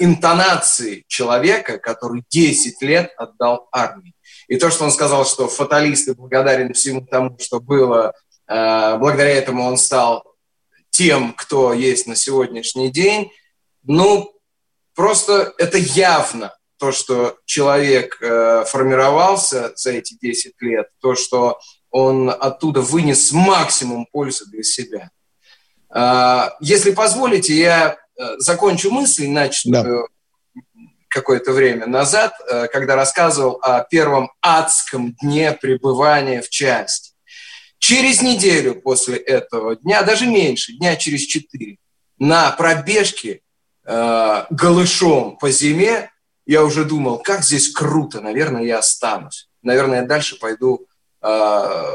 интонации 0.00 1.06
человека, 1.08 1.78
который 1.78 2.24
10 2.28 2.82
лет 2.82 3.10
отдал 3.16 3.68
армии. 3.72 4.14
И 4.46 4.58
то, 4.58 4.70
что 4.70 4.84
он 4.84 4.90
сказал, 4.90 5.24
что 5.24 5.48
фаталист 5.48 6.08
и 6.08 6.14
благодарен 6.14 6.74
всему 6.74 7.06
тому, 7.06 7.38
что 7.40 7.58
было, 7.58 8.12
благодаря 8.46 9.30
этому 9.30 9.64
он 9.64 9.78
стал 9.78 10.31
тем, 10.92 11.32
кто 11.32 11.72
есть 11.72 12.06
на 12.06 12.14
сегодняшний 12.14 12.90
день, 12.90 13.32
ну, 13.82 14.32
просто 14.94 15.52
это 15.58 15.78
явно 15.78 16.54
то, 16.78 16.92
что 16.92 17.38
человек 17.44 18.18
э, 18.20 18.64
формировался 18.66 19.72
за 19.74 19.92
эти 19.92 20.16
10 20.20 20.54
лет, 20.60 20.88
то, 21.00 21.14
что 21.14 21.58
он 21.90 22.28
оттуда 22.28 22.80
вынес 22.80 23.32
максимум 23.32 24.06
пользы 24.10 24.46
для 24.46 24.62
себя. 24.62 25.10
Э, 25.94 26.50
если 26.60 26.90
позволите, 26.90 27.54
я 27.54 27.96
э, 28.18 28.36
закончу 28.38 28.90
мысль, 28.90 29.28
начатую 29.28 30.08
да. 30.54 30.60
какое-то 31.08 31.52
время 31.52 31.86
назад, 31.86 32.34
э, 32.50 32.66
когда 32.68 32.96
рассказывал 32.96 33.60
о 33.62 33.84
первом 33.84 34.30
адском 34.42 35.14
дне 35.22 35.52
пребывания 35.52 36.42
в 36.42 36.50
части. 36.50 37.11
Через 37.82 38.22
неделю 38.22 38.80
после 38.80 39.16
этого 39.16 39.74
дня, 39.74 40.04
даже 40.04 40.28
меньше, 40.28 40.72
дня 40.74 40.94
через 40.94 41.22
четыре, 41.22 41.78
на 42.16 42.52
пробежке 42.52 43.40
э, 43.84 44.44
голышом 44.50 45.36
по 45.36 45.50
зиме, 45.50 46.08
я 46.46 46.62
уже 46.62 46.84
думал, 46.84 47.18
как 47.18 47.42
здесь 47.42 47.72
круто, 47.72 48.20
наверное, 48.20 48.62
я 48.62 48.78
останусь. 48.78 49.48
Наверное, 49.62 50.02
я 50.02 50.06
дальше 50.06 50.38
пойду 50.38 50.86
э, 51.22 51.26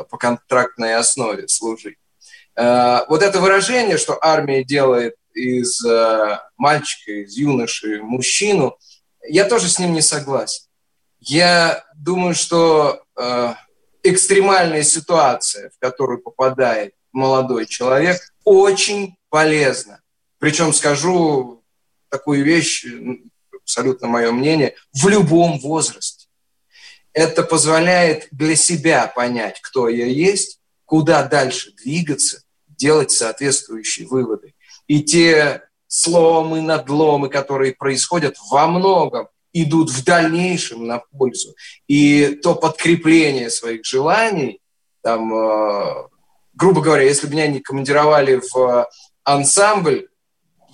по 0.10 0.18
контрактной 0.20 0.96
основе 0.96 1.48
служить. 1.48 1.96
Э, 2.58 3.06
вот 3.08 3.24
это 3.24 3.40
выражение, 3.40 3.98
что 3.98 4.20
армия 4.22 4.66
делает 4.66 5.16
из 5.34 5.82
э, 5.86 6.38
мальчика, 6.58 7.14
из 7.14 7.38
юноши 7.38 8.02
мужчину, 8.02 8.78
я 9.26 9.46
тоже 9.46 9.70
с 9.70 9.80
ним 9.80 9.94
не 9.94 10.02
согласен. 10.02 10.66
Я 11.22 11.86
думаю, 11.96 12.36
что 12.36 13.04
э, 13.18 13.54
экстремальная 14.10 14.84
ситуация, 14.84 15.70
в 15.72 15.80
которую 15.80 16.22
попадает 16.22 16.94
молодой 17.12 17.66
человек, 17.66 18.22
очень 18.44 19.16
полезна. 19.30 20.02
Причем 20.40 20.74
скажу 20.74 21.64
такую 22.10 22.44
вещь, 22.44 22.86
абсолютно 23.62 24.08
мое 24.08 24.32
мнение, 24.32 24.76
в 24.94 25.08
любом 25.08 25.60
возрасте. 25.60 26.28
Это 27.14 27.44
позволяет 27.44 28.28
для 28.32 28.56
себя 28.56 29.08
понять, 29.08 29.60
кто 29.62 29.90
я 29.90 30.06
есть, 30.06 30.60
куда 30.86 31.24
дальше 31.24 31.74
двигаться, 31.74 32.44
делать 32.68 33.12
соответствующие 33.12 34.08
выводы. 34.08 34.54
И 34.86 35.02
те 35.02 35.64
сломы, 35.88 36.62
надломы, 36.62 37.30
которые 37.30 37.74
происходят 37.74 38.38
во 38.50 38.68
многом 38.68 39.30
идут 39.54 39.90
в 39.90 40.04
дальнейшем 40.04 40.86
на 40.86 41.00
пользу. 41.00 41.56
И 41.88 42.40
то 42.44 42.56
подкрепление 42.56 43.50
своих 43.50 43.86
желаний, 43.86 44.62
там, 45.02 45.34
э, 45.34 46.08
грубо 46.54 46.82
говоря, 46.82 47.04
если 47.04 47.28
бы 47.28 47.34
меня 47.34 47.48
не 47.48 47.60
командировали 47.60 48.42
в 48.52 48.88
ансамбль, 49.24 50.08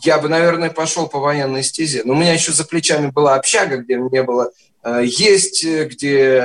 я 0.03 0.17
бы, 0.19 0.28
наверное, 0.28 0.69
пошел 0.69 1.07
по 1.07 1.19
военной 1.19 1.63
стезе. 1.63 2.01
Но 2.03 2.13
у 2.13 2.15
меня 2.15 2.34
еще 2.34 2.51
за 2.51 2.65
плечами 2.65 3.09
была 3.09 3.36
общага, 3.36 3.78
где 3.78 3.97
мне 3.97 4.24
было 4.24 4.51
э, 4.84 5.03
есть, 5.05 5.65
где 5.65 6.43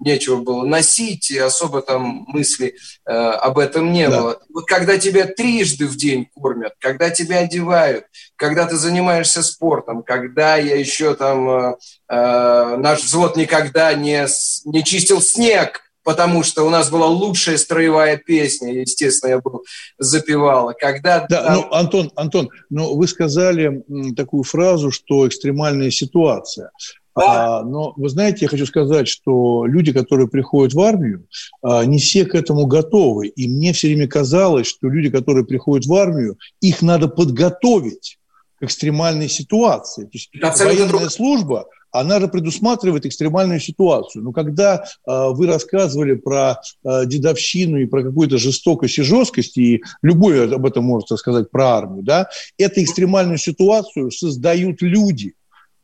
нечего 0.00 0.36
было 0.36 0.64
носить, 0.64 1.30
и 1.30 1.38
особо 1.38 1.82
там 1.82 2.24
мысли 2.28 2.74
э, 3.06 3.12
об 3.12 3.58
этом 3.58 3.92
не 3.92 4.08
да. 4.08 4.20
было. 4.20 4.40
Вот 4.52 4.66
когда 4.66 4.98
тебя 4.98 5.26
трижды 5.26 5.86
в 5.86 5.96
день 5.96 6.28
кормят, 6.34 6.74
когда 6.78 7.10
тебя 7.10 7.40
одевают, 7.40 8.04
когда 8.36 8.66
ты 8.66 8.76
занимаешься 8.76 9.42
спортом, 9.42 10.02
когда 10.02 10.56
я 10.56 10.76
еще 10.76 11.14
там, 11.14 11.48
э, 11.48 11.76
э, 12.08 12.76
наш 12.78 13.02
взвод 13.02 13.36
никогда 13.36 13.94
не, 13.94 14.26
не 14.64 14.84
чистил 14.84 15.20
снег, 15.20 15.82
потому 16.06 16.44
что 16.44 16.64
у 16.64 16.70
нас 16.70 16.88
была 16.88 17.06
лучшая 17.06 17.56
строевая 17.56 18.16
песня, 18.16 18.72
естественно, 18.72 19.30
я 19.30 19.38
был 19.40 19.64
запевала. 19.98 20.72
Когда 20.72 21.26
да, 21.28 21.42
там... 21.42 21.54
ну, 21.54 21.72
Антон, 21.72 22.12
Антон, 22.14 22.48
ну, 22.70 22.94
вы 22.94 23.08
сказали 23.08 23.82
такую 24.14 24.44
фразу, 24.44 24.92
что 24.92 25.26
экстремальная 25.26 25.90
ситуация. 25.90 26.70
А, 27.16 27.62
но 27.62 27.94
вы 27.96 28.08
знаете, 28.10 28.40
я 28.42 28.48
хочу 28.48 28.66
сказать, 28.66 29.08
что 29.08 29.64
люди, 29.64 29.92
которые 29.92 30.28
приходят 30.28 30.74
в 30.74 30.80
армию, 30.80 31.26
а, 31.62 31.84
не 31.84 31.98
все 31.98 32.26
к 32.26 32.34
этому 32.34 32.66
готовы. 32.66 33.28
И 33.28 33.48
мне 33.48 33.72
все 33.72 33.88
время 33.88 34.06
казалось, 34.06 34.66
что 34.66 34.88
люди, 34.88 35.08
которые 35.08 35.46
приходят 35.46 35.86
в 35.86 35.94
армию, 35.94 36.36
их 36.60 36.82
надо 36.82 37.08
подготовить 37.08 38.18
к 38.58 38.64
экстремальной 38.64 39.28
ситуации. 39.28 40.04
То 40.04 40.10
есть 40.12 40.30
военная 40.34 40.88
друг... 40.88 41.10
служба, 41.10 41.66
она 41.90 42.20
же 42.20 42.28
предусматривает 42.28 43.06
экстремальную 43.06 43.60
ситуацию. 43.60 44.22
Но 44.22 44.32
когда 44.32 44.84
э, 44.84 45.28
вы 45.30 45.46
рассказывали 45.46 46.14
про 46.14 46.60
э, 46.84 47.06
дедовщину 47.06 47.78
и 47.78 47.86
про 47.86 48.02
какую-то 48.02 48.36
жестокость 48.36 48.98
и 48.98 49.02
жесткость, 49.02 49.56
и 49.56 49.82
любой 50.02 50.54
об 50.54 50.66
этом 50.66 50.84
может 50.84 51.10
рассказать 51.12 51.50
про 51.50 51.76
армию, 51.76 52.02
да, 52.02 52.28
эту 52.58 52.82
экстремальную 52.82 53.38
ситуацию 53.38 54.10
создают 54.10 54.82
люди– 54.82 55.32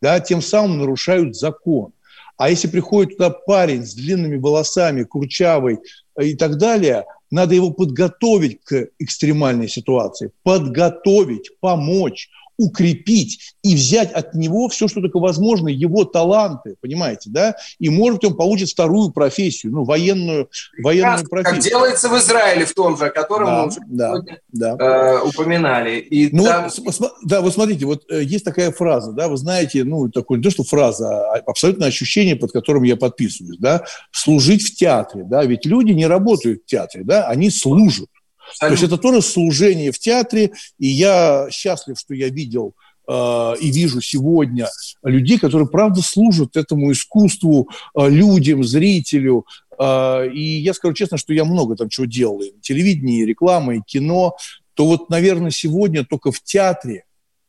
да, 0.03 0.21
тем 0.21 0.43
самым 0.43 0.79
нарушают 0.79 1.37
закон. 1.37 1.93
А 2.37 2.51
если 2.51 2.67
приходит 2.67 3.17
туда 3.17 3.31
парень 3.31 3.87
с 3.87 3.95
длинными 3.95 4.37
волосами, 4.37 5.05
курчавый 5.05 5.79
э, 6.19 6.27
и 6.27 6.35
так 6.35 6.59
далее, 6.59 7.05
надо 7.31 7.55
его 7.55 7.71
подготовить 7.71 8.63
к 8.65 8.89
экстремальной 8.99 9.69
ситуации, 9.69 10.33
подготовить, 10.43 11.51
помочь, 11.61 12.29
укрепить 12.59 13.55
и 13.63 13.75
взять 13.75 14.13
от 14.13 14.35
него 14.35 14.69
все, 14.69 14.89
что 14.89 15.01
только 15.01 15.19
возможно, 15.19 15.69
его 15.69 16.05
таланты, 16.05 16.77
понимаете, 16.81 17.31
да? 17.31 17.55
И, 17.79 17.89
может 17.89 18.21
быть, 18.21 18.31
он 18.31 18.37
получит 18.37 18.71
вторую 18.71 19.11
профессию, 19.11 19.73
ну, 19.73 19.85
военную, 19.85 20.49
военную 20.83 21.29
профессию. 21.29 21.63
Как 21.63 21.71
делается 21.71 22.09
в 22.09 22.19
Израиле 22.19 22.65
в 22.65 22.75
том 22.75 22.97
же, 22.97 23.07
о 23.07 23.11
котором 23.11 23.47
да, 23.47 23.63
мы 23.63 23.69
уже 23.69 23.81
да, 23.87 24.09
сегодня 24.09 24.41
да. 24.53 24.77
Э, 24.79 25.21
упоминали. 25.23 25.99
И 25.99 26.35
ну, 26.35 26.45
там... 26.45 26.71
вот, 26.85 27.13
да, 27.25 27.41
вот 27.41 27.55
смотрите, 27.55 27.87
вот 27.87 28.05
э, 28.11 28.23
есть 28.23 28.45
такая 28.45 28.73
фраза, 28.73 29.13
да, 29.13 29.29
вы 29.29 29.37
знаете, 29.37 29.85
ну, 29.85 30.09
такой, 30.11 30.39
не 30.39 30.45
то, 30.45 30.51
что 30.51 30.65
фраза, 30.65 31.33
а 31.33 31.39
абсолютно 31.47 31.87
ощущение, 31.87 32.37
под 32.37 32.53
которым 32.53 32.83
я 32.83 32.97
подписываюсь, 32.97 33.59
да, 33.59 33.85
служить 34.11 34.63
в 34.63 34.75
театре, 34.75 35.25
да, 35.25 35.45
ведь 35.45 35.67
люди 35.67 35.93
не 35.93 36.07
работают 36.07 36.63
в 36.63 36.67
театре, 36.67 37.05
да, 37.05 37.27
они 37.27 37.51
служат. 37.51 38.09
Абсолютно. 38.53 38.69
То 38.69 38.73
есть 38.73 38.93
это 38.93 39.03
тоже 39.03 39.23
служение 39.23 39.93
в 39.93 39.99
театре, 39.99 40.53
и 40.79 40.87
я 40.87 41.49
счастлив, 41.51 41.99
что 41.99 42.15
я 42.15 42.29
видел 42.29 42.75
э, 43.09 43.55
и 43.61 43.71
вижу 43.71 44.01
сегодня 44.01 44.69
людей, 45.03 45.39
которые, 45.39 45.69
правда, 45.69 46.03
служат 46.03 46.57
этому 46.57 46.93
искусству, 46.93 47.69
э, 47.95 48.09
людям, 48.09 48.65
зрителю. 48.65 49.47
Э, 49.79 50.29
и 50.33 50.61
я 50.61 50.75
скажу 50.75 50.95
честно, 50.95 51.19
что 51.19 51.33
я 51.33 51.45
много 51.45 51.77
там 51.77 51.89
чего 51.89 52.07
делал, 52.07 52.41
и 52.41 52.53
телевидение, 52.61 53.21
и 53.21 53.27
реклама, 53.27 53.77
и 53.77 53.81
кино. 53.85 54.37
То 54.75 54.87
вот, 54.87 55.11
наверное, 55.11 55.51
сегодня 55.51 56.05
только 56.05 56.33
в 56.33 56.43
театре 56.43 57.05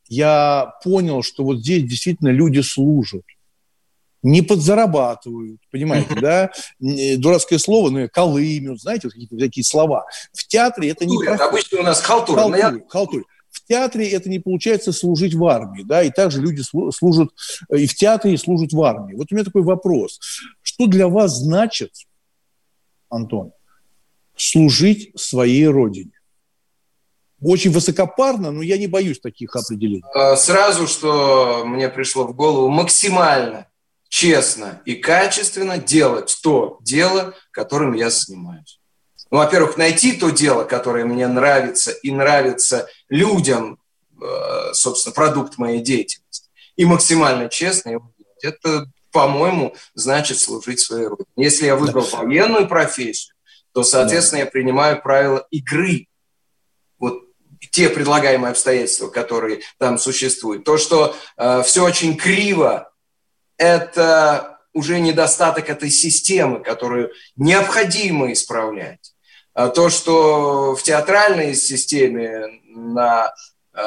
я 0.08 0.74
понял, 0.82 1.22
что 1.22 1.44
вот 1.44 1.60
здесь 1.60 1.84
действительно 1.84 2.28
люди 2.28 2.60
служат 2.60 3.22
не 4.24 4.40
подзарабатывают, 4.40 5.60
понимаете, 5.70 6.14
да? 6.18 6.50
Дурацкое 6.80 7.58
слово, 7.58 7.90
ну, 7.90 8.08
колымют, 8.10 8.80
знаете, 8.80 9.08
какие-то 9.08 9.36
такие 9.38 9.64
слова. 9.64 10.06
В 10.32 10.48
театре 10.48 10.88
это 10.88 11.04
не... 11.04 11.24
Обычно 11.26 11.80
у 11.80 11.82
нас 11.82 12.00
халтура. 12.00 12.40
Халтура, 12.40 12.82
халтура. 12.88 13.24
В 13.50 13.62
театре 13.68 14.08
это 14.08 14.28
не 14.30 14.40
получается 14.40 14.92
служить 14.92 15.34
в 15.34 15.44
армии, 15.44 15.82
да, 15.84 16.02
и 16.02 16.10
также 16.10 16.40
люди 16.40 16.62
служат 16.90 17.30
э, 17.70 17.78
и 17.78 17.86
в 17.86 17.94
театре, 17.94 18.34
и 18.34 18.36
служат 18.36 18.72
в 18.72 18.82
армии. 18.82 19.14
Вот 19.14 19.28
у 19.30 19.34
меня 19.34 19.44
такой 19.44 19.62
вопрос. 19.62 20.18
Что 20.62 20.86
для 20.86 21.06
вас 21.06 21.38
значит, 21.38 21.92
Антон, 23.10 23.52
служить 24.34 25.12
своей 25.14 25.68
родине? 25.68 26.10
Очень 27.40 27.70
высокопарно, 27.70 28.50
но 28.50 28.62
я 28.62 28.76
не 28.76 28.88
боюсь 28.88 29.20
таких 29.20 29.54
определений. 29.54 30.02
Э, 30.14 30.34
сразу, 30.34 30.88
что 30.88 31.62
мне 31.64 31.88
пришло 31.90 32.24
в 32.26 32.34
голову, 32.34 32.68
максимально 32.70 33.68
честно 34.14 34.80
и 34.84 34.94
качественно 34.94 35.76
делать 35.76 36.38
то 36.40 36.78
дело, 36.82 37.34
которым 37.50 37.94
я 37.94 38.10
занимаюсь. 38.10 38.78
Ну, 39.32 39.38
во-первых, 39.38 39.76
найти 39.76 40.12
то 40.12 40.30
дело, 40.30 40.62
которое 40.62 41.04
мне 41.04 41.26
нравится 41.26 41.90
и 41.90 42.12
нравится 42.12 42.88
людям, 43.08 43.80
э, 44.22 44.72
собственно, 44.72 45.12
продукт 45.12 45.58
моей 45.58 45.80
деятельности, 45.80 46.48
и 46.76 46.84
максимально 46.84 47.48
честно 47.48 47.90
его 47.90 48.12
делать. 48.16 48.44
Это, 48.44 48.86
по-моему, 49.10 49.74
значит 49.94 50.38
служить 50.38 50.78
своей 50.78 51.08
родине. 51.08 51.26
Если 51.34 51.66
я 51.66 51.74
выбрал 51.74 52.06
да. 52.08 52.18
военную 52.18 52.68
профессию, 52.68 53.34
то, 53.72 53.82
соответственно, 53.82 54.42
да. 54.42 54.44
я 54.44 54.50
принимаю 54.52 55.02
правила 55.02 55.44
игры. 55.50 56.06
Вот 57.00 57.18
те 57.72 57.88
предлагаемые 57.88 58.52
обстоятельства, 58.52 59.08
которые 59.08 59.62
там 59.78 59.98
существуют. 59.98 60.62
То, 60.62 60.78
что 60.78 61.16
э, 61.36 61.62
все 61.64 61.84
очень 61.84 62.16
криво 62.16 62.93
это 63.64 64.58
уже 64.72 65.00
недостаток 65.00 65.70
этой 65.70 65.90
системы, 65.90 66.60
которую 66.60 67.10
необходимо 67.36 68.32
исправлять. 68.32 69.14
А 69.54 69.68
то, 69.68 69.88
что 69.88 70.74
в 70.74 70.82
театральной 70.82 71.54
системе 71.54 72.60
на 72.66 73.32
э, 73.72 73.80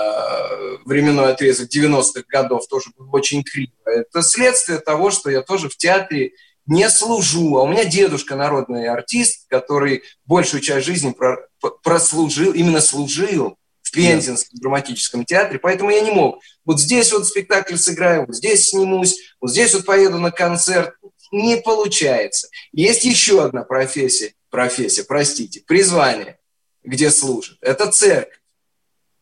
временной 0.86 1.34
отрезок 1.34 1.70
90-х 1.70 2.24
годов 2.30 2.68
тоже 2.68 2.92
было 2.98 3.10
очень 3.12 3.44
криво, 3.44 3.74
это 3.86 4.22
следствие 4.22 4.80
того, 4.80 5.12
что 5.12 5.30
я 5.30 5.42
тоже 5.42 5.68
в 5.68 5.76
театре 5.76 6.32
не 6.66 6.90
служу. 6.90 7.58
А 7.58 7.64
у 7.64 7.68
меня 7.68 7.84
дедушка 7.84 8.36
народный 8.36 8.88
артист, 8.88 9.48
который 9.50 10.04
большую 10.26 10.62
часть 10.62 10.86
жизни 10.86 11.14
прослужил, 11.84 12.54
именно 12.54 12.80
служил 12.80 13.58
в 13.88 13.92
Пензенском 13.92 14.60
драматическом 14.60 15.26
театре, 15.26 15.60
поэтому 15.60 15.90
я 15.92 16.02
не 16.02 16.12
мог. 16.12 16.42
Вот 16.66 16.80
здесь 16.80 17.12
вот 17.12 17.26
спектакль 17.26 17.76
сыграю, 17.76 18.26
вот 18.28 18.36
здесь 18.36 18.70
снимусь, 18.70 19.16
вот 19.40 19.52
здесь 19.52 19.74
вот 19.74 19.86
поеду 19.86 20.18
на 20.20 20.32
концерт. 20.32 20.94
Не 21.32 21.58
получается. 21.58 22.48
Есть 22.72 23.04
еще 23.04 23.44
одна 23.44 23.64
профессия, 23.64 24.34
профессия, 24.50 25.04
простите, 25.04 25.62
призвание, 25.66 26.38
где 26.84 27.10
служат. 27.12 27.58
Это 27.62 27.92
церковь. 27.92 28.34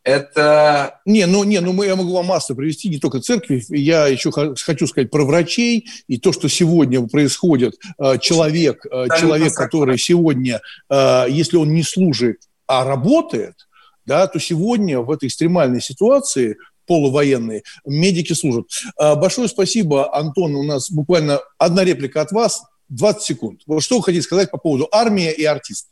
Это... 0.03 0.99
Не, 1.05 1.26
ну, 1.26 1.43
не, 1.43 1.59
ну 1.61 1.82
я 1.82 1.95
могу 1.95 2.13
вам 2.13 2.28
массу 2.28 2.55
привести, 2.55 2.89
не 2.89 2.99
только 2.99 3.22
церкви. 3.22 3.63
Я 3.70 4.05
еще 4.05 4.32
хочу 4.32 4.86
сказать 4.86 5.09
про 5.09 5.26
врачей 5.26 5.88
и 6.07 6.20
то, 6.20 6.32
что 6.32 6.47
сегодня 6.47 7.05
происходит. 7.07 7.74
Э, 7.97 8.20
человек, 8.20 8.86
э, 8.86 9.07
человек, 9.20 9.53
который 9.55 9.97
сегодня, 9.97 10.61
э, 10.91 11.26
если 11.30 11.57
он 11.57 11.74
не 11.74 11.82
служит, 11.82 12.38
а 12.68 12.84
работает, 12.84 13.68
да, 14.06 14.28
то 14.28 14.39
сегодня 14.39 14.99
в 14.99 15.12
этой 15.12 15.28
экстремальной 15.28 15.82
ситуации 15.82 16.58
полувоенные, 16.88 17.64
медики 17.86 18.34
служат. 18.34 18.68
А, 18.97 19.16
большое 19.16 19.47
спасибо, 19.47 20.16
Антон. 20.16 20.56
У 20.56 20.64
нас 20.64 20.91
буквально 20.91 21.39
одна 21.58 21.84
реплика 21.84 22.22
от 22.22 22.32
вас, 22.32 22.64
20 22.89 23.22
секунд. 23.24 23.62
Что 23.80 23.97
вы 23.97 24.03
хотите 24.03 24.24
сказать 24.24 24.51
по 24.51 24.58
поводу 24.58 24.88
армии 24.91 25.32
и 25.32 25.43
артистов? 25.43 25.91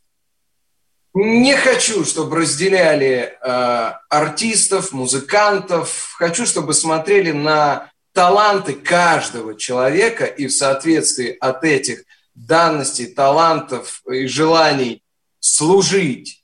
Не 1.15 1.55
хочу, 1.55 2.05
чтобы 2.05 2.37
разделяли 2.37 3.33
э, 3.39 3.91
артистов, 4.09 4.91
музыкантов. 4.93 6.15
Хочу, 6.17 6.45
чтобы 6.45 6.73
смотрели 6.73 7.31
на 7.31 7.91
таланты 8.13 8.73
каждого 8.73 9.55
человека 9.57 10.25
и 10.25 10.47
в 10.47 10.53
соответствии 10.53 11.35
от 11.39 11.63
этих 11.63 12.03
данностей, 12.33 13.07
талантов 13.07 14.01
и 14.07 14.25
желаний 14.25 15.03
служить 15.39 16.43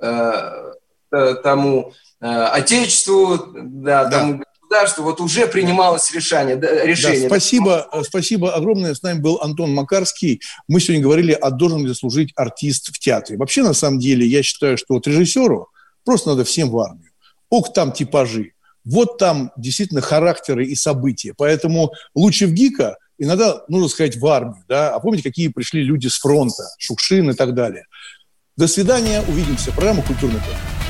Э, 0.00 0.72
тому 1.10 1.92
э, 2.20 2.26
отечеству, 2.26 3.38
да, 3.54 4.04
да. 4.04 4.10
тому 4.10 4.42
государству, 4.70 5.04
вот 5.04 5.20
уже 5.20 5.46
принималось 5.46 6.12
решение. 6.12 6.56
решение. 6.56 7.22
Да, 7.22 7.26
спасибо, 7.26 7.88
э, 7.92 8.02
спасибо 8.04 8.54
огромное. 8.54 8.94
С 8.94 9.02
нами 9.02 9.18
был 9.18 9.40
Антон 9.40 9.74
Макарский. 9.74 10.40
Мы 10.68 10.80
сегодня 10.80 11.02
говорили, 11.02 11.32
а 11.32 11.50
должен 11.50 11.84
ли 11.86 11.94
служить 11.94 12.32
артист 12.36 12.94
в 12.94 12.98
театре. 12.98 13.36
Вообще, 13.36 13.62
на 13.62 13.74
самом 13.74 13.98
деле, 13.98 14.26
я 14.26 14.42
считаю, 14.42 14.78
что 14.78 14.94
вот 14.94 15.06
режиссеру 15.06 15.68
просто 16.04 16.30
надо 16.30 16.44
всем 16.44 16.70
в 16.70 16.78
армию. 16.78 17.10
Ок, 17.48 17.72
там 17.72 17.92
типажи. 17.92 18.52
Вот 18.84 19.18
там 19.18 19.52
действительно 19.56 20.00
характеры 20.00 20.64
и 20.64 20.74
события. 20.74 21.34
Поэтому 21.36 21.92
лучше 22.14 22.46
в 22.46 22.52
ГИКа 22.52 22.96
иногда 23.18 23.62
нужно 23.68 23.88
сказать 23.88 24.16
в 24.16 24.26
армию. 24.26 24.64
Да? 24.68 24.94
А 24.94 25.00
помните, 25.00 25.24
какие 25.24 25.48
пришли 25.48 25.82
люди 25.82 26.06
с 26.06 26.18
фронта, 26.18 26.62
Шукшин 26.78 27.30
и 27.30 27.34
так 27.34 27.54
далее. 27.54 27.84
До 28.56 28.66
свидания, 28.68 29.22
увидимся. 29.28 29.72
Программа 29.72 30.02
«Культурный 30.02 30.40
код». 30.40 30.89